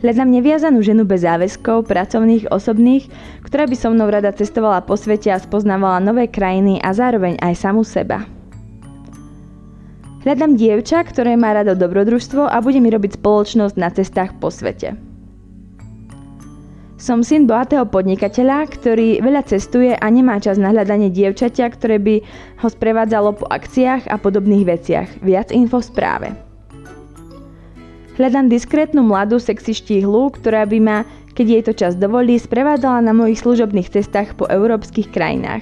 Hľadám 0.00 0.32
neviazanú 0.32 0.84
ženu 0.84 1.04
bez 1.04 1.24
záväzkov, 1.24 1.88
pracovných, 1.88 2.48
osobných, 2.52 3.08
ktorá 3.44 3.64
by 3.68 3.76
so 3.76 3.88
mnou 3.92 4.08
rada 4.08 4.32
cestovala 4.32 4.84
po 4.84 4.96
svete 4.96 5.32
a 5.32 5.40
spoznávala 5.40 6.00
nové 6.00 6.28
krajiny 6.28 6.80
a 6.80 6.92
zároveň 6.92 7.36
aj 7.40 7.52
samu 7.56 7.84
seba. 7.84 8.24
Hľadám 10.24 10.56
dievča, 10.56 11.04
ktoré 11.04 11.36
má 11.36 11.52
rado 11.52 11.76
dobrodružstvo 11.76 12.48
a 12.48 12.56
bude 12.64 12.80
mi 12.80 12.88
robiť 12.88 13.20
spoločnosť 13.20 13.76
na 13.76 13.92
cestách 13.92 14.32
po 14.40 14.48
svete. 14.48 14.96
Som 17.04 17.20
syn 17.20 17.44
bohatého 17.44 17.84
podnikateľa, 17.84 18.64
ktorý 18.64 19.20
veľa 19.20 19.44
cestuje 19.44 19.92
a 19.92 20.06
nemá 20.08 20.40
čas 20.40 20.56
na 20.56 20.72
hľadanie 20.72 21.12
dievčatia, 21.12 21.68
ktoré 21.68 22.00
by 22.00 22.24
ho 22.64 22.68
sprevádzalo 22.72 23.36
po 23.36 23.44
akciách 23.44 24.08
a 24.08 24.16
podobných 24.16 24.64
veciach. 24.64 25.20
Viac 25.20 25.52
info 25.52 25.84
v 25.84 25.88
správe. 25.92 26.28
Hľadám 28.16 28.48
diskrétnu 28.48 29.04
mladú 29.04 29.36
sexy 29.36 29.76
štíhlu, 29.76 30.32
ktorá 30.32 30.64
by 30.64 30.78
ma, 30.80 30.98
keď 31.36 31.46
jej 31.52 31.62
to 31.68 31.72
čas 31.76 31.92
dovolí, 31.92 32.40
sprevádzala 32.40 33.04
na 33.04 33.12
mojich 33.12 33.44
služobných 33.44 33.92
cestách 33.92 34.32
po 34.40 34.48
európskych 34.48 35.12
krajinách. 35.12 35.60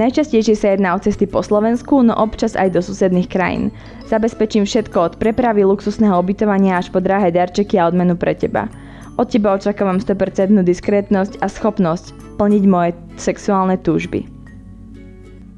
Najčastejšie 0.00 0.56
sa 0.56 0.72
jedná 0.72 0.96
o 0.96 1.02
cesty 1.04 1.28
po 1.28 1.44
Slovensku, 1.44 2.00
no 2.00 2.16
občas 2.16 2.56
aj 2.56 2.72
do 2.72 2.80
susedných 2.80 3.28
krajín. 3.28 3.76
Zabezpečím 4.08 4.64
všetko 4.64 4.96
od 5.04 5.12
prepravy, 5.20 5.68
luxusného 5.68 6.16
ubytovania 6.16 6.80
až 6.80 6.88
po 6.88 7.04
drahé 7.04 7.28
darčeky 7.28 7.76
a 7.76 7.92
odmenu 7.92 8.16
pre 8.16 8.32
teba. 8.32 8.72
Od 9.16 9.24
teba 9.32 9.56
očakávam 9.56 9.96
100% 9.96 10.60
diskrétnosť 10.60 11.40
a 11.40 11.48
schopnosť 11.48 12.36
plniť 12.36 12.64
moje 12.68 12.92
sexuálne 13.16 13.80
túžby. 13.80 14.28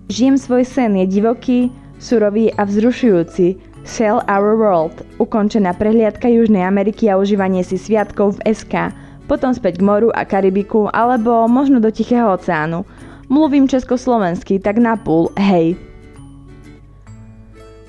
Žijem 0.08 0.36
svoj 0.38 0.62
sen, 0.62 0.94
je 0.94 1.06
divoký, 1.10 1.68
surový 1.98 2.54
a 2.54 2.62
vzrušujúci. 2.62 3.58
Sell 3.82 4.22
Our 4.30 4.54
World, 4.54 5.02
ukončená 5.18 5.74
prehliadka 5.74 6.28
Južnej 6.28 6.60
Ameriky 6.60 7.08
a 7.08 7.18
užívanie 7.18 7.64
si 7.64 7.80
sviatkov 7.80 8.36
v 8.38 8.52
SK, 8.52 8.94
potom 9.26 9.50
späť 9.56 9.80
k 9.80 9.86
moru 9.86 10.12
a 10.12 10.22
Karibiku, 10.28 10.92
alebo 10.92 11.48
možno 11.50 11.80
do 11.82 11.88
Tichého 11.88 12.30
oceánu. 12.36 12.84
Mluvím 13.32 13.66
československy, 13.66 14.60
tak 14.60 14.78
na 14.78 14.94
púl, 14.94 15.32
hej. 15.40 15.74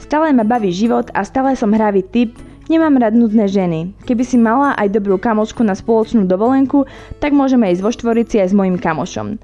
Stále 0.01 0.33
ma 0.33 0.47
baví 0.47 0.73
život 0.73 1.11
a 1.13 1.21
stále 1.27 1.53
som 1.53 1.69
hravý 1.75 2.01
typ, 2.01 2.33
Nemám 2.69 3.01
rád 3.01 3.17
nudné 3.17 3.49
ženy. 3.49 3.97
Keby 4.05 4.21
si 4.21 4.37
mala 4.37 4.77
aj 4.77 4.93
dobrú 4.93 5.17
kamošku 5.17 5.65
na 5.65 5.73
spoločnú 5.73 6.29
dovolenku, 6.29 6.85
tak 7.17 7.33
môžeme 7.33 7.65
ísť 7.73 7.81
vo 7.81 7.89
štvorici 7.89 8.37
aj 8.45 8.53
s 8.53 8.57
mojim 8.57 8.77
kamošom. 8.77 9.41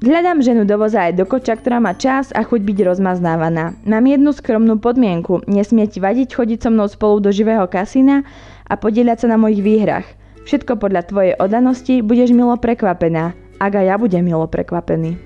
Hľadám 0.00 0.40
ženu 0.40 0.64
do 0.64 0.80
voza 0.80 1.04
aj 1.04 1.20
do 1.20 1.28
koča, 1.28 1.60
ktorá 1.60 1.76
má 1.76 1.92
čas 1.92 2.32
a 2.32 2.40
chuť 2.40 2.64
byť 2.64 2.78
rozmaznávaná. 2.88 3.76
Mám 3.84 4.08
jednu 4.08 4.32
skromnú 4.32 4.80
podmienku. 4.80 5.44
Nesmie 5.44 5.84
ti 5.92 6.00
vadiť 6.00 6.40
chodiť 6.40 6.58
so 6.64 6.68
mnou 6.72 6.88
spolu 6.88 7.20
do 7.20 7.28
živého 7.28 7.68
kasína 7.68 8.24
a 8.64 8.74
podieľať 8.80 9.28
sa 9.28 9.32
na 9.32 9.36
mojich 9.36 9.60
výhrach. 9.60 10.08
Všetko 10.48 10.80
podľa 10.80 11.04
tvojej 11.04 11.34
oddanosti 11.36 12.00
budeš 12.00 12.32
milo 12.32 12.56
prekvapená, 12.56 13.36
ak 13.60 13.72
aj 13.76 13.84
ja 13.92 13.96
budem 14.00 14.24
milo 14.24 14.48
prekvapený. 14.48 15.20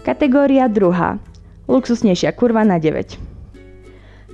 Kategória 0.00 0.64
2. 0.64 1.68
Luxusnejšia 1.68 2.32
kurva 2.32 2.64
na 2.64 2.80
9. 2.80 3.37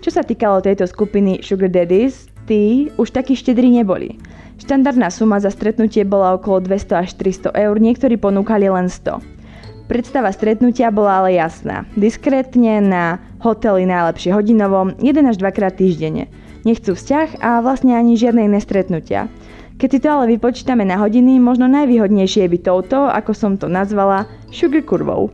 Čo 0.04 0.20
sa 0.20 0.20
týkalo 0.20 0.60
tejto 0.60 0.84
skupiny 0.84 1.40
Sugar 1.40 1.72
Daddies, 1.72 2.28
tí 2.44 2.92
už 3.00 3.08
takí 3.08 3.32
štedri 3.32 3.72
neboli. 3.72 4.20
Štandardná 4.60 5.08
suma 5.08 5.40
za 5.40 5.48
stretnutie 5.48 6.04
bola 6.04 6.36
okolo 6.36 6.60
200 6.60 7.08
až 7.08 7.16
300 7.16 7.56
eur, 7.56 7.80
niektorí 7.80 8.20
ponúkali 8.20 8.68
len 8.68 8.92
100. 8.92 9.24
Predstava 9.88 10.28
stretnutia 10.28 10.92
bola 10.92 11.24
ale 11.24 11.40
jasná. 11.40 11.88
Diskrétne 11.96 12.84
na 12.84 13.16
hoteli 13.40 13.88
najlepšie 13.88 14.36
hodinovo, 14.36 14.92
1 15.00 15.00
až 15.24 15.40
2 15.40 15.56
krát 15.56 15.72
týždenne. 15.80 16.28
Nechcú 16.68 16.92
vzťah 16.92 17.40
a 17.40 17.64
vlastne 17.64 17.96
ani 17.96 18.20
žiadne 18.20 18.44
iné 18.44 18.60
stretnutia. 18.60 19.32
Keď 19.80 19.88
si 19.88 19.98
to 20.04 20.08
ale 20.12 20.36
vypočítame 20.36 20.84
na 20.84 21.00
hodiny, 21.00 21.40
možno 21.40 21.64
najvýhodnejšie 21.72 22.44
by 22.52 22.58
touto, 22.60 23.08
ako 23.08 23.32
som 23.32 23.56
to 23.56 23.72
nazvala, 23.72 24.28
sugar 24.52 24.84
kurvou. 24.84 25.32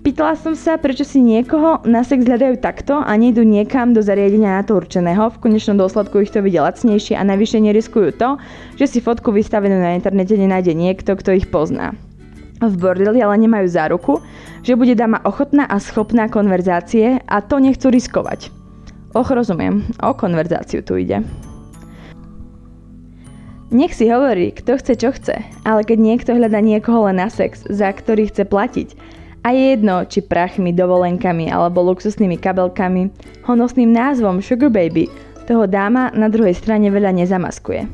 Pýtala 0.00 0.32
som 0.32 0.56
sa, 0.56 0.80
prečo 0.80 1.04
si 1.04 1.20
niekoho 1.20 1.84
na 1.84 2.00
sex 2.00 2.24
hľadajú 2.24 2.56
takto 2.64 3.04
a 3.04 3.12
nejdu 3.20 3.44
niekam 3.44 3.92
do 3.92 4.00
zariadenia 4.00 4.56
na 4.56 4.64
to 4.64 4.80
určeného. 4.80 5.28
V 5.28 5.40
konečnom 5.44 5.76
dôsledku 5.76 6.24
ich 6.24 6.32
to 6.32 6.40
vidie 6.40 6.56
lacnejšie 6.56 7.20
a 7.20 7.28
najvyššie 7.28 7.60
neriskujú 7.68 8.16
to, 8.16 8.40
že 8.80 8.96
si 8.96 9.04
fotku 9.04 9.28
vystavenú 9.28 9.76
na 9.76 9.92
internete 9.92 10.40
nenájde 10.40 10.72
niekto, 10.72 11.12
kto 11.20 11.36
ich 11.36 11.52
pozná. 11.52 11.92
V 12.64 12.74
bordeli 12.80 13.20
ale 13.20 13.44
nemajú 13.44 13.68
záruku, 13.68 14.24
že 14.64 14.72
bude 14.72 14.96
dáma 14.96 15.20
ochotná 15.20 15.68
a 15.68 15.76
schopná 15.76 16.32
konverzácie 16.32 17.20
a 17.20 17.36
to 17.44 17.60
nechcú 17.60 17.92
riskovať. 17.92 18.48
Och, 19.12 19.28
rozumiem, 19.28 19.84
o 20.00 20.16
konverzáciu 20.16 20.80
tu 20.80 20.96
ide. 20.96 21.20
Nech 23.68 23.92
si 23.92 24.08
hovorí, 24.08 24.56
kto 24.56 24.80
chce 24.80 24.96
čo 24.96 25.12
chce, 25.12 25.44
ale 25.68 25.84
keď 25.84 25.98
niekto 26.00 26.30
hľadá 26.32 26.64
niekoho 26.64 27.04
len 27.04 27.20
na 27.20 27.28
sex, 27.28 27.68
za 27.68 27.92
ktorý 27.92 28.32
chce 28.32 28.48
platiť, 28.48 29.19
a 29.40 29.56
je 29.56 29.72
jedno, 29.72 30.04
či 30.04 30.20
prachmi, 30.20 30.72
dovolenkami 30.72 31.48
alebo 31.48 31.80
luxusnými 31.80 32.36
kabelkami, 32.36 33.08
honosným 33.48 33.88
názvom 33.88 34.44
Sugar 34.44 34.68
Baby 34.68 35.08
toho 35.48 35.64
dáma 35.64 36.12
na 36.12 36.28
druhej 36.28 36.52
strane 36.54 36.92
veľa 36.92 37.16
nezamaskuje. 37.16 37.88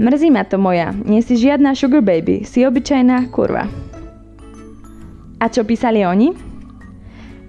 Mrzí 0.00 0.32
ma 0.32 0.48
to 0.48 0.56
moja, 0.56 0.96
nie 1.04 1.20
si 1.20 1.36
žiadna 1.36 1.76
Sugar 1.76 2.00
Baby, 2.00 2.46
si 2.46 2.64
obyčajná 2.64 3.28
kurva. 3.34 3.68
A 5.40 5.44
čo 5.50 5.66
písali 5.66 6.06
oni? 6.06 6.32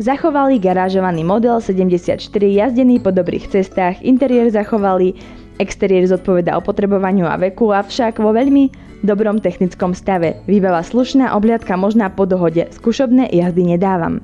Zachovali 0.01 0.57
garážovaný 0.57 1.21
model 1.21 1.61
74 1.61 2.17
jazdený 2.33 2.99
po 2.99 3.13
dobrých 3.13 3.53
cestách, 3.53 4.01
interiér 4.01 4.49
zachovali, 4.49 5.13
exteriér 5.61 6.09
zodpoveda 6.09 6.57
opotrebovaniu 6.57 7.29
a 7.29 7.37
veku, 7.37 7.69
avšak 7.69 8.17
vo 8.17 8.33
veľmi 8.33 8.90
dobrom 9.03 9.41
technickom 9.41 9.93
stave. 9.93 10.41
Výbava 10.45 10.85
slušná, 10.85 11.33
obliadka 11.33 11.77
možná 11.77 12.09
po 12.09 12.25
dohode. 12.25 12.69
Skúšobné 12.73 13.29
jazdy 13.33 13.77
nedávam. 13.77 14.21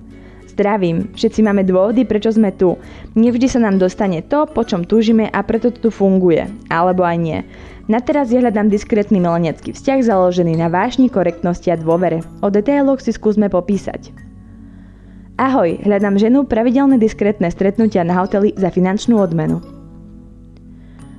Zdravím, 0.57 1.13
všetci 1.13 1.45
máme 1.45 1.61
dôvody, 1.61 2.01
prečo 2.01 2.33
sme 2.33 2.49
tu. 2.49 2.81
Nevždy 3.13 3.45
sa 3.45 3.61
nám 3.61 3.77
dostane 3.77 4.25
to, 4.25 4.49
po 4.49 4.65
čom 4.65 4.89
túžime 4.89 5.29
a 5.29 5.45
preto 5.45 5.69
to 5.69 5.77
tu 5.77 5.89
funguje. 5.93 6.49
Alebo 6.73 7.05
aj 7.05 7.17
nie. 7.21 7.39
Na 7.85 8.01
teraz 8.01 8.33
ja 8.33 8.41
hľadám 8.41 8.73
diskrétny 8.73 9.21
milenecký 9.21 9.77
vzťah 9.77 10.01
založený 10.01 10.57
na 10.57 10.65
vášni, 10.67 11.13
korektnosti 11.13 11.69
a 11.69 11.77
dôvere. 11.77 12.25
O 12.41 12.49
detailoch 12.49 13.05
si 13.05 13.13
skúsme 13.13 13.53
popísať. 13.53 14.09
Ahoj, 15.37 15.77
hľadám 15.85 16.17
ženu, 16.17 16.49
pravidelné 16.49 16.97
diskrétne 16.97 17.53
stretnutia 17.53 18.01
na 18.01 18.17
hoteli 18.17 18.57
za 18.57 18.73
finančnú 18.73 19.21
odmenu. 19.21 19.76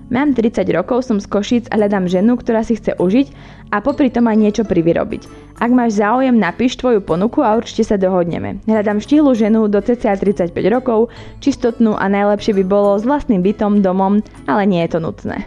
Mám 0.08 0.32
30 0.32 0.64
rokov, 0.72 1.04
som 1.04 1.20
z 1.20 1.28
Košíc 1.28 1.64
a 1.68 1.76
hľadám 1.76 2.08
ženu, 2.08 2.40
ktorá 2.40 2.64
si 2.64 2.80
chce 2.80 2.96
užiť 2.96 3.28
a 3.68 3.84
popri 3.84 4.08
tom 4.08 4.24
aj 4.24 4.40
niečo 4.40 4.64
privyrobiť. 4.64 5.28
Ak 5.60 5.68
máš 5.68 6.00
záujem, 6.00 6.32
napíš 6.32 6.80
tvoju 6.80 7.04
ponuku 7.04 7.44
a 7.44 7.52
určite 7.52 7.84
sa 7.84 8.00
dohodneme. 8.00 8.64
Hľadám 8.64 9.04
štihlu 9.04 9.36
ženu 9.36 9.68
do 9.68 9.84
cca 9.84 10.16
35 10.16 10.56
rokov, 10.72 11.12
čistotnú 11.44 11.92
a 11.92 12.08
najlepšie 12.08 12.56
by 12.56 12.64
bolo 12.64 12.96
s 12.96 13.04
vlastným 13.04 13.44
bytom, 13.44 13.84
domom, 13.84 14.24
ale 14.48 14.64
nie 14.64 14.80
je 14.88 14.96
to 14.96 14.98
nutné. 15.04 15.44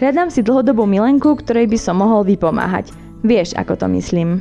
Hľadám 0.00 0.32
si 0.32 0.40
dlhodobú 0.40 0.88
milenku, 0.88 1.36
ktorej 1.44 1.68
by 1.68 1.76
som 1.76 2.00
mohol 2.00 2.24
vypomáhať. 2.24 2.88
Vieš, 3.20 3.52
ako 3.52 3.84
to 3.84 3.86
myslím. 4.00 4.40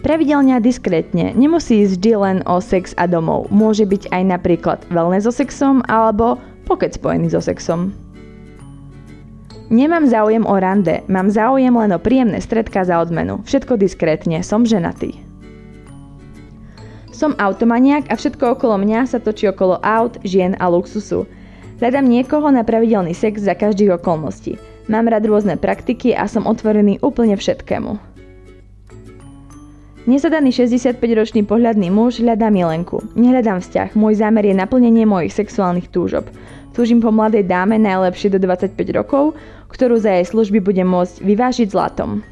Pravidelne 0.00 0.56
a 0.56 0.64
diskrétne, 0.64 1.36
nemusí 1.36 1.84
ísť 1.84 2.00
vždy 2.00 2.12
len 2.16 2.38
o 2.48 2.56
sex 2.64 2.96
a 2.96 3.04
domov. 3.04 3.52
Môže 3.52 3.84
byť 3.84 4.08
aj 4.08 4.22
napríklad 4.32 4.78
veľné 4.88 5.20
so 5.20 5.28
sexom 5.28 5.84
alebo 5.92 6.40
pokec 6.64 6.96
spojený 6.96 7.28
so 7.28 7.44
sexom. 7.44 7.92
Nemám 9.70 10.08
záujem 10.08 10.42
o 10.48 10.56
rande, 10.56 11.04
mám 11.06 11.28
záujem 11.30 11.70
len 11.70 11.92
o 11.94 12.00
príjemné 12.00 12.40
stredka 12.40 12.82
za 12.82 12.98
odmenu. 12.98 13.44
Všetko 13.46 13.76
diskrétne, 13.78 14.40
som 14.42 14.66
ženatý. 14.66 15.20
Som 17.14 17.36
automaniak 17.36 18.08
a 18.08 18.16
všetko 18.16 18.56
okolo 18.56 18.80
mňa 18.80 19.04
sa 19.04 19.20
točí 19.20 19.46
okolo 19.46 19.78
aut, 19.84 20.16
žien 20.24 20.56
a 20.56 20.66
luxusu. 20.72 21.28
Hľadám 21.78 22.08
niekoho 22.08 22.48
na 22.48 22.64
pravidelný 22.64 23.12
sex 23.12 23.44
za 23.44 23.52
každých 23.52 24.00
okolností. 24.00 24.56
Mám 24.90 25.06
rád 25.06 25.28
rôzne 25.30 25.54
praktiky 25.54 26.16
a 26.16 26.26
som 26.26 26.50
otvorený 26.50 26.98
úplne 27.04 27.38
všetkému. 27.38 28.09
Nezadaný 30.08 30.48
65-ročný 30.56 31.44
pohľadný 31.44 31.92
muž 31.92 32.24
hľadá 32.24 32.48
milenku. 32.48 33.04
Nehľadám 33.12 33.60
vzťah, 33.60 33.92
môj 33.92 34.16
zámer 34.16 34.48
je 34.48 34.56
naplnenie 34.56 35.04
mojich 35.04 35.36
sexuálnych 35.36 35.92
túžob. 35.92 36.24
Túžim 36.72 37.04
po 37.04 37.12
mladej 37.12 37.44
dáme 37.44 37.76
najlepšie 37.76 38.32
do 38.32 38.40
25 38.40 38.72
rokov, 38.96 39.36
ktorú 39.68 40.00
za 40.00 40.16
jej 40.16 40.24
služby 40.24 40.64
budem 40.64 40.88
môcť 40.88 41.20
vyvážiť 41.20 41.68
zlatom. 41.68 42.24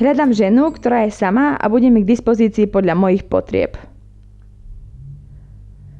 Hľadám 0.00 0.32
ženu, 0.32 0.72
ktorá 0.72 1.04
je 1.04 1.12
sama 1.12 1.60
a 1.60 1.64
bude 1.68 1.92
mi 1.92 2.00
k 2.00 2.16
dispozícii 2.16 2.64
podľa 2.64 2.96
mojich 2.96 3.28
potrieb. 3.28 3.76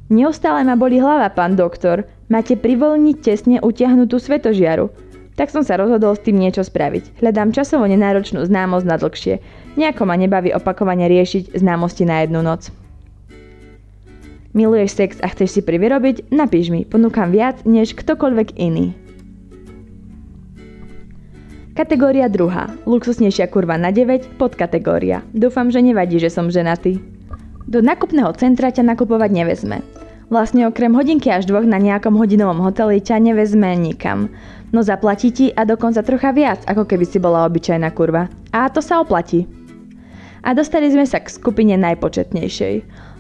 Neustále 0.09 0.65
ma 0.65 0.73
boli 0.81 0.97
hlava, 0.97 1.29
pán 1.29 1.53
doktor. 1.53 2.09
Máte 2.33 2.57
privolniť 2.57 3.17
tesne 3.21 3.57
utiahnutú 3.61 4.17
svetožiaru. 4.17 4.89
Tak 5.41 5.49
som 5.49 5.65
sa 5.65 5.81
rozhodol 5.81 6.13
s 6.13 6.21
tým 6.21 6.37
niečo 6.37 6.61
spraviť. 6.61 7.25
Hľadám 7.25 7.57
časovo 7.57 7.89
nenáročnú 7.89 8.45
známosť 8.45 8.85
na 8.85 9.01
dlhšie. 9.01 9.41
Nejako 9.81 10.05
ma 10.05 10.21
nebaví 10.21 10.53
opakovane 10.53 11.09
riešiť 11.09 11.57
známosti 11.57 12.05
na 12.05 12.21
jednu 12.21 12.45
noc. 12.45 12.69
Miluješ 14.53 15.01
sex 15.01 15.11
a 15.25 15.33
chceš 15.33 15.57
si 15.57 15.61
privyrobiť? 15.65 16.29
Napíš 16.29 16.69
mi, 16.69 16.85
ponúkam 16.85 17.33
viac 17.33 17.65
než 17.65 17.97
ktokoľvek 17.97 18.61
iný. 18.61 18.93
Kategória 21.73 22.29
druhá. 22.29 22.69
Luxusnejšia 22.85 23.49
kurva 23.49 23.81
na 23.81 23.97
9, 23.97 24.37
podkategória. 24.37 25.25
Dúfam, 25.33 25.73
že 25.73 25.81
nevadí, 25.81 26.21
že 26.21 26.29
som 26.29 26.53
ženatý. 26.53 27.01
Do 27.65 27.81
nakupného 27.81 28.29
centra 28.37 28.69
ťa 28.69 28.85
nakupovať 28.85 29.33
nevezme. 29.33 29.81
Vlastne 30.31 30.71
okrem 30.71 30.95
hodinky 30.95 31.27
až 31.27 31.51
dvoch 31.51 31.67
na 31.67 31.81
nejakom 31.83 32.15
hodinovom 32.15 32.63
hoteli 32.63 33.03
ťa 33.03 33.19
nevezme 33.19 33.75
nikam. 33.75 34.31
No 34.71 34.87
zaplatí 34.87 35.35
ti 35.35 35.51
a 35.51 35.67
dokonca 35.67 36.07
trocha 36.07 36.31
viac, 36.31 36.63
ako 36.71 36.87
keby 36.87 37.03
si 37.03 37.19
bola 37.19 37.43
obyčajná 37.51 37.91
kurva. 37.91 38.31
A 38.55 38.71
to 38.71 38.79
sa 38.79 39.03
oplatí. 39.03 39.47
A 40.47 40.55
dostali 40.55 40.89
sme 40.89 41.05
sa 41.05 41.21
k 41.21 41.29
skupine 41.29 41.75
najpočetnejšej. 41.77 42.75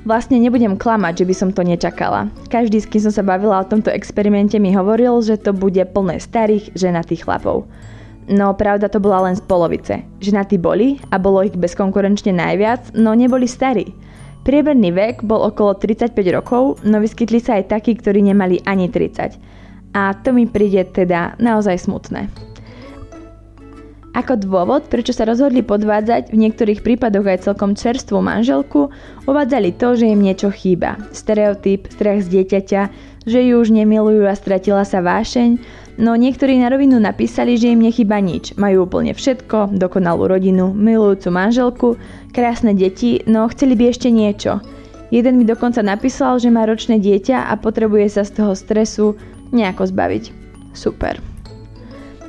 Vlastne 0.09 0.41
nebudem 0.41 0.81
klamať, 0.81 1.21
že 1.21 1.29
by 1.29 1.35
som 1.37 1.51
to 1.53 1.61
nečakala. 1.61 2.33
Každý, 2.49 2.81
s 2.81 2.89
kým 2.89 3.05
som 3.05 3.13
sa 3.13 3.21
bavila 3.21 3.61
o 3.61 3.69
tomto 3.69 3.93
experimente, 3.93 4.57
mi 4.57 4.73
hovoril, 4.73 5.21
že 5.21 5.37
to 5.37 5.53
bude 5.53 5.85
plné 5.93 6.17
starých, 6.17 6.73
ženatých 6.73 7.29
chlapov. 7.29 7.69
No 8.31 8.55
pravda 8.57 8.89
to 8.89 9.03
bola 9.03 9.29
len 9.29 9.37
z 9.37 9.43
polovice. 9.45 10.01
Ženatí 10.23 10.57
boli 10.57 11.03
a 11.13 11.21
bolo 11.21 11.45
ich 11.45 11.53
bezkonkurenčne 11.53 12.33
najviac, 12.33 12.95
no 12.97 13.13
neboli 13.13 13.45
starí. 13.45 13.93
Priemerný 14.41 14.95
vek 14.97 15.27
bol 15.27 15.45
okolo 15.53 15.77
35 15.77 16.17
rokov, 16.33 16.81
no 16.87 16.97
vyskytli 16.97 17.37
sa 17.37 17.61
aj 17.61 17.77
takí, 17.77 17.93
ktorí 17.93 18.25
nemali 18.25 18.65
ani 18.65 18.89
30. 18.89 19.60
A 19.91 20.15
to 20.15 20.31
mi 20.31 20.47
príde 20.47 20.87
teda 20.87 21.35
naozaj 21.43 21.83
smutné. 21.83 22.31
Ako 24.11 24.43
dôvod, 24.43 24.91
prečo 24.91 25.15
sa 25.15 25.23
rozhodli 25.23 25.63
podvádzať 25.63 26.35
v 26.35 26.41
niektorých 26.43 26.83
prípadoch 26.83 27.31
aj 27.31 27.47
celkom 27.47 27.79
čerstvú 27.79 28.19
manželku, 28.19 28.91
uvádzali 29.31 29.79
to, 29.79 29.95
že 29.95 30.11
im 30.11 30.19
niečo 30.19 30.51
chýba. 30.51 30.99
Stereotyp, 31.15 31.87
strach 31.95 32.27
z 32.27 32.43
dieťaťa, 32.43 32.83
že 33.23 33.39
ju 33.39 33.63
už 33.63 33.71
nemilujú 33.71 34.27
a 34.27 34.35
stratila 34.35 34.83
sa 34.83 34.99
vášeň, 34.99 35.63
no 36.03 36.19
niektorí 36.19 36.59
na 36.59 36.75
rovinu 36.75 36.99
napísali, 36.99 37.55
že 37.55 37.71
im 37.71 37.87
nechyba 37.87 38.19
nič. 38.19 38.59
Majú 38.59 38.91
úplne 38.91 39.15
všetko, 39.15 39.79
dokonalú 39.79 40.27
rodinu, 40.27 40.75
milujúcu 40.75 41.31
manželku, 41.31 41.89
krásne 42.35 42.75
deti, 42.75 43.23
no 43.31 43.47
chceli 43.47 43.79
by 43.79 43.95
ešte 43.95 44.11
niečo. 44.11 44.59
Jeden 45.15 45.39
mi 45.39 45.47
dokonca 45.47 45.87
napísal, 45.87 46.43
že 46.43 46.51
má 46.51 46.67
ročné 46.67 46.99
dieťa 46.99 47.47
a 47.47 47.55
potrebuje 47.59 48.07
sa 48.11 48.23
z 48.27 48.43
toho 48.43 48.59
stresu 48.59 49.15
nejako 49.51 49.87
zbaviť. 49.91 50.25
Super. 50.75 51.19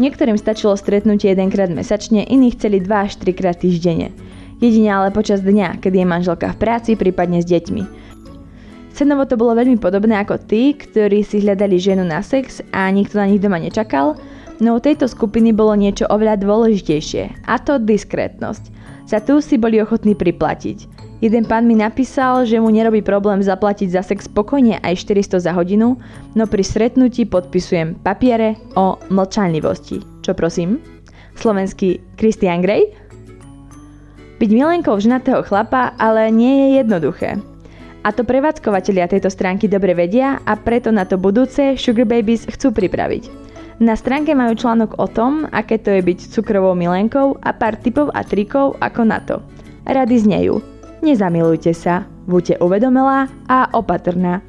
Niektorým 0.01 0.37
stačilo 0.39 0.73
stretnutie 0.73 1.29
jedenkrát 1.33 1.69
mesačne, 1.69 2.25
iní 2.25 2.51
chceli 2.57 2.81
2 2.81 2.89
až 2.89 3.21
3 3.21 3.37
krát 3.37 3.57
týždenne. 3.61 4.09
Jedine 4.61 4.93
ale 4.93 5.09
počas 5.13 5.41
dňa, 5.41 5.81
kedy 5.81 6.01
je 6.01 6.07
manželka 6.07 6.53
v 6.53 6.57
práci, 6.61 6.93
prípadne 6.93 7.41
s 7.41 7.49
deťmi. 7.49 7.83
Cenovo 8.91 9.23
to 9.25 9.39
bolo 9.39 9.57
veľmi 9.57 9.79
podobné 9.79 10.19
ako 10.19 10.37
tí, 10.45 10.75
ktorí 10.77 11.25
si 11.25 11.41
hľadali 11.41 11.79
ženu 11.79 12.05
na 12.05 12.21
sex 12.21 12.61
a 12.75 12.91
nikto 12.91 13.17
na 13.17 13.25
nich 13.25 13.41
doma 13.41 13.57
nečakal, 13.57 14.19
no 14.61 14.77
u 14.77 14.79
tejto 14.83 15.09
skupiny 15.09 15.55
bolo 15.55 15.73
niečo 15.73 16.05
oveľa 16.11 16.37
dôležitejšie, 16.43 17.47
a 17.47 17.55
to 17.57 17.81
diskrétnosť. 17.81 18.63
Za 19.09 19.23
tú 19.23 19.41
si 19.41 19.57
boli 19.57 19.81
ochotní 19.81 20.13
priplatiť. 20.13 21.00
Jeden 21.21 21.45
pán 21.45 21.69
mi 21.69 21.77
napísal, 21.77 22.49
že 22.49 22.57
mu 22.57 22.73
nerobí 22.73 23.05
problém 23.05 23.45
zaplatiť 23.45 23.93
za 23.93 24.01
sex 24.01 24.25
spokojne 24.25 24.81
aj 24.81 25.05
400 25.05 25.45
za 25.45 25.53
hodinu, 25.53 26.01
no 26.33 26.43
pri 26.49 26.65
stretnutí 26.65 27.29
podpisujem 27.29 28.01
papiere 28.01 28.57
o 28.73 28.97
mlčanlivosti. 29.13 30.01
Čo 30.25 30.33
prosím? 30.33 30.81
Slovenský 31.37 32.01
Christian 32.17 32.65
Grey? 32.65 32.89
Byť 34.41 34.49
milenkou 34.49 34.97
ženatého 34.97 35.45
chlapa 35.45 35.93
ale 36.01 36.33
nie 36.33 36.57
je 36.57 36.67
jednoduché. 36.81 37.37
A 38.01 38.09
to 38.09 38.25
prevádzkovateľia 38.25 39.13
tejto 39.13 39.29
stránky 39.29 39.69
dobre 39.69 39.93
vedia 39.93 40.41
a 40.49 40.57
preto 40.57 40.89
na 40.89 41.05
to 41.05 41.21
budúce 41.21 41.77
Sugar 41.77 42.09
Babies 42.09 42.49
chcú 42.49 42.73
pripraviť. 42.73 43.29
Na 43.77 43.93
stránke 43.93 44.33
majú 44.33 44.57
článok 44.57 44.97
o 44.97 45.05
tom, 45.05 45.45
aké 45.53 45.77
to 45.77 45.93
je 45.93 46.01
byť 46.01 46.33
cukrovou 46.33 46.73
milenkou 46.73 47.37
a 47.45 47.53
pár 47.53 47.77
tipov 47.77 48.09
a 48.17 48.25
trikov 48.25 48.73
ako 48.81 49.01
na 49.05 49.21
to. 49.21 49.37
Rady 49.85 50.17
znejú. 50.25 50.80
Nezamilujte 51.01 51.73
sa, 51.73 52.05
buďte 52.29 52.61
uvedomelá 52.61 53.25
a 53.49 53.73
opatrná. 53.73 54.45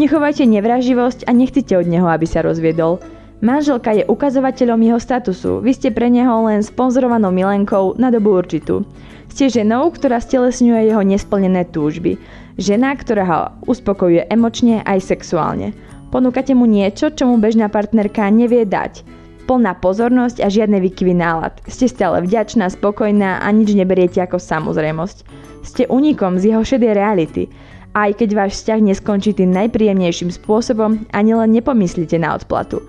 Nechovajte 0.00 0.48
nevraživosť 0.48 1.28
a 1.28 1.36
nechcite 1.36 1.76
od 1.76 1.84
neho, 1.84 2.08
aby 2.08 2.24
sa 2.24 2.40
rozviedol. 2.40 2.96
Manželka 3.44 3.92
je 3.92 4.08
ukazovateľom 4.08 4.80
jeho 4.80 4.96
statusu, 4.96 5.60
vy 5.60 5.76
ste 5.76 5.92
pre 5.92 6.08
neho 6.08 6.48
len 6.48 6.64
sponzorovanou 6.64 7.28
milenkou 7.28 7.92
na 8.00 8.08
dobu 8.08 8.32
určitú. 8.40 8.88
Ste 9.28 9.52
ženou, 9.52 9.92
ktorá 9.92 10.16
stelesňuje 10.16 10.88
jeho 10.88 11.04
nesplnené 11.04 11.68
túžby. 11.68 12.16
Žena, 12.56 12.96
ktorá 12.96 13.24
ho 13.28 13.40
uspokojuje 13.68 14.32
emočne 14.32 14.80
aj 14.88 15.12
sexuálne. 15.12 15.76
Ponúkate 16.08 16.56
mu 16.56 16.64
niečo, 16.64 17.12
čo 17.12 17.28
mu 17.28 17.36
bežná 17.36 17.68
partnerka 17.68 18.32
nevie 18.32 18.64
dať. 18.64 19.04
Plná 19.44 19.74
pozornosť 19.82 20.38
a 20.40 20.48
žiadne 20.48 20.78
výkyvy 20.78 21.14
nálad. 21.18 21.58
Ste 21.66 21.90
stále 21.90 22.22
vďačná, 22.22 22.70
spokojná 22.70 23.42
a 23.42 23.48
nič 23.50 23.74
neberiete 23.74 24.22
ako 24.22 24.38
samozrejmosť. 24.38 25.26
Ste 25.66 25.90
unikom 25.90 26.38
z 26.38 26.54
jeho 26.54 26.62
šedej 26.62 26.94
reality. 26.94 27.50
Aj 27.92 28.08
keď 28.14 28.28
váš 28.32 28.62
vzťah 28.62 28.80
neskončí 28.80 29.36
tým 29.36 29.52
najpríjemnejším 29.52 30.32
spôsobom, 30.32 31.04
ani 31.12 31.36
len 31.36 31.50
nepomyslíte 31.52 32.16
na 32.16 32.38
odplatu. 32.38 32.80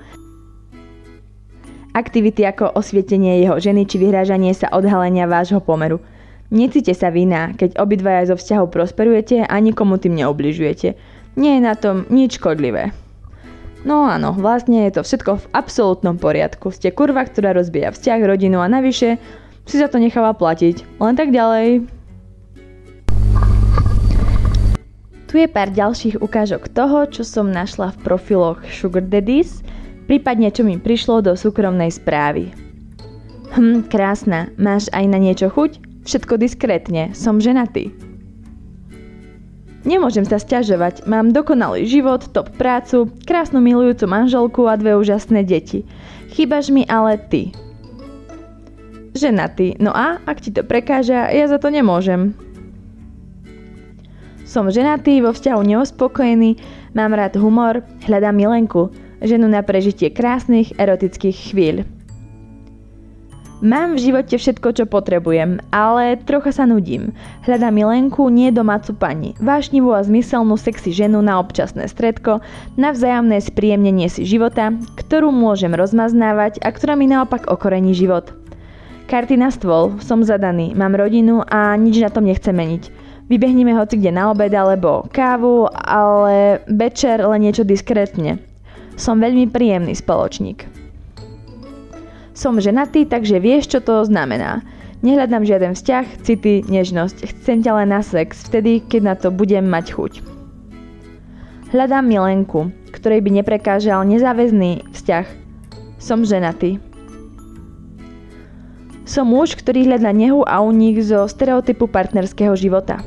Aktivity 1.94 2.48
ako 2.48 2.74
osvietenie 2.74 3.44
jeho 3.44 3.60
ženy 3.62 3.86
či 3.86 4.02
vyhrážanie 4.02 4.54
sa 4.56 4.72
odhalenia 4.74 5.30
vášho 5.30 5.62
pomeru– 5.62 6.00
Necíte 6.54 6.94
sa 6.94 7.10
vina, 7.10 7.50
keď 7.58 7.82
obidvaja 7.82 8.30
zo 8.30 8.36
vzťahov 8.38 8.70
prosperujete 8.70 9.42
a 9.42 9.56
nikomu 9.58 9.98
tým 9.98 10.22
neobližujete. 10.22 10.94
Nie 11.34 11.58
je 11.58 11.62
na 11.66 11.74
tom 11.74 12.06
nič 12.14 12.38
škodlivé. 12.38 12.94
No 13.84 14.08
áno, 14.08 14.32
vlastne 14.32 14.88
je 14.88 14.96
to 14.96 15.02
všetko 15.04 15.32
v 15.44 15.50
absolútnom 15.52 16.16
poriadku. 16.16 16.72
Ste 16.72 16.96
kurva, 16.96 17.28
ktorá 17.28 17.52
rozbíja 17.52 17.92
vzťah, 17.92 18.20
rodinu 18.24 18.64
a 18.64 18.72
navyše 18.72 19.20
si 19.68 19.76
za 19.76 19.92
to 19.92 20.00
necháva 20.00 20.32
platiť. 20.32 21.00
Len 21.04 21.16
tak 21.20 21.36
ďalej. 21.36 21.84
Tu 25.28 25.34
je 25.42 25.48
pár 25.50 25.74
ďalších 25.74 26.22
ukážok 26.22 26.72
toho, 26.72 27.10
čo 27.12 27.28
som 27.28 27.52
našla 27.52 27.92
v 27.98 28.02
profiloch 28.06 28.62
Sugar 28.70 29.04
Daddies, 29.04 29.66
prípadne 30.08 30.54
čo 30.54 30.64
mi 30.64 30.80
prišlo 30.80 31.26
do 31.26 31.34
súkromnej 31.36 31.92
správy. 31.92 32.54
Hm, 33.52 33.92
krásna, 33.92 34.54
máš 34.56 34.88
aj 34.96 35.06
na 35.12 35.20
niečo 35.20 35.52
chuť? 35.52 36.06
Všetko 36.08 36.40
diskrétne, 36.40 37.12
som 37.18 37.42
ženatý. 37.42 38.13
Nemôžem 39.84 40.24
sa 40.24 40.40
stiažovať, 40.40 41.04
mám 41.04 41.36
dokonalý 41.36 41.84
život, 41.84 42.24
top 42.32 42.48
prácu, 42.56 43.12
krásnu 43.28 43.60
milujúcu 43.60 44.08
manželku 44.08 44.64
a 44.72 44.80
dve 44.80 44.96
úžasné 44.96 45.44
deti. 45.44 45.84
Chýbaš 46.32 46.72
mi 46.72 46.88
ale 46.88 47.20
ty. 47.20 47.52
Ženatý, 49.12 49.78
no 49.84 49.92
a 49.92 50.24
ak 50.24 50.40
ti 50.40 50.56
to 50.56 50.64
prekáža, 50.64 51.28
ja 51.30 51.46
za 51.52 51.60
to 51.60 51.68
nemôžem. 51.68 52.32
Som 54.48 54.72
ženatý, 54.72 55.20
vo 55.20 55.36
vzťahu 55.36 55.62
neuspokojený, 55.62 56.58
mám 56.96 57.12
rád 57.12 57.36
humor, 57.36 57.84
hľadám 58.08 58.40
milenku, 58.40 58.88
ženu 59.20 59.52
na 59.52 59.68
prežitie 59.68 60.08
krásnych, 60.10 60.72
erotických 60.80 61.38
chvíľ. 61.52 61.84
Mám 63.64 63.96
v 63.96 64.12
živote 64.12 64.36
všetko, 64.36 64.76
čo 64.76 64.84
potrebujem, 64.84 65.64
ale 65.72 66.20
trocha 66.20 66.52
sa 66.52 66.68
nudím. 66.68 67.16
Hľadám 67.48 67.72
milenku, 67.72 68.28
nie 68.28 68.52
domácu 68.52 68.92
pani. 68.92 69.40
Vášnivú 69.40 69.96
a 69.96 70.04
zmyselnú 70.04 70.60
sexy 70.60 70.92
ženu 70.92 71.24
na 71.24 71.40
občasné 71.40 71.88
stredko, 71.88 72.44
na 72.76 72.92
vzájomné 72.92 73.40
spríjemnenie 73.40 74.12
si 74.12 74.28
života, 74.28 74.76
ktorú 75.00 75.32
môžem 75.32 75.72
rozmaznávať 75.72 76.60
a 76.60 76.76
ktorá 76.76 77.00
mi 77.00 77.08
naopak 77.08 77.48
okorení 77.48 77.96
život. 77.96 78.36
Karty 79.08 79.40
na 79.40 79.48
stôl, 79.48 79.96
som 80.04 80.28
zadaný, 80.28 80.76
mám 80.76 81.00
rodinu 81.00 81.40
a 81.48 81.80
nič 81.80 82.04
na 82.04 82.12
tom 82.12 82.28
nechcem 82.28 82.52
meniť. 82.52 82.92
Vybehneme 83.32 83.80
hoci 83.80 83.96
kde 83.96 84.12
na 84.12 84.28
obed 84.36 84.52
alebo 84.52 85.08
kávu, 85.08 85.72
ale 85.72 86.60
večer 86.68 87.24
len 87.24 87.48
niečo 87.48 87.64
diskrétne. 87.64 88.44
Som 89.00 89.24
veľmi 89.24 89.48
príjemný 89.48 89.96
spoločník. 89.96 90.83
Som 92.34 92.58
ženatý, 92.58 93.06
takže 93.06 93.38
vieš, 93.38 93.70
čo 93.70 93.80
to 93.80 94.02
znamená. 94.10 94.66
Nehľadám 95.06 95.46
žiaden 95.46 95.78
vzťah, 95.78 96.26
city, 96.26 96.66
nežnosť. 96.66 97.30
Chcem 97.30 97.62
ťa 97.62 97.72
len 97.78 97.94
na 97.94 98.02
sex, 98.02 98.50
vtedy, 98.50 98.82
keď 98.82 99.02
na 99.06 99.16
to 99.20 99.30
budem 99.30 99.70
mať 99.70 99.94
chuť. 99.94 100.14
Hľadám 101.74 102.06
milenku, 102.06 102.74
ktorej 102.94 103.22
by 103.22 103.30
neprekážal 103.42 104.06
nezáväzný 104.06 104.82
vzťah. 104.94 105.26
Som 106.02 106.26
ženatý. 106.26 106.82
Som 109.04 109.30
muž, 109.30 109.54
ktorý 109.60 109.92
hľadá 109.92 110.16
nehu 110.16 110.42
a 110.48 110.64
únik 110.64 111.04
zo 111.04 111.28
stereotypu 111.28 111.92
partnerského 111.92 112.56
života. 112.56 113.04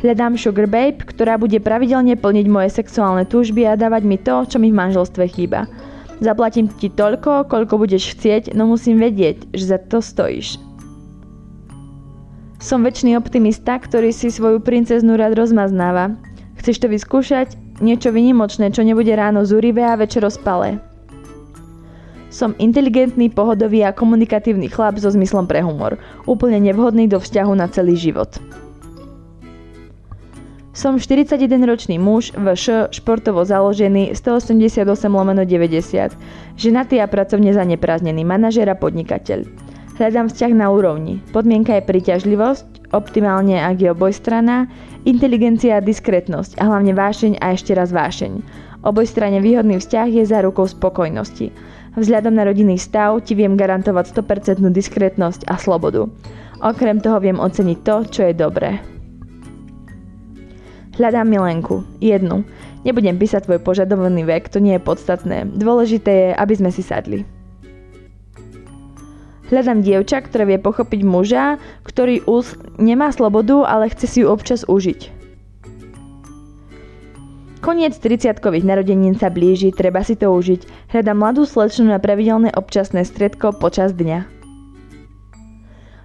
Hľadám 0.00 0.40
sugar 0.40 0.64
babe, 0.64 1.04
ktorá 1.04 1.36
bude 1.36 1.60
pravidelne 1.60 2.16
plniť 2.16 2.46
moje 2.48 2.72
sexuálne 2.72 3.28
túžby 3.28 3.68
a 3.68 3.76
dávať 3.76 4.02
mi 4.08 4.16
to, 4.16 4.48
čo 4.48 4.56
mi 4.56 4.72
v 4.72 4.80
manželstve 4.80 5.24
chýba. 5.28 5.68
Zaplatím 6.20 6.68
ti 6.68 6.92
toľko, 6.92 7.48
koľko 7.48 7.80
budeš 7.80 8.12
chcieť, 8.12 8.52
no 8.52 8.68
musím 8.68 9.00
vedieť, 9.00 9.48
že 9.56 9.64
za 9.72 9.78
to 9.80 10.04
stojíš. 10.04 10.60
Som 12.60 12.84
väčší 12.84 13.16
optimista, 13.16 13.80
ktorý 13.80 14.12
si 14.12 14.28
svoju 14.28 14.60
princeznú 14.60 15.16
rád 15.16 15.32
rozmaznáva. 15.40 16.12
Chceš 16.60 16.84
to 16.84 16.92
vyskúšať? 16.92 17.56
Niečo 17.80 18.12
vynimočné, 18.12 18.68
čo 18.68 18.84
nebude 18.84 19.16
ráno 19.16 19.48
zúrivé 19.48 19.80
a 19.80 19.96
večer 19.96 20.20
rozpalé. 20.20 20.76
Som 22.28 22.52
inteligentný, 22.60 23.32
pohodový 23.32 23.80
a 23.88 23.96
komunikatívny 23.96 24.68
chlap 24.68 25.00
so 25.00 25.08
zmyslom 25.08 25.48
pre 25.48 25.64
humor. 25.64 25.96
Úplne 26.28 26.60
nevhodný 26.60 27.08
do 27.08 27.16
vzťahu 27.16 27.56
na 27.56 27.64
celý 27.72 27.96
život. 27.96 28.36
Som 30.80 30.96
41-ročný 30.96 32.00
muž, 32.00 32.32
VŠ, 32.32 32.88
športovo 32.88 33.44
založený, 33.44 34.16
188 34.16 34.80
lomeno 35.12 35.44
90. 35.44 36.16
Ženatý 36.56 37.04
a 37.04 37.04
pracovne 37.04 37.52
zaneprázdnený, 37.52 38.24
manažer 38.24 38.64
a 38.64 38.72
podnikateľ. 38.72 39.44
Hľadám 40.00 40.32
vzťah 40.32 40.52
na 40.56 40.72
úrovni. 40.72 41.20
Podmienka 41.36 41.76
je 41.76 41.84
príťažlivosť, 41.84 42.96
optimálne 42.96 43.60
ak 43.60 43.76
je 43.76 43.92
obojstraná, 43.92 44.72
inteligencia 45.04 45.76
a 45.76 45.84
diskrétnosť 45.84 46.56
a 46.56 46.72
hlavne 46.72 46.96
vášeň 46.96 47.44
a 47.44 47.52
ešte 47.52 47.76
raz 47.76 47.92
vášeň. 47.92 48.40
Obojstranne 48.80 49.44
výhodný 49.44 49.84
vzťah 49.84 50.08
je 50.08 50.24
zárukou 50.24 50.64
spokojnosti. 50.64 51.52
Vzhľadom 52.00 52.32
na 52.32 52.48
rodinný 52.48 52.80
stav 52.80 53.20
ti 53.28 53.36
viem 53.36 53.52
garantovať 53.52 54.16
100% 54.16 54.64
diskrétnosť 54.64 55.44
a 55.44 55.60
slobodu. 55.60 56.08
Okrem 56.64 57.04
toho 57.04 57.20
viem 57.20 57.36
oceniť 57.36 57.78
to, 57.84 57.96
čo 58.08 58.20
je 58.24 58.32
dobré. 58.32 58.80
Hľadám 61.00 61.32
milenku. 61.32 61.80
Jednu. 61.96 62.44
Nebudem 62.84 63.16
písať 63.16 63.48
tvoj 63.48 63.64
požadovaný 63.64 64.20
vek, 64.28 64.52
to 64.52 64.60
nie 64.60 64.76
je 64.76 64.84
podstatné. 64.84 65.48
Dôležité 65.48 66.12
je, 66.12 66.30
aby 66.36 66.54
sme 66.60 66.68
si 66.68 66.84
sadli. 66.84 67.24
Hľadám 69.48 69.80
dievča, 69.80 70.20
ktoré 70.20 70.44
vie 70.44 70.58
pochopiť 70.60 71.00
muža, 71.00 71.56
ktorý 71.88 72.20
už 72.28 72.76
nemá 72.76 73.08
slobodu, 73.16 73.64
ale 73.64 73.88
chce 73.88 74.06
si 74.12 74.18
ju 74.20 74.28
občas 74.28 74.68
užiť. 74.68 75.08
Koniec 77.64 77.96
30-kových 77.96 78.68
narodenín 78.68 79.16
sa 79.16 79.32
blíži, 79.32 79.72
treba 79.72 80.04
si 80.04 80.20
to 80.20 80.28
užiť. 80.28 80.92
Hľadám 80.92 81.16
mladú 81.16 81.48
slečnu 81.48 81.88
na 81.88 81.96
pravidelné 81.96 82.52
občasné 82.52 83.08
stredko 83.08 83.56
počas 83.56 83.96
dňa. 83.96 84.39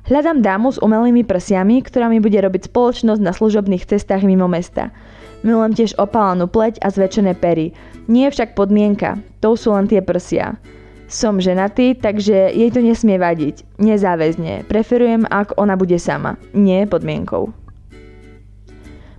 Hľadám 0.06 0.46
dámu 0.46 0.70
s 0.70 0.78
umelými 0.78 1.26
prsiami, 1.26 1.82
ktorá 1.82 2.06
mi 2.14 2.22
bude 2.22 2.38
robiť 2.38 2.70
spoločnosť 2.70 3.22
na 3.26 3.34
služobných 3.34 3.90
cestách 3.90 4.22
mimo 4.22 4.46
mesta. 4.46 4.94
Milujem 5.42 5.74
tiež 5.74 5.98
opálanú 5.98 6.46
pleť 6.46 6.78
a 6.86 6.94
zväčšené 6.94 7.34
pery. 7.42 7.74
Nie 8.06 8.30
je 8.30 8.38
však 8.38 8.54
podmienka, 8.54 9.18
to 9.42 9.58
sú 9.58 9.74
len 9.74 9.90
tie 9.90 10.06
prsia. 10.06 10.62
Som 11.10 11.42
ženatý, 11.42 11.98
takže 11.98 12.54
jej 12.54 12.70
to 12.70 12.86
nesmie 12.86 13.18
vadiť. 13.18 13.82
Nezáväzne. 13.82 14.70
Preferujem, 14.70 15.26
ak 15.26 15.58
ona 15.58 15.74
bude 15.74 15.98
sama. 15.98 16.38
Nie 16.54 16.86
podmienkou. 16.86 17.65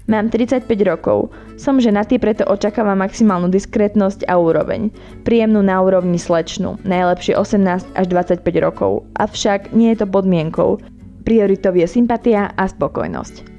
Mám 0.07 0.31
35 0.31 0.71
rokov. 0.87 1.35
Som 1.59 1.83
ženatý, 1.83 2.23
preto 2.23 2.47
očakávam 2.47 3.03
maximálnu 3.03 3.51
diskrétnosť 3.51 4.31
a 4.31 4.39
úroveň. 4.39 4.95
Príjemnú 5.27 5.67
na 5.67 5.83
úrovni 5.83 6.15
slečnú, 6.15 6.79
najlepšie 6.87 7.35
18 7.35 7.91
až 7.91 8.07
25 8.07 8.47
rokov. 8.63 9.03
Avšak 9.19 9.75
nie 9.75 9.91
je 9.91 10.03
to 10.03 10.07
podmienkou. 10.07 10.79
Prioritou 11.27 11.75
je 11.75 11.91
sympatia 11.91 12.55
a 12.55 12.71
spokojnosť. 12.71 13.51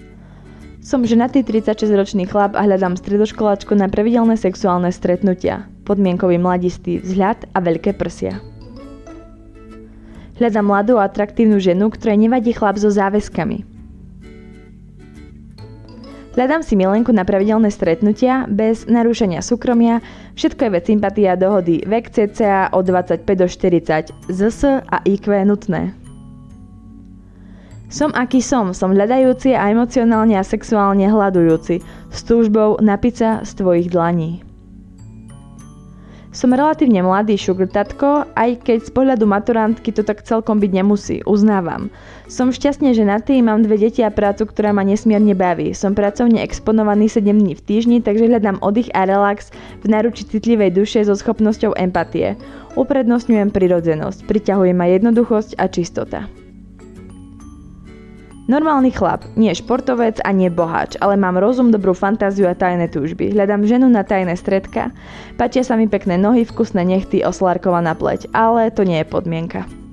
Som 0.79 1.03
ženatý 1.03 1.43
36-ročný 1.43 2.31
chlap 2.31 2.55
a 2.55 2.63
hľadám 2.63 2.95
stredoškoláčku 2.95 3.75
na 3.75 3.91
pravidelné 3.91 4.39
sexuálne 4.39 4.87
stretnutia. 4.95 5.67
Podmienkový 5.83 6.39
mladistý 6.39 7.03
vzhľad 7.03 7.43
a 7.51 7.59
veľké 7.59 7.99
prsia. 7.99 8.39
Hľadám 10.39 10.63
mladú 10.63 10.95
a 10.95 11.11
atraktívnu 11.11 11.59
ženu, 11.59 11.91
ktorej 11.91 12.23
nevadí 12.23 12.55
chlap 12.55 12.79
so 12.79 12.87
záväzkami. 12.87 13.76
Hľadám 16.37 16.61
si 16.61 16.77
milenku 16.77 17.09
na 17.09 17.25
pravidelné 17.25 17.73
stretnutia, 17.73 18.45
bez 18.45 18.85
narúšania 18.85 19.41
súkromia, 19.41 20.05
všetko 20.37 20.69
je 20.69 20.73
vec 20.77 20.85
sympatia 20.85 21.33
dohody, 21.33 21.81
vek 21.81 22.13
cca 22.13 22.69
od 22.77 22.85
25 22.85 23.25
do 23.25 23.49
40, 23.49 24.13
ZS 24.29 24.85
a 24.85 25.01
IQ 25.01 25.33
nutné. 25.49 25.97
Som 27.89 28.13
aký 28.13 28.45
som, 28.45 28.69
som 28.77 28.93
hľadajúci 28.93 29.57
a 29.57 29.73
emocionálne 29.73 30.37
a 30.37 30.45
sexuálne 30.45 31.09
hľadujúci, 31.09 31.81
s 32.13 32.19
túžbou 32.21 32.77
napiť 32.85 33.13
sa 33.17 33.29
z 33.41 33.51
tvojich 33.57 33.89
dlaní. 33.89 34.45
Som 36.37 36.53
relatívne 36.53 37.01
mladý 37.01 37.33
sugar 37.33 37.65
tatko, 37.65 38.29
aj 38.37 38.61
keď 38.61 38.85
z 38.85 38.91
pohľadu 38.93 39.25
maturantky 39.25 39.89
to 39.89 40.05
tak 40.05 40.21
celkom 40.21 40.61
byť 40.61 40.69
nemusí, 40.69 41.25
uznávam. 41.25 41.89
Som 42.27 42.51
šťastne 42.51 42.91
ženatý, 42.91 43.39
mám 43.39 43.63
dve 43.63 43.79
deti 43.79 44.03
a 44.03 44.11
prácu, 44.11 44.51
ktorá 44.51 44.75
ma 44.75 44.83
nesmierne 44.83 45.31
baví. 45.31 45.71
Som 45.71 45.95
pracovne 45.95 46.43
exponovaný 46.43 47.07
7 47.07 47.23
dní 47.23 47.55
v 47.55 47.63
týždni, 47.63 47.97
takže 48.03 48.27
hľadám 48.27 48.59
oddych 48.59 48.91
a 48.91 49.07
relax 49.07 49.47
v 49.79 49.87
náruči 49.87 50.27
citlivej 50.27 50.75
duše 50.75 51.07
so 51.07 51.15
schopnosťou 51.15 51.79
empatie. 51.79 52.35
Uprednostňujem 52.75 53.55
prirodzenosť, 53.55 54.27
priťahuje 54.27 54.75
ma 54.75 54.91
jednoduchosť 54.91 55.55
a 55.55 55.71
čistota. 55.71 56.27
Normálny 58.51 58.91
chlap, 58.91 59.23
nie 59.39 59.55
športovec 59.55 60.19
a 60.27 60.31
nie 60.35 60.51
boháč, 60.51 60.99
ale 60.99 61.15
mám 61.15 61.39
rozum, 61.39 61.71
dobrú 61.71 61.95
fantáziu 61.95 62.51
a 62.51 62.55
tajné 62.59 62.91
túžby. 62.91 63.31
Hľadám 63.31 63.63
ženu 63.63 63.87
na 63.87 64.03
tajné 64.03 64.35
stredka. 64.35 64.91
Pačia 65.39 65.63
sa 65.63 65.79
mi 65.79 65.87
pekné 65.87 66.19
nohy, 66.19 66.43
vkusné 66.43 66.83
nechty, 66.83 67.23
oslárkovaná 67.23 67.95
pleť, 67.95 68.27
ale 68.35 68.67
to 68.67 68.83
nie 68.83 68.99
je 68.99 69.07
podmienka. 69.07 69.86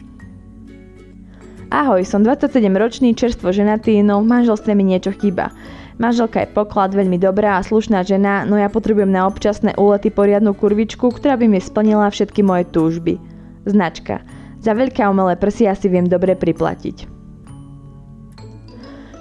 Ahoj, 1.74 2.06
som 2.06 2.22
27 2.22 2.70
ročný, 2.70 3.18
čerstvo 3.18 3.50
ženatý, 3.50 3.98
no 4.06 4.22
v 4.22 4.30
manželstve 4.30 4.78
mi 4.78 4.86
niečo 4.86 5.10
chýba. 5.10 5.50
Manželka 5.98 6.46
je 6.46 6.54
poklad, 6.54 6.94
veľmi 6.94 7.18
dobrá 7.18 7.58
a 7.58 7.66
slušná 7.66 8.06
žena, 8.06 8.46
no 8.46 8.54
ja 8.54 8.70
potrebujem 8.70 9.10
na 9.10 9.26
občasné 9.26 9.74
úlety 9.74 10.14
poriadnu 10.14 10.54
kurvičku, 10.54 11.10
ktorá 11.10 11.34
by 11.34 11.50
mi 11.50 11.58
splnila 11.58 12.14
všetky 12.14 12.46
moje 12.46 12.70
túžby. 12.70 13.18
Značka. 13.66 14.22
Za 14.62 14.70
veľké 14.70 15.02
umelé 15.02 15.34
prsia 15.34 15.74
si 15.74 15.90
viem 15.90 16.06
dobre 16.06 16.38
priplatiť. 16.38 17.10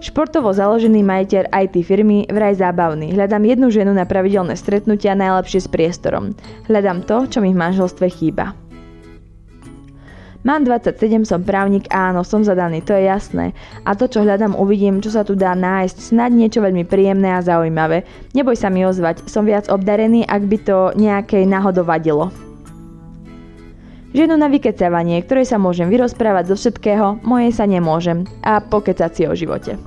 Športovo 0.06 0.54
založený 0.54 1.02
majiteľ 1.02 1.50
IT 1.50 1.82
firmy 1.82 2.30
vraj 2.30 2.54
zábavný. 2.54 3.18
Hľadám 3.18 3.50
jednu 3.50 3.74
ženu 3.74 3.98
na 3.98 4.06
pravidelné 4.06 4.54
stretnutia, 4.54 5.18
najlepšie 5.18 5.66
s 5.66 5.72
priestorom. 5.74 6.38
Hľadám 6.70 7.02
to, 7.10 7.26
čo 7.34 7.42
mi 7.42 7.50
v 7.50 7.58
manželstve 7.58 8.14
chýba. 8.14 8.54
Mám 10.44 10.68
27, 10.68 11.24
som 11.24 11.40
právnik, 11.40 11.88
áno, 11.88 12.28
som 12.28 12.44
zadaný, 12.44 12.84
to 12.84 12.92
je 12.92 13.08
jasné. 13.08 13.56
A 13.88 13.96
to, 13.96 14.12
čo 14.12 14.28
hľadám, 14.28 14.60
uvidím, 14.60 15.00
čo 15.00 15.08
sa 15.08 15.24
tu 15.24 15.40
dá 15.40 15.56
nájsť, 15.56 16.12
snad 16.12 16.36
niečo 16.36 16.60
veľmi 16.60 16.84
príjemné 16.84 17.32
a 17.32 17.40
zaujímavé. 17.40 18.04
Neboj 18.36 18.60
sa 18.60 18.68
mi 18.68 18.84
ozvať, 18.84 19.24
som 19.32 19.48
viac 19.48 19.72
obdarený, 19.72 20.28
ak 20.28 20.44
by 20.44 20.58
to 20.60 20.78
nejakej 21.00 21.48
náhodou 21.48 21.88
vadilo. 21.88 22.28
Ženu 24.12 24.36
na 24.36 24.52
vykecávanie, 24.52 25.24
ktorej 25.24 25.48
sa 25.48 25.56
môžem 25.56 25.88
vyrozprávať 25.88 26.52
zo 26.52 26.56
všetkého, 26.60 27.24
moje 27.24 27.56
sa 27.56 27.64
nemôžem. 27.64 28.28
A 28.44 28.60
pokecať 28.60 29.12
si 29.16 29.24
o 29.24 29.34
živote. 29.34 29.80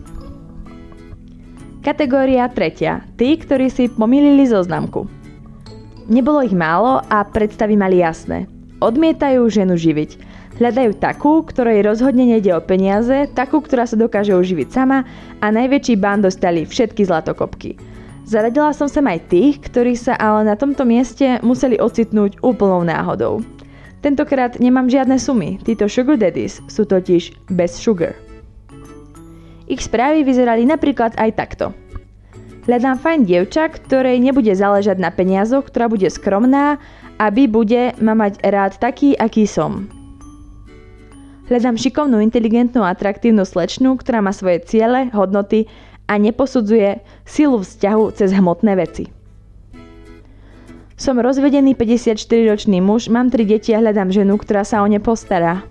Kategória 1.84 2.48
tretia. 2.48 3.04
Tí, 3.20 3.36
ktorí 3.36 3.68
si 3.68 3.92
pomýlili 3.92 4.48
zoznamku. 4.48 5.04
Nebolo 6.08 6.40
ich 6.42 6.56
málo 6.56 7.04
a 7.06 7.22
predstavy 7.28 7.76
mali 7.76 8.00
jasné. 8.00 8.48
Odmietajú 8.82 9.46
ženu 9.46 9.78
živiť. 9.78 10.35
Hľadajú 10.56 10.96
takú, 10.96 11.44
ktorej 11.44 11.84
rozhodne 11.84 12.24
nejde 12.24 12.56
o 12.56 12.64
peniaze, 12.64 13.28
takú, 13.36 13.60
ktorá 13.60 13.84
sa 13.84 14.00
dokáže 14.00 14.32
uživiť 14.32 14.68
sama 14.72 15.04
a 15.44 15.46
najväčší 15.52 16.00
bán 16.00 16.24
dostali 16.24 16.64
všetky 16.64 17.04
zlatokopky. 17.04 17.76
Zaradila 18.24 18.72
som 18.72 18.88
sem 18.88 19.04
aj 19.04 19.28
tých, 19.28 19.60
ktorí 19.68 19.92
sa 19.94 20.16
ale 20.16 20.48
na 20.48 20.56
tomto 20.56 20.88
mieste 20.88 21.38
museli 21.44 21.76
ocitnúť 21.76 22.40
úplnou 22.40 22.82
náhodou. 22.88 23.44
Tentokrát 24.00 24.56
nemám 24.56 24.88
žiadne 24.88 25.20
sumy, 25.20 25.60
títo 25.60 25.92
sugar 25.92 26.16
daddies 26.16 26.64
sú 26.72 26.88
totiž 26.88 27.52
bez 27.52 27.76
sugar. 27.76 28.16
Ich 29.68 29.84
správy 29.84 30.24
vyzerali 30.24 30.64
napríklad 30.64 31.20
aj 31.20 31.30
takto. 31.36 31.76
Hľadám 32.64 32.96
fajn 32.98 33.20
dievča, 33.28 33.70
ktorej 33.76 34.18
nebude 34.18 34.50
záležať 34.56 34.98
na 34.98 35.12
peniazoch, 35.12 35.68
ktorá 35.68 35.86
bude 35.86 36.08
skromná, 36.08 36.80
aby 37.20 37.44
bude 37.44 37.92
ma 38.00 38.16
mať 38.16 38.40
rád 38.42 38.72
taký, 38.80 39.14
aký 39.14 39.44
som. 39.44 39.86
Hľadám 41.46 41.78
šikovnú, 41.78 42.18
inteligentnú 42.26 42.82
a 42.82 42.90
atraktívnu 42.90 43.46
slečnu, 43.46 43.94
ktorá 44.02 44.18
má 44.18 44.34
svoje 44.34 44.66
ciele, 44.66 45.14
hodnoty 45.14 45.70
a 46.10 46.18
neposudzuje 46.18 47.06
silu 47.22 47.62
vzťahu 47.62 48.04
cez 48.18 48.34
hmotné 48.34 48.74
veci. 48.74 49.06
Som 50.98 51.22
rozvedený 51.22 51.78
54-ročný 51.78 52.82
muž, 52.82 53.06
mám 53.06 53.30
tri 53.30 53.46
deti 53.46 53.70
a 53.70 53.78
hľadám 53.78 54.10
ženu, 54.10 54.34
ktorá 54.42 54.66
sa 54.66 54.82
o 54.82 54.90
ne 54.90 54.98
postará. 54.98 55.62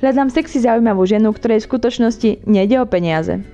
Hľadám 0.00 0.32
sexy 0.32 0.64
zaujímavú 0.64 1.04
ženu, 1.04 1.28
ktorej 1.36 1.60
v 1.60 1.68
skutočnosti 1.68 2.30
nejde 2.48 2.80
o 2.80 2.88
peniaze. 2.88 3.44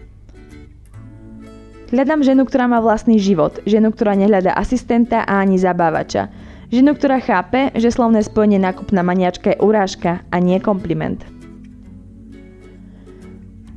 Hľadám 1.88 2.20
ženu, 2.20 2.44
ktorá 2.46 2.68
má 2.70 2.78
vlastný 2.78 3.18
život, 3.18 3.58
ženu, 3.64 3.90
ktorá 3.90 4.14
nehľadá 4.14 4.54
asistenta 4.54 5.24
a 5.24 5.40
ani 5.40 5.58
zabávača. 5.58 6.30
Ženu, 6.68 6.92
ktorá 7.00 7.16
chápe, 7.16 7.72
že 7.80 7.88
slovné 7.88 8.20
spojenie 8.20 8.60
nákupná 8.60 9.00
maniačka 9.00 9.56
je 9.56 9.62
urážka 9.64 10.20
a 10.28 10.36
nie 10.36 10.60
kompliment. 10.60 11.24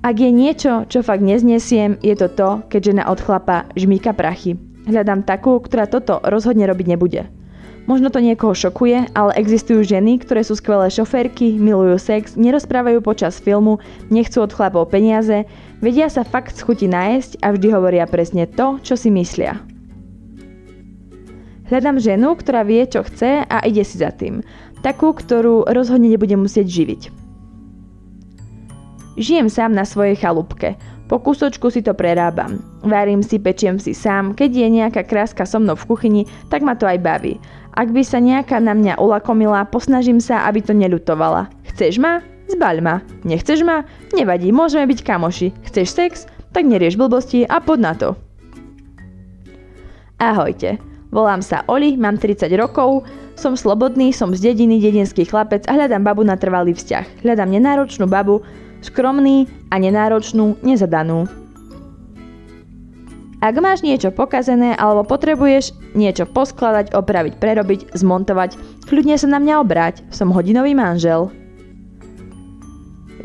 Ak 0.04 0.20
je 0.20 0.28
niečo, 0.28 0.84
čo 0.92 1.00
fakt 1.00 1.24
neznesiem, 1.24 1.96
je 2.04 2.12
to 2.20 2.28
to, 2.28 2.50
keď 2.68 2.82
žena 2.92 3.04
od 3.08 3.24
chlapa 3.24 3.72
žmýka 3.80 4.12
prachy. 4.12 4.60
Hľadám 4.92 5.24
takú, 5.24 5.64
ktorá 5.64 5.88
toto 5.88 6.20
rozhodne 6.28 6.68
robiť 6.68 6.88
nebude. 6.92 7.32
Možno 7.88 8.12
to 8.12 8.20
niekoho 8.20 8.52
šokuje, 8.52 9.08
ale 9.16 9.40
existujú 9.40 9.88
ženy, 9.88 10.20
ktoré 10.20 10.44
sú 10.44 10.60
skvelé 10.60 10.92
šoférky, 10.92 11.56
milujú 11.56 11.96
sex, 11.96 12.36
nerozprávajú 12.36 13.00
počas 13.00 13.40
filmu, 13.40 13.80
nechcú 14.12 14.44
od 14.44 14.52
chlapov 14.52 14.92
peniaze, 14.92 15.48
vedia 15.80 16.12
sa 16.12 16.28
fakt 16.28 16.60
schuti 16.60 16.92
nájsť 16.92 17.40
a 17.40 17.56
vždy 17.56 17.68
hovoria 17.72 18.04
presne 18.04 18.52
to, 18.52 18.84
čo 18.84 19.00
si 19.00 19.08
myslia. 19.08 19.71
Hľadám 21.72 22.04
ženu, 22.04 22.36
ktorá 22.36 22.68
vie, 22.68 22.84
čo 22.84 23.00
chce 23.08 23.48
a 23.48 23.58
ide 23.64 23.88
si 23.88 23.96
za 23.96 24.12
tým. 24.12 24.44
Takú, 24.84 25.16
ktorú 25.16 25.72
rozhodne 25.72 26.12
nebude 26.12 26.36
musieť 26.36 26.68
živiť. 26.68 27.02
Žijem 29.16 29.48
sám 29.48 29.72
na 29.72 29.88
svojej 29.88 30.20
chalúbke. 30.20 30.76
Po 31.08 31.24
kúsočku 31.24 31.72
si 31.72 31.80
to 31.80 31.96
prerábam. 31.96 32.60
Varím 32.84 33.24
si, 33.24 33.40
pečiem 33.40 33.80
si 33.80 33.96
sám, 33.96 34.36
keď 34.36 34.52
je 34.52 34.68
nejaká 34.68 35.08
kráska 35.08 35.48
so 35.48 35.64
mnou 35.64 35.80
v 35.80 35.88
kuchyni, 35.88 36.22
tak 36.52 36.60
ma 36.60 36.76
to 36.76 36.84
aj 36.84 37.00
baví. 37.00 37.40
Ak 37.72 37.88
by 37.96 38.04
sa 38.04 38.20
nejaká 38.20 38.60
na 38.60 38.76
mňa 38.76 39.00
ulakomila, 39.00 39.64
posnažím 39.64 40.20
sa, 40.20 40.44
aby 40.52 40.60
to 40.60 40.76
neľutovala. 40.76 41.48
Chceš 41.72 42.04
ma? 42.04 42.20
Zbaľ 42.52 42.76
ma. 42.84 42.96
Nechceš 43.24 43.64
ma? 43.64 43.88
Nevadí, 44.12 44.52
môžeme 44.52 44.92
byť 44.92 45.00
kamoši. 45.08 45.56
Chceš 45.72 45.88
sex? 45.88 46.12
Tak 46.52 46.68
nerieš 46.68 47.00
blbosti 47.00 47.48
a 47.48 47.64
pod 47.64 47.80
na 47.80 47.96
to. 47.96 48.20
Ahojte. 50.20 50.91
Volám 51.12 51.44
sa 51.44 51.68
Oli, 51.68 52.00
mám 52.00 52.16
30 52.16 52.48
rokov, 52.56 53.04
som 53.36 53.60
slobodný, 53.60 54.16
som 54.16 54.32
z 54.32 54.56
dediny, 54.56 54.80
dedinský 54.80 55.28
chlapec 55.28 55.68
a 55.68 55.76
hľadám 55.76 56.08
babu 56.08 56.24
na 56.24 56.40
trvalý 56.40 56.72
vzťah. 56.72 57.28
Hľadám 57.28 57.52
nenáročnú 57.52 58.08
babu, 58.08 58.40
skromný 58.80 59.44
a 59.68 59.76
nenáročnú, 59.76 60.64
nezadanú. 60.64 61.28
Ak 63.44 63.58
máš 63.60 63.84
niečo 63.84 64.14
pokazené 64.14 64.72
alebo 64.78 65.04
potrebuješ 65.04 65.76
niečo 65.98 66.30
poskladať, 66.30 66.96
opraviť, 66.96 67.34
prerobiť, 67.42 67.80
zmontovať, 67.92 68.56
kľudne 68.88 69.20
sa 69.20 69.28
na 69.28 69.44
mňa 69.44 69.56
obráť, 69.60 69.96
som 70.16 70.32
hodinový 70.32 70.78
manžel. 70.78 71.28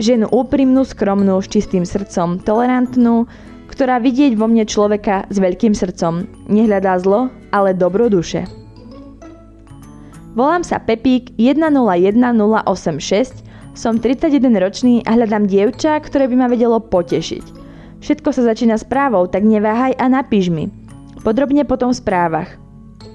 Ženu 0.01 0.27
úprimnú, 0.33 0.83
skromnú, 0.83 1.39
s 1.39 1.53
čistým 1.53 1.87
srdcom, 1.87 2.43
tolerantnú, 2.43 3.29
ktorá 3.77 4.01
vidieť 4.01 4.41
vo 4.41 4.49
mne 4.49 4.65
človeka 4.65 5.29
s 5.29 5.37
veľkým 5.37 5.77
srdcom. 5.77 6.25
Nehľadá 6.49 6.97
zlo, 6.97 7.29
ale 7.53 7.77
dobro 7.77 8.09
duše. 8.09 8.49
Volám 10.33 10.65
sa 10.65 10.81
Pepík 10.81 11.37
101086 11.37 13.45
som 13.77 14.01
31 14.01 14.41
ročný 14.57 15.05
a 15.05 15.13
hľadám 15.13 15.45
dievča, 15.45 16.01
ktoré 16.01 16.33
by 16.33 16.37
ma 16.41 16.49
vedelo 16.49 16.81
potešiť. 16.81 17.45
Všetko 18.01 18.33
sa 18.33 18.49
začína 18.49 18.81
správou, 18.81 19.29
tak 19.29 19.45
neváhaj 19.45 19.93
a 20.01 20.09
napíš 20.09 20.49
mi. 20.49 20.73
Podrobne 21.21 21.69
potom 21.69 21.93
v 21.93 22.01
správach. 22.01 22.57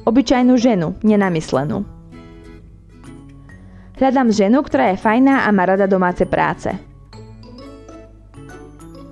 Obyčajnú 0.06 0.54
ženu, 0.62 0.94
nenamyslenú. 1.02 1.82
Hľadám 3.98 4.30
ženu, 4.30 4.62
ktorá 4.62 4.94
je 4.94 5.02
fajná 5.02 5.46
a 5.46 5.50
má 5.50 5.66
rada 5.66 5.90
domáce 5.90 6.30
práce. 6.30 6.70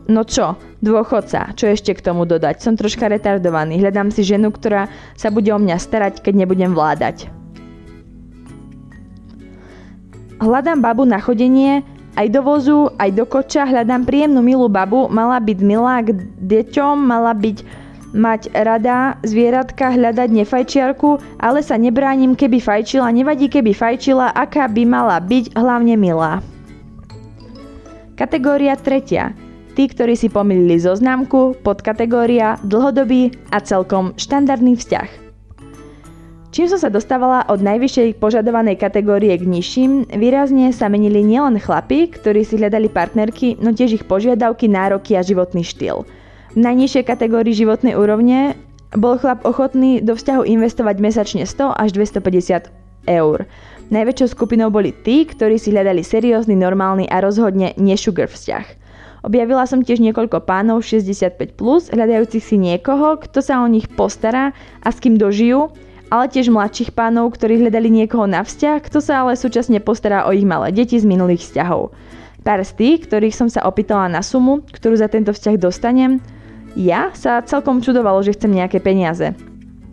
No 0.10 0.26
čo, 0.26 0.58
dôchodca, 0.80 1.56
čo 1.56 1.72
ešte 1.72 1.96
k 1.96 2.04
tomu 2.04 2.24
dodať? 2.24 2.64
Som 2.64 2.80
troška 2.80 3.12
retardovaný. 3.12 3.80
Hľadám 3.80 4.12
si 4.12 4.24
ženu, 4.24 4.52
ktorá 4.52 4.88
sa 5.16 5.32
bude 5.32 5.52
o 5.52 5.60
mňa 5.60 5.78
starať, 5.80 6.24
keď 6.24 6.34
nebudem 6.46 6.72
vládať. 6.72 7.28
Hľadám 10.40 10.80
babu 10.80 11.04
na 11.04 11.20
chodenie, 11.20 11.84
aj 12.16 12.28
do 12.32 12.42
vozu, 12.44 12.80
aj 12.96 13.12
do 13.12 13.28
koča, 13.28 13.68
hľadám 13.68 14.08
príjemnú 14.08 14.40
milú 14.40 14.72
babu, 14.72 15.12
mala 15.12 15.40
byť 15.40 15.60
milá 15.64 16.00
k 16.00 16.16
deťom, 16.40 16.96
mala 16.96 17.36
byť 17.36 17.58
mať 18.16 18.50
rada 18.56 19.20
zvieratka, 19.22 19.94
hľadať 19.94 20.30
nefajčiarku, 20.32 21.22
ale 21.38 21.60
sa 21.62 21.78
nebránim, 21.78 22.34
keby 22.34 22.58
fajčila, 22.58 23.14
nevadí, 23.14 23.52
keby 23.52 23.76
fajčila, 23.76 24.34
aká 24.34 24.66
by 24.66 24.84
mala 24.88 25.22
byť, 25.22 25.54
hlavne 25.54 25.96
milá. 26.00 26.42
Kategória 28.18 28.76
tretia. 28.76 29.32
Tí, 29.80 29.88
ktorí 29.88 30.20
si 30.20 30.28
pomýlili 30.28 30.76
zoznamku, 30.76 31.64
podkategória, 31.64 32.60
dlhodobý 32.68 33.32
a 33.48 33.64
celkom 33.64 34.12
štandardný 34.20 34.76
vzťah. 34.76 35.08
Čím 36.52 36.68
som 36.68 36.84
sa 36.84 36.92
dostávala 36.92 37.48
od 37.48 37.64
najvyššej 37.64 38.20
požadovanej 38.20 38.76
kategórie 38.76 39.32
k 39.40 39.48
nižším, 39.48 40.12
výrazne 40.20 40.76
sa 40.76 40.92
menili 40.92 41.24
nielen 41.24 41.64
chlapi, 41.64 42.12
ktorí 42.12 42.44
si 42.44 42.60
hľadali 42.60 42.92
partnerky, 42.92 43.56
no 43.64 43.72
tiež 43.72 44.04
ich 44.04 44.04
požiadavky, 44.04 44.68
nároky 44.68 45.16
a 45.16 45.24
životný 45.24 45.64
štýl. 45.64 46.04
V 46.04 46.60
najnižšej 46.60 47.08
kategórii 47.08 47.56
životnej 47.56 47.96
úrovne 47.96 48.60
bol 49.00 49.16
chlap 49.16 49.48
ochotný 49.48 50.04
do 50.04 50.12
vzťahu 50.12 50.44
investovať 50.44 50.96
mesačne 51.00 51.48
100 51.48 51.80
až 51.80 51.96
250 51.96 52.68
eur. 53.08 53.48
Najväčšou 53.96 54.36
skupinou 54.36 54.68
boli 54.68 54.92
tí, 54.92 55.24
ktorí 55.24 55.56
si 55.56 55.72
hľadali 55.72 56.04
seriózny, 56.04 56.60
normálny 56.60 57.08
a 57.08 57.24
rozhodne 57.24 57.72
nesugar 57.80 58.28
vzťah. 58.28 58.79
Objavila 59.20 59.68
som 59.68 59.84
tiež 59.84 60.00
niekoľko 60.00 60.48
pánov 60.48 60.88
65+, 60.88 61.60
plus, 61.60 61.92
hľadajúcich 61.92 62.44
si 62.44 62.56
niekoho, 62.56 63.20
kto 63.20 63.44
sa 63.44 63.60
o 63.60 63.68
nich 63.68 63.92
postará 63.92 64.56
a 64.80 64.88
s 64.88 65.04
kým 65.04 65.20
dožijú, 65.20 65.68
ale 66.08 66.32
tiež 66.32 66.50
mladších 66.50 66.96
pánov, 66.96 67.36
ktorí 67.36 67.60
hľadali 67.60 67.92
niekoho 67.92 68.26
na 68.26 68.42
vzťah, 68.42 68.80
kto 68.88 69.04
sa 69.04 69.28
ale 69.28 69.36
súčasne 69.36 69.84
postará 69.84 70.26
o 70.26 70.32
ich 70.32 70.48
malé 70.48 70.72
deti 70.72 70.96
z 70.96 71.06
minulých 71.06 71.46
vzťahov. 71.46 71.92
Pár 72.48 72.64
z 72.64 72.72
tých, 72.80 73.12
ktorých 73.12 73.36
som 73.36 73.52
sa 73.52 73.68
opýtala 73.68 74.08
na 74.08 74.24
sumu, 74.24 74.64
ktorú 74.72 74.96
za 74.96 75.12
tento 75.12 75.36
vzťah 75.36 75.56
dostanem, 75.60 76.24
ja 76.80 77.12
sa 77.12 77.44
celkom 77.44 77.84
čudovalo, 77.84 78.24
že 78.24 78.34
chcem 78.40 78.56
nejaké 78.56 78.80
peniaze. 78.80 79.36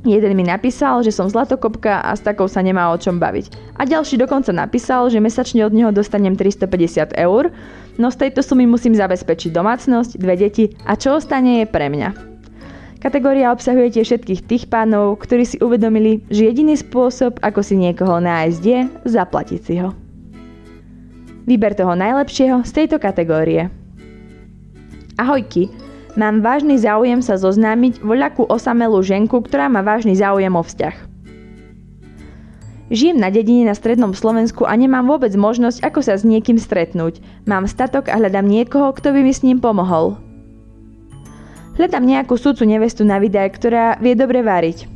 Jeden 0.06 0.38
mi 0.38 0.46
napísal, 0.46 1.02
že 1.02 1.10
som 1.10 1.26
zlatokopka 1.26 1.98
a 1.98 2.14
s 2.14 2.22
takou 2.22 2.46
sa 2.46 2.62
nemá 2.62 2.94
o 2.94 2.96
čom 2.96 3.18
baviť. 3.18 3.74
A 3.74 3.82
ďalší 3.82 4.22
dokonca 4.22 4.54
napísal, 4.54 5.10
že 5.10 5.18
mesačne 5.18 5.66
od 5.66 5.74
neho 5.74 5.90
dostanem 5.90 6.38
350 6.38 7.18
eur, 7.18 7.50
no 7.98 8.06
z 8.14 8.16
tejto 8.22 8.46
sumy 8.46 8.70
musím 8.70 8.94
zabezpečiť 8.94 9.50
domácnosť, 9.50 10.14
dve 10.14 10.38
deti 10.38 10.70
a 10.86 10.94
čo 10.94 11.18
ostane 11.18 11.62
je 11.62 11.66
pre 11.66 11.90
mňa. 11.90 12.38
Kategória 13.02 13.50
obsahuje 13.50 13.98
tiež 13.98 14.06
všetkých 14.14 14.40
tých 14.46 14.64
pánov, 14.70 15.18
ktorí 15.20 15.44
si 15.44 15.58
uvedomili, 15.58 16.22
že 16.30 16.48
jediný 16.48 16.78
spôsob, 16.78 17.42
ako 17.42 17.60
si 17.60 17.74
niekoho 17.74 18.22
nájsť 18.22 18.62
je 18.62 18.78
zaplatiť 19.10 19.60
si 19.60 19.74
ho. 19.82 19.90
Vyber 21.46 21.78
toho 21.78 21.94
najlepšieho 21.94 22.66
z 22.66 22.70
tejto 22.74 22.98
kategórie. 22.98 23.70
Ahojky, 25.18 25.70
mám 26.16 26.42
vážny 26.42 26.80
záujem 26.80 27.20
sa 27.20 27.36
zoznámiť 27.36 28.02
voľakú 28.02 28.48
osamelú 28.48 29.04
ženku, 29.04 29.44
ktorá 29.44 29.68
má 29.68 29.84
vážny 29.84 30.16
záujem 30.16 30.52
o 30.52 30.64
vzťah. 30.64 30.96
Žijem 32.86 33.18
na 33.18 33.34
dedine 33.34 33.66
na 33.66 33.74
strednom 33.74 34.14
Slovensku 34.14 34.62
a 34.62 34.70
nemám 34.78 35.10
vôbec 35.10 35.34
možnosť, 35.34 35.82
ako 35.82 36.00
sa 36.06 36.14
s 36.14 36.22
niekým 36.22 36.54
stretnúť. 36.54 37.18
Mám 37.42 37.66
statok 37.66 38.06
a 38.06 38.14
hľadám 38.14 38.46
niekoho, 38.46 38.94
kto 38.94 39.10
by 39.10 39.20
mi 39.26 39.34
s 39.34 39.42
ním 39.42 39.58
pomohol. 39.58 40.18
Hľadám 41.76 42.06
nejakú 42.06 42.38
súcu 42.38 42.62
nevestu 42.64 43.02
na 43.02 43.18
videa, 43.18 43.44
ktorá 43.50 43.98
vie 43.98 44.14
dobre 44.14 44.40
variť. 44.40 44.86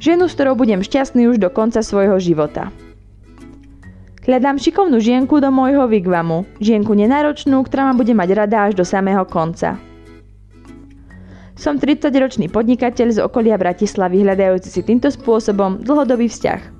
Ženu, 0.00 0.30
s 0.30 0.34
ktorou 0.38 0.56
budem 0.56 0.80
šťastný 0.80 1.28
už 1.28 1.36
do 1.36 1.52
konca 1.52 1.84
svojho 1.84 2.16
života. 2.16 2.72
Hľadám 4.20 4.60
šikovnú 4.60 5.00
žienku 5.00 5.40
do 5.40 5.48
môjho 5.48 5.88
vigvamu. 5.88 6.44
Žienku 6.60 6.92
nenáročnú, 6.92 7.64
ktorá 7.64 7.88
ma 7.88 7.94
bude 7.96 8.12
mať 8.12 8.28
rada 8.36 8.68
až 8.68 8.76
do 8.76 8.84
samého 8.84 9.24
konca. 9.24 9.80
Som 11.56 11.76
30-ročný 11.80 12.48
podnikateľ 12.52 13.08
z 13.16 13.18
okolia 13.20 13.56
Bratislavy, 13.56 14.24
hľadajúci 14.24 14.68
si 14.72 14.80
týmto 14.84 15.08
spôsobom 15.12 15.80
dlhodobý 15.80 16.28
vzťah. 16.28 16.79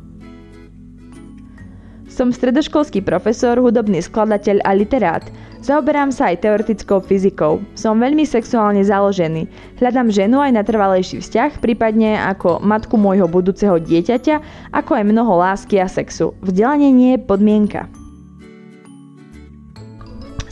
Som 2.21 2.37
stredoškolský 2.37 3.01
profesor, 3.01 3.57
hudobný 3.57 4.05
skladateľ 4.05 4.61
a 4.69 4.77
literát. 4.77 5.25
Zaoberám 5.65 6.13
sa 6.13 6.29
aj 6.29 6.45
teoretickou 6.45 7.01
fyzikou. 7.01 7.65
Som 7.73 7.97
veľmi 7.97 8.29
sexuálne 8.29 8.85
založený. 8.85 9.49
Hľadám 9.81 10.13
ženu 10.13 10.37
aj 10.37 10.53
na 10.53 10.61
trvalejší 10.61 11.25
vzťah, 11.25 11.65
prípadne 11.65 12.21
ako 12.21 12.61
matku 12.61 13.01
môjho 13.01 13.25
budúceho 13.25 13.81
dieťaťa, 13.81 14.69
ako 14.69 15.01
aj 15.01 15.05
mnoho 15.09 15.33
lásky 15.33 15.81
a 15.81 15.89
sexu. 15.89 16.37
Vzdelanie 16.45 16.93
nie 16.93 17.17
je 17.17 17.25
podmienka. 17.25 17.89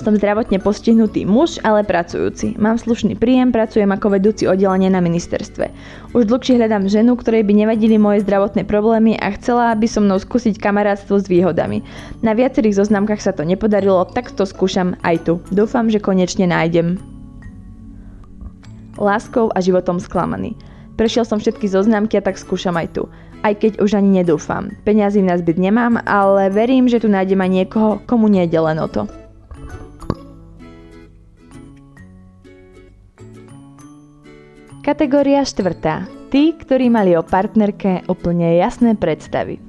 Som 0.08 0.16
zdravotne 0.16 0.56
postihnutý 0.56 1.28
muž, 1.28 1.60
ale 1.60 1.84
pracujúci. 1.84 2.56
Mám 2.56 2.80
slušný 2.80 3.20
príjem, 3.20 3.52
pracujem 3.52 3.92
ako 3.92 4.16
vedúci 4.16 4.48
oddelenia 4.48 4.88
na 4.88 5.04
ministerstve. 5.04 5.68
Už 6.16 6.24
dlhšie 6.24 6.56
hľadám 6.56 6.88
ženu, 6.88 7.12
ktorej 7.12 7.44
by 7.44 7.52
nevadili 7.52 8.00
moje 8.00 8.24
zdravotné 8.24 8.64
problémy 8.64 9.20
a 9.20 9.36
chcela 9.36 9.76
by 9.76 9.84
so 9.84 10.00
mnou 10.00 10.16
skúsiť 10.16 10.56
kamarátstvo 10.56 11.20
s 11.20 11.28
výhodami. 11.28 11.84
Na 12.24 12.32
viacerých 12.32 12.80
zoznamkách 12.80 13.20
sa 13.20 13.36
to 13.36 13.44
nepodarilo, 13.44 14.08
tak 14.08 14.32
to 14.32 14.48
skúšam 14.48 14.96
aj 15.04 15.28
tu. 15.28 15.44
Dúfam, 15.52 15.92
že 15.92 16.00
konečne 16.00 16.48
nájdem. 16.48 16.96
Láskou 18.96 19.52
a 19.52 19.60
životom 19.60 20.00
sklamaný. 20.00 20.56
Prešiel 20.96 21.28
som 21.28 21.36
všetky 21.36 21.68
zoznamky 21.68 22.16
a 22.16 22.24
tak 22.24 22.40
skúšam 22.40 22.80
aj 22.80 22.96
tu. 22.96 23.12
Aj 23.44 23.52
keď 23.52 23.76
už 23.84 24.00
ani 24.00 24.24
nedúfam. 24.24 24.72
Peňazí 24.88 25.20
na 25.20 25.36
zbyt 25.36 25.60
nemám, 25.60 26.00
ale 26.08 26.48
verím, 26.48 26.88
že 26.88 26.96
tu 26.96 27.12
nájdem 27.12 27.44
aj 27.44 27.50
niekoho, 27.52 28.00
komu 28.08 28.32
nie 28.32 28.48
je 28.48 28.56
len 28.56 28.80
to. 28.88 29.27
Kategória 34.88 35.44
štvrtá. 35.44 36.08
Tí, 36.32 36.56
ktorí 36.56 36.88
mali 36.88 37.12
o 37.12 37.20
partnerke 37.20 38.08
úplne 38.08 38.56
jasné 38.56 38.96
predstavy. 38.96 39.60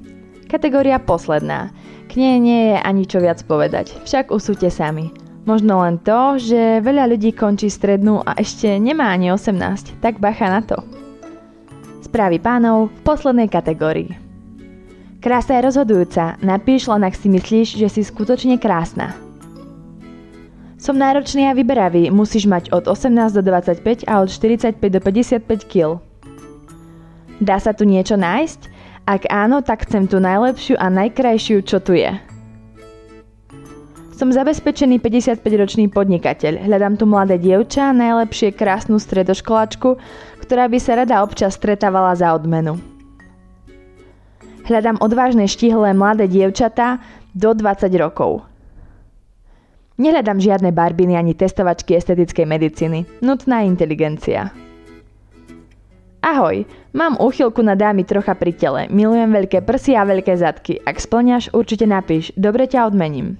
Kategória 0.48 0.96
posledná. 0.96 1.76
K 2.08 2.16
nej 2.16 2.40
nie 2.40 2.60
je 2.72 2.76
ani 2.80 3.04
čo 3.04 3.20
viac 3.20 3.44
povedať, 3.44 4.00
však 4.08 4.32
usúte 4.32 4.72
sami. 4.72 5.12
Možno 5.44 5.84
len 5.84 6.00
to, 6.00 6.40
že 6.40 6.80
veľa 6.80 7.12
ľudí 7.12 7.36
končí 7.36 7.68
strednú 7.68 8.24
a 8.24 8.32
ešte 8.40 8.80
nemá 8.80 9.12
ani 9.12 9.28
18, 9.28 10.00
tak 10.00 10.24
bacha 10.24 10.48
na 10.48 10.64
to. 10.64 10.80
Správy 12.00 12.40
pánov 12.40 12.88
v 12.88 13.00
poslednej 13.04 13.52
kategórii. 13.52 14.16
Krása 15.20 15.60
je 15.60 15.68
rozhodujúca, 15.68 16.40
napíš 16.40 16.88
len 16.88 17.04
ak 17.04 17.12
si 17.12 17.28
myslíš, 17.28 17.76
že 17.76 17.92
si 17.92 18.00
skutočne 18.00 18.56
krásna. 18.56 19.12
Som 20.80 20.96
náročný 20.96 21.44
a 21.44 21.52
vyberavý, 21.52 22.08
musíš 22.08 22.48
mať 22.48 22.72
od 22.72 22.88
18 22.88 23.36
do 23.36 23.44
25 23.44 24.08
a 24.08 24.24
od 24.24 24.32
45 24.32 24.80
do 24.80 25.00
55 25.04 25.68
kg. 25.68 26.00
Dá 27.36 27.60
sa 27.60 27.76
tu 27.76 27.84
niečo 27.84 28.16
nájsť? 28.16 28.72
Ak 29.04 29.28
áno, 29.28 29.60
tak 29.60 29.84
chcem 29.84 30.08
tú 30.08 30.24
najlepšiu 30.24 30.80
a 30.80 30.88
najkrajšiu, 30.88 31.60
čo 31.68 31.84
tu 31.84 32.00
je. 32.00 32.08
Som 34.16 34.32
zabezpečený 34.32 35.04
55-ročný 35.04 35.92
podnikateľ. 35.92 36.64
Hľadám 36.64 36.96
tu 36.96 37.04
mladé 37.04 37.36
dievča, 37.36 37.92
najlepšie 37.92 38.56
krásnu 38.56 38.96
stredoškolačku, 38.96 40.00
ktorá 40.44 40.64
by 40.64 40.78
sa 40.80 40.96
rada 40.96 41.20
občas 41.20 41.60
stretávala 41.60 42.16
za 42.16 42.32
odmenu. 42.32 42.80
Hľadám 44.64 44.96
odvážne 45.04 45.44
štihlé 45.44 45.92
mladé 45.92 46.24
dievčatá 46.24 47.04
do 47.36 47.52
20 47.52 47.92
rokov. 48.00 48.48
Nehľadám 50.00 50.40
žiadne 50.40 50.72
barbiny 50.72 51.12
ani 51.12 51.36
testovačky 51.36 51.92
estetickej 51.92 52.48
medicíny. 52.48 53.04
Nutná 53.20 53.68
inteligencia. 53.68 54.48
Ahoj, 56.24 56.64
mám 56.96 57.20
úchylku 57.20 57.60
na 57.60 57.76
dámy 57.76 58.08
trocha 58.08 58.32
pri 58.32 58.56
tele. 58.56 58.88
Milujem 58.88 59.28
veľké 59.28 59.60
prsy 59.60 60.00
a 60.00 60.08
veľké 60.08 60.32
zadky. 60.40 60.80
Ak 60.88 61.04
splňaš, 61.04 61.52
určite 61.52 61.84
napíš. 61.84 62.32
Dobre 62.32 62.64
ťa 62.64 62.88
odmením. 62.88 63.36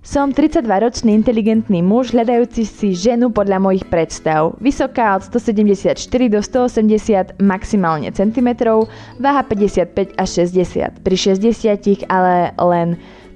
Som 0.00 0.32
32-ročný 0.32 1.14
inteligentný 1.14 1.84
muž, 1.84 2.16
hľadajúci 2.16 2.66
si 2.66 2.96
ženu 2.96 3.28
podľa 3.28 3.60
mojich 3.60 3.86
predstav. 3.86 4.56
Vysoká 4.58 5.14
od 5.14 5.28
174 5.28 5.94
do 6.32 6.40
180 6.42 7.38
maximálne 7.38 8.08
centimetrov, 8.10 8.90
váha 9.20 9.44
55 9.46 10.16
až 10.16 10.28
60. 10.48 11.06
Pri 11.06 11.16
60 11.16 12.08
ale 12.08 12.50
len 12.56 12.88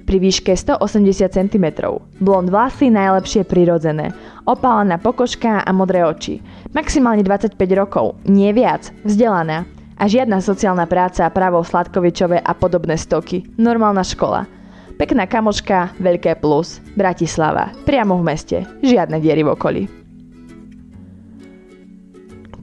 pri 0.07 0.23
výške 0.23 0.55
180 0.55 1.27
cm. 1.27 1.65
Blond 2.23 2.47
vlasy 2.47 2.87
najlepšie 2.87 3.43
prirodzené. 3.43 4.15
Opálená 4.47 4.95
pokožka 4.95 5.59
a 5.67 5.71
modré 5.75 6.07
oči. 6.07 6.39
Maximálne 6.71 7.27
25 7.27 7.59
rokov, 7.75 8.15
nie 8.23 8.49
viac, 8.55 8.95
vzdelaná. 9.03 9.67
A 9.99 10.07
žiadna 10.07 10.39
sociálna 10.39 10.87
práca, 10.87 11.27
právo 11.27 11.59
Sladkovičové 11.59 12.39
a 12.39 12.55
podobné 12.55 12.95
stoky. 12.95 13.43
Normálna 13.59 14.07
škola. 14.07 14.47
Pekná 14.95 15.27
kamoška, 15.27 15.93
veľké 15.99 16.39
plus. 16.39 16.79
Bratislava. 16.95 17.75
Priamo 17.85 18.15
v 18.17 18.23
meste. 18.25 18.57
Žiadne 18.81 19.19
diery 19.21 19.43
v 19.43 19.53
okolí. 19.53 20.06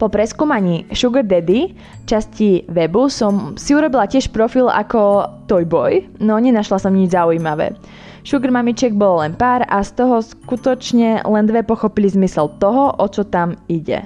Po 0.05 0.13
preskúmaní 0.13 0.85
Sugar 0.93 1.25
Daddy 1.25 1.73
časti 2.05 2.69
webu 2.69 3.09
som 3.09 3.57
si 3.57 3.73
urobila 3.73 4.05
tiež 4.05 4.29
profil 4.37 4.69
ako 4.69 5.25
Toyboy, 5.49 6.21
no 6.21 6.37
nenašla 6.37 6.77
som 6.77 6.93
nič 6.93 7.17
zaujímavé. 7.17 7.73
Sugar 8.21 8.53
mamiček 8.53 8.93
bolo 8.93 9.25
len 9.25 9.33
pár 9.33 9.65
a 9.65 9.81
z 9.81 9.97
toho 9.97 10.21
skutočne 10.21 11.25
len 11.25 11.49
dve 11.49 11.65
pochopili 11.65 12.13
zmysel 12.13 12.53
toho, 12.61 12.93
o 13.01 13.07
čo 13.09 13.25
tam 13.25 13.57
ide. 13.65 14.05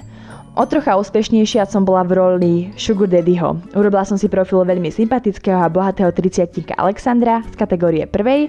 O 0.55 0.63
trocha 0.63 0.95
úspešnejšia 0.95 1.67
som 1.67 1.83
bola 1.83 2.07
v 2.07 2.15
roli 2.15 2.53
Sugar 2.79 3.11
Daddyho. 3.11 3.75
Urobila 3.75 4.07
som 4.07 4.15
si 4.15 4.31
profil 4.31 4.63
veľmi 4.63 4.95
sympatického 4.95 5.59
a 5.59 5.67
bohatého 5.67 6.15
30 6.15 6.79
Alexandra 6.79 7.43
z 7.43 7.59
kategórie 7.59 8.07
prvej, 8.07 8.47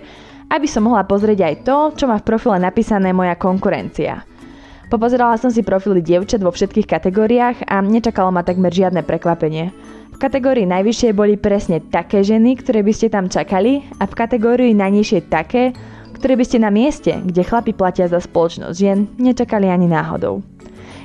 aby 0.54 0.66
som 0.70 0.86
mohla 0.86 1.02
pozrieť 1.02 1.42
aj 1.42 1.54
to, 1.66 1.76
čo 1.98 2.04
má 2.06 2.14
v 2.22 2.30
profile 2.30 2.62
napísané 2.62 3.10
moja 3.10 3.34
konkurencia. 3.34 4.22
Popozerala 4.90 5.38
som 5.38 5.54
si 5.54 5.62
profily 5.62 6.02
dievčat 6.02 6.42
vo 6.42 6.50
všetkých 6.50 6.90
kategóriách 6.90 7.70
a 7.70 7.78
nečakalo 7.78 8.34
ma 8.34 8.42
takmer 8.42 8.74
žiadne 8.74 9.06
prekvapenie. 9.06 9.70
V 10.10 10.18
kategórii 10.18 10.66
najvyššie 10.66 11.14
boli 11.14 11.38
presne 11.38 11.78
také 11.78 12.26
ženy, 12.26 12.58
ktoré 12.58 12.82
by 12.82 12.90
ste 12.90 13.06
tam 13.06 13.30
čakali 13.30 13.86
a 14.02 14.10
v 14.10 14.18
kategórii 14.18 14.74
najnižšie 14.74 15.30
také, 15.30 15.70
ktoré 16.18 16.34
by 16.34 16.42
ste 16.42 16.58
na 16.58 16.74
mieste, 16.74 17.14
kde 17.22 17.46
chlapi 17.46 17.70
platia 17.70 18.10
za 18.10 18.18
spoločnosť 18.18 18.74
žien, 18.74 19.06
nečakali 19.14 19.70
ani 19.70 19.86
náhodou. 19.86 20.42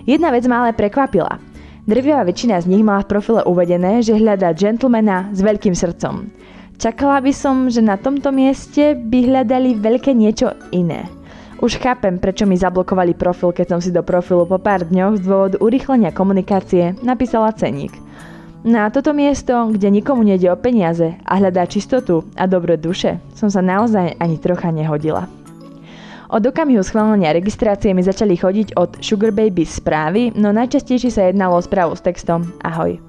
Jedna 0.09 0.33
vec 0.33 0.49
ma 0.49 0.65
ale 0.65 0.73
prekvapila. 0.73 1.37
Drvivá 1.85 2.25
väčšina 2.25 2.65
z 2.65 2.69
nich 2.73 2.81
mala 2.81 3.05
v 3.05 3.13
profile 3.13 3.45
uvedené, 3.45 4.01
že 4.01 4.17
hľadá 4.17 4.57
gentlemana 4.57 5.29
s 5.29 5.45
veľkým 5.45 5.77
srdcom. 5.77 6.33
Čakala 6.81 7.21
by 7.21 7.31
som, 7.31 7.69
že 7.69 7.85
na 7.85 8.01
tomto 8.01 8.33
mieste 8.33 8.97
by 8.97 9.29
hľadali 9.29 9.77
veľké 9.77 10.09
niečo 10.17 10.57
iné. 10.73 11.05
Už 11.55 11.79
chápem, 11.79 12.19
prečo 12.19 12.43
mi 12.43 12.59
zablokovali 12.59 13.15
profil, 13.15 13.55
keď 13.55 13.67
som 13.75 13.79
si 13.79 13.87
do 13.87 14.03
profilu 14.03 14.43
po 14.43 14.59
pár 14.59 14.83
dňoch 14.83 15.17
z 15.17 15.21
dôvodu 15.23 15.57
urýchlenia 15.63 16.11
komunikácie 16.11 16.99
napísala 16.99 17.55
ceník. 17.55 17.95
Na 18.67 18.91
toto 18.91 19.15
miesto, 19.15 19.71
kde 19.71 19.87
nikomu 19.87 20.27
nejde 20.27 20.51
o 20.51 20.59
peniaze 20.59 21.15
a 21.23 21.39
hľadá 21.39 21.63
čistotu 21.63 22.27
a 22.35 22.43
dobré 22.43 22.75
duše, 22.75 23.23
som 23.37 23.47
sa 23.47 23.63
naozaj 23.63 24.19
ani 24.19 24.35
trocha 24.35 24.67
nehodila. 24.67 25.31
Od 26.27 26.43
okamihu 26.43 26.83
schválenia 26.83 27.31
registrácie 27.31 27.95
mi 27.95 28.03
začali 28.03 28.35
chodiť 28.35 28.75
od 28.75 28.99
Sugar 28.99 29.31
Baby 29.31 29.63
správy, 29.63 30.35
no 30.35 30.51
najčastejšie 30.51 31.13
sa 31.13 31.29
jednalo 31.29 31.55
o 31.55 31.63
správu 31.63 31.95
s 31.95 32.03
textom 32.03 32.51
Ahoj. 32.65 32.99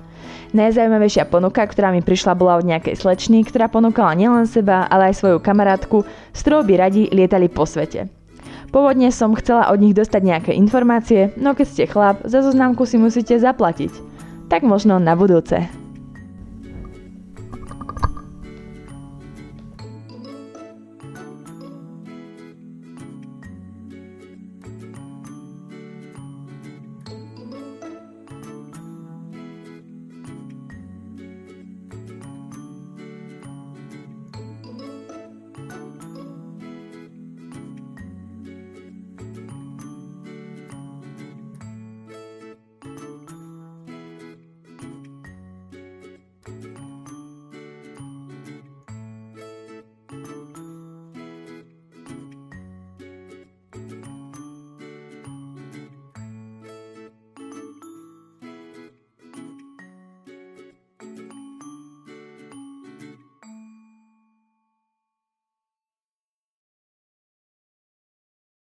Najzaujímavejšia 0.54 1.26
ponuka, 1.26 1.66
ktorá 1.66 1.90
mi 1.90 2.04
prišla, 2.04 2.38
bola 2.38 2.62
od 2.62 2.68
nejakej 2.68 2.94
slečny, 2.94 3.42
ktorá 3.42 3.66
ponúkala 3.66 4.14
nielen 4.14 4.46
seba, 4.46 4.86
ale 4.86 5.10
aj 5.10 5.18
svoju 5.18 5.38
kamarátku, 5.42 6.06
s 6.30 6.40
ktorou 6.46 6.62
by 6.62 6.74
radi 6.78 7.10
lietali 7.10 7.50
po 7.50 7.66
svete. 7.66 8.25
Pôvodne 8.74 9.08
som 9.14 9.36
chcela 9.38 9.70
od 9.70 9.78
nich 9.78 9.94
dostať 9.94 10.22
nejaké 10.22 10.52
informácie, 10.54 11.30
no 11.38 11.54
keď 11.54 11.66
ste 11.66 11.84
chlap, 11.86 12.16
za 12.26 12.42
zoznamku 12.42 12.82
si 12.84 12.98
musíte 12.98 13.38
zaplatiť. 13.38 13.92
Tak 14.50 14.62
možno 14.62 14.98
na 14.98 15.14
budúce. 15.18 15.85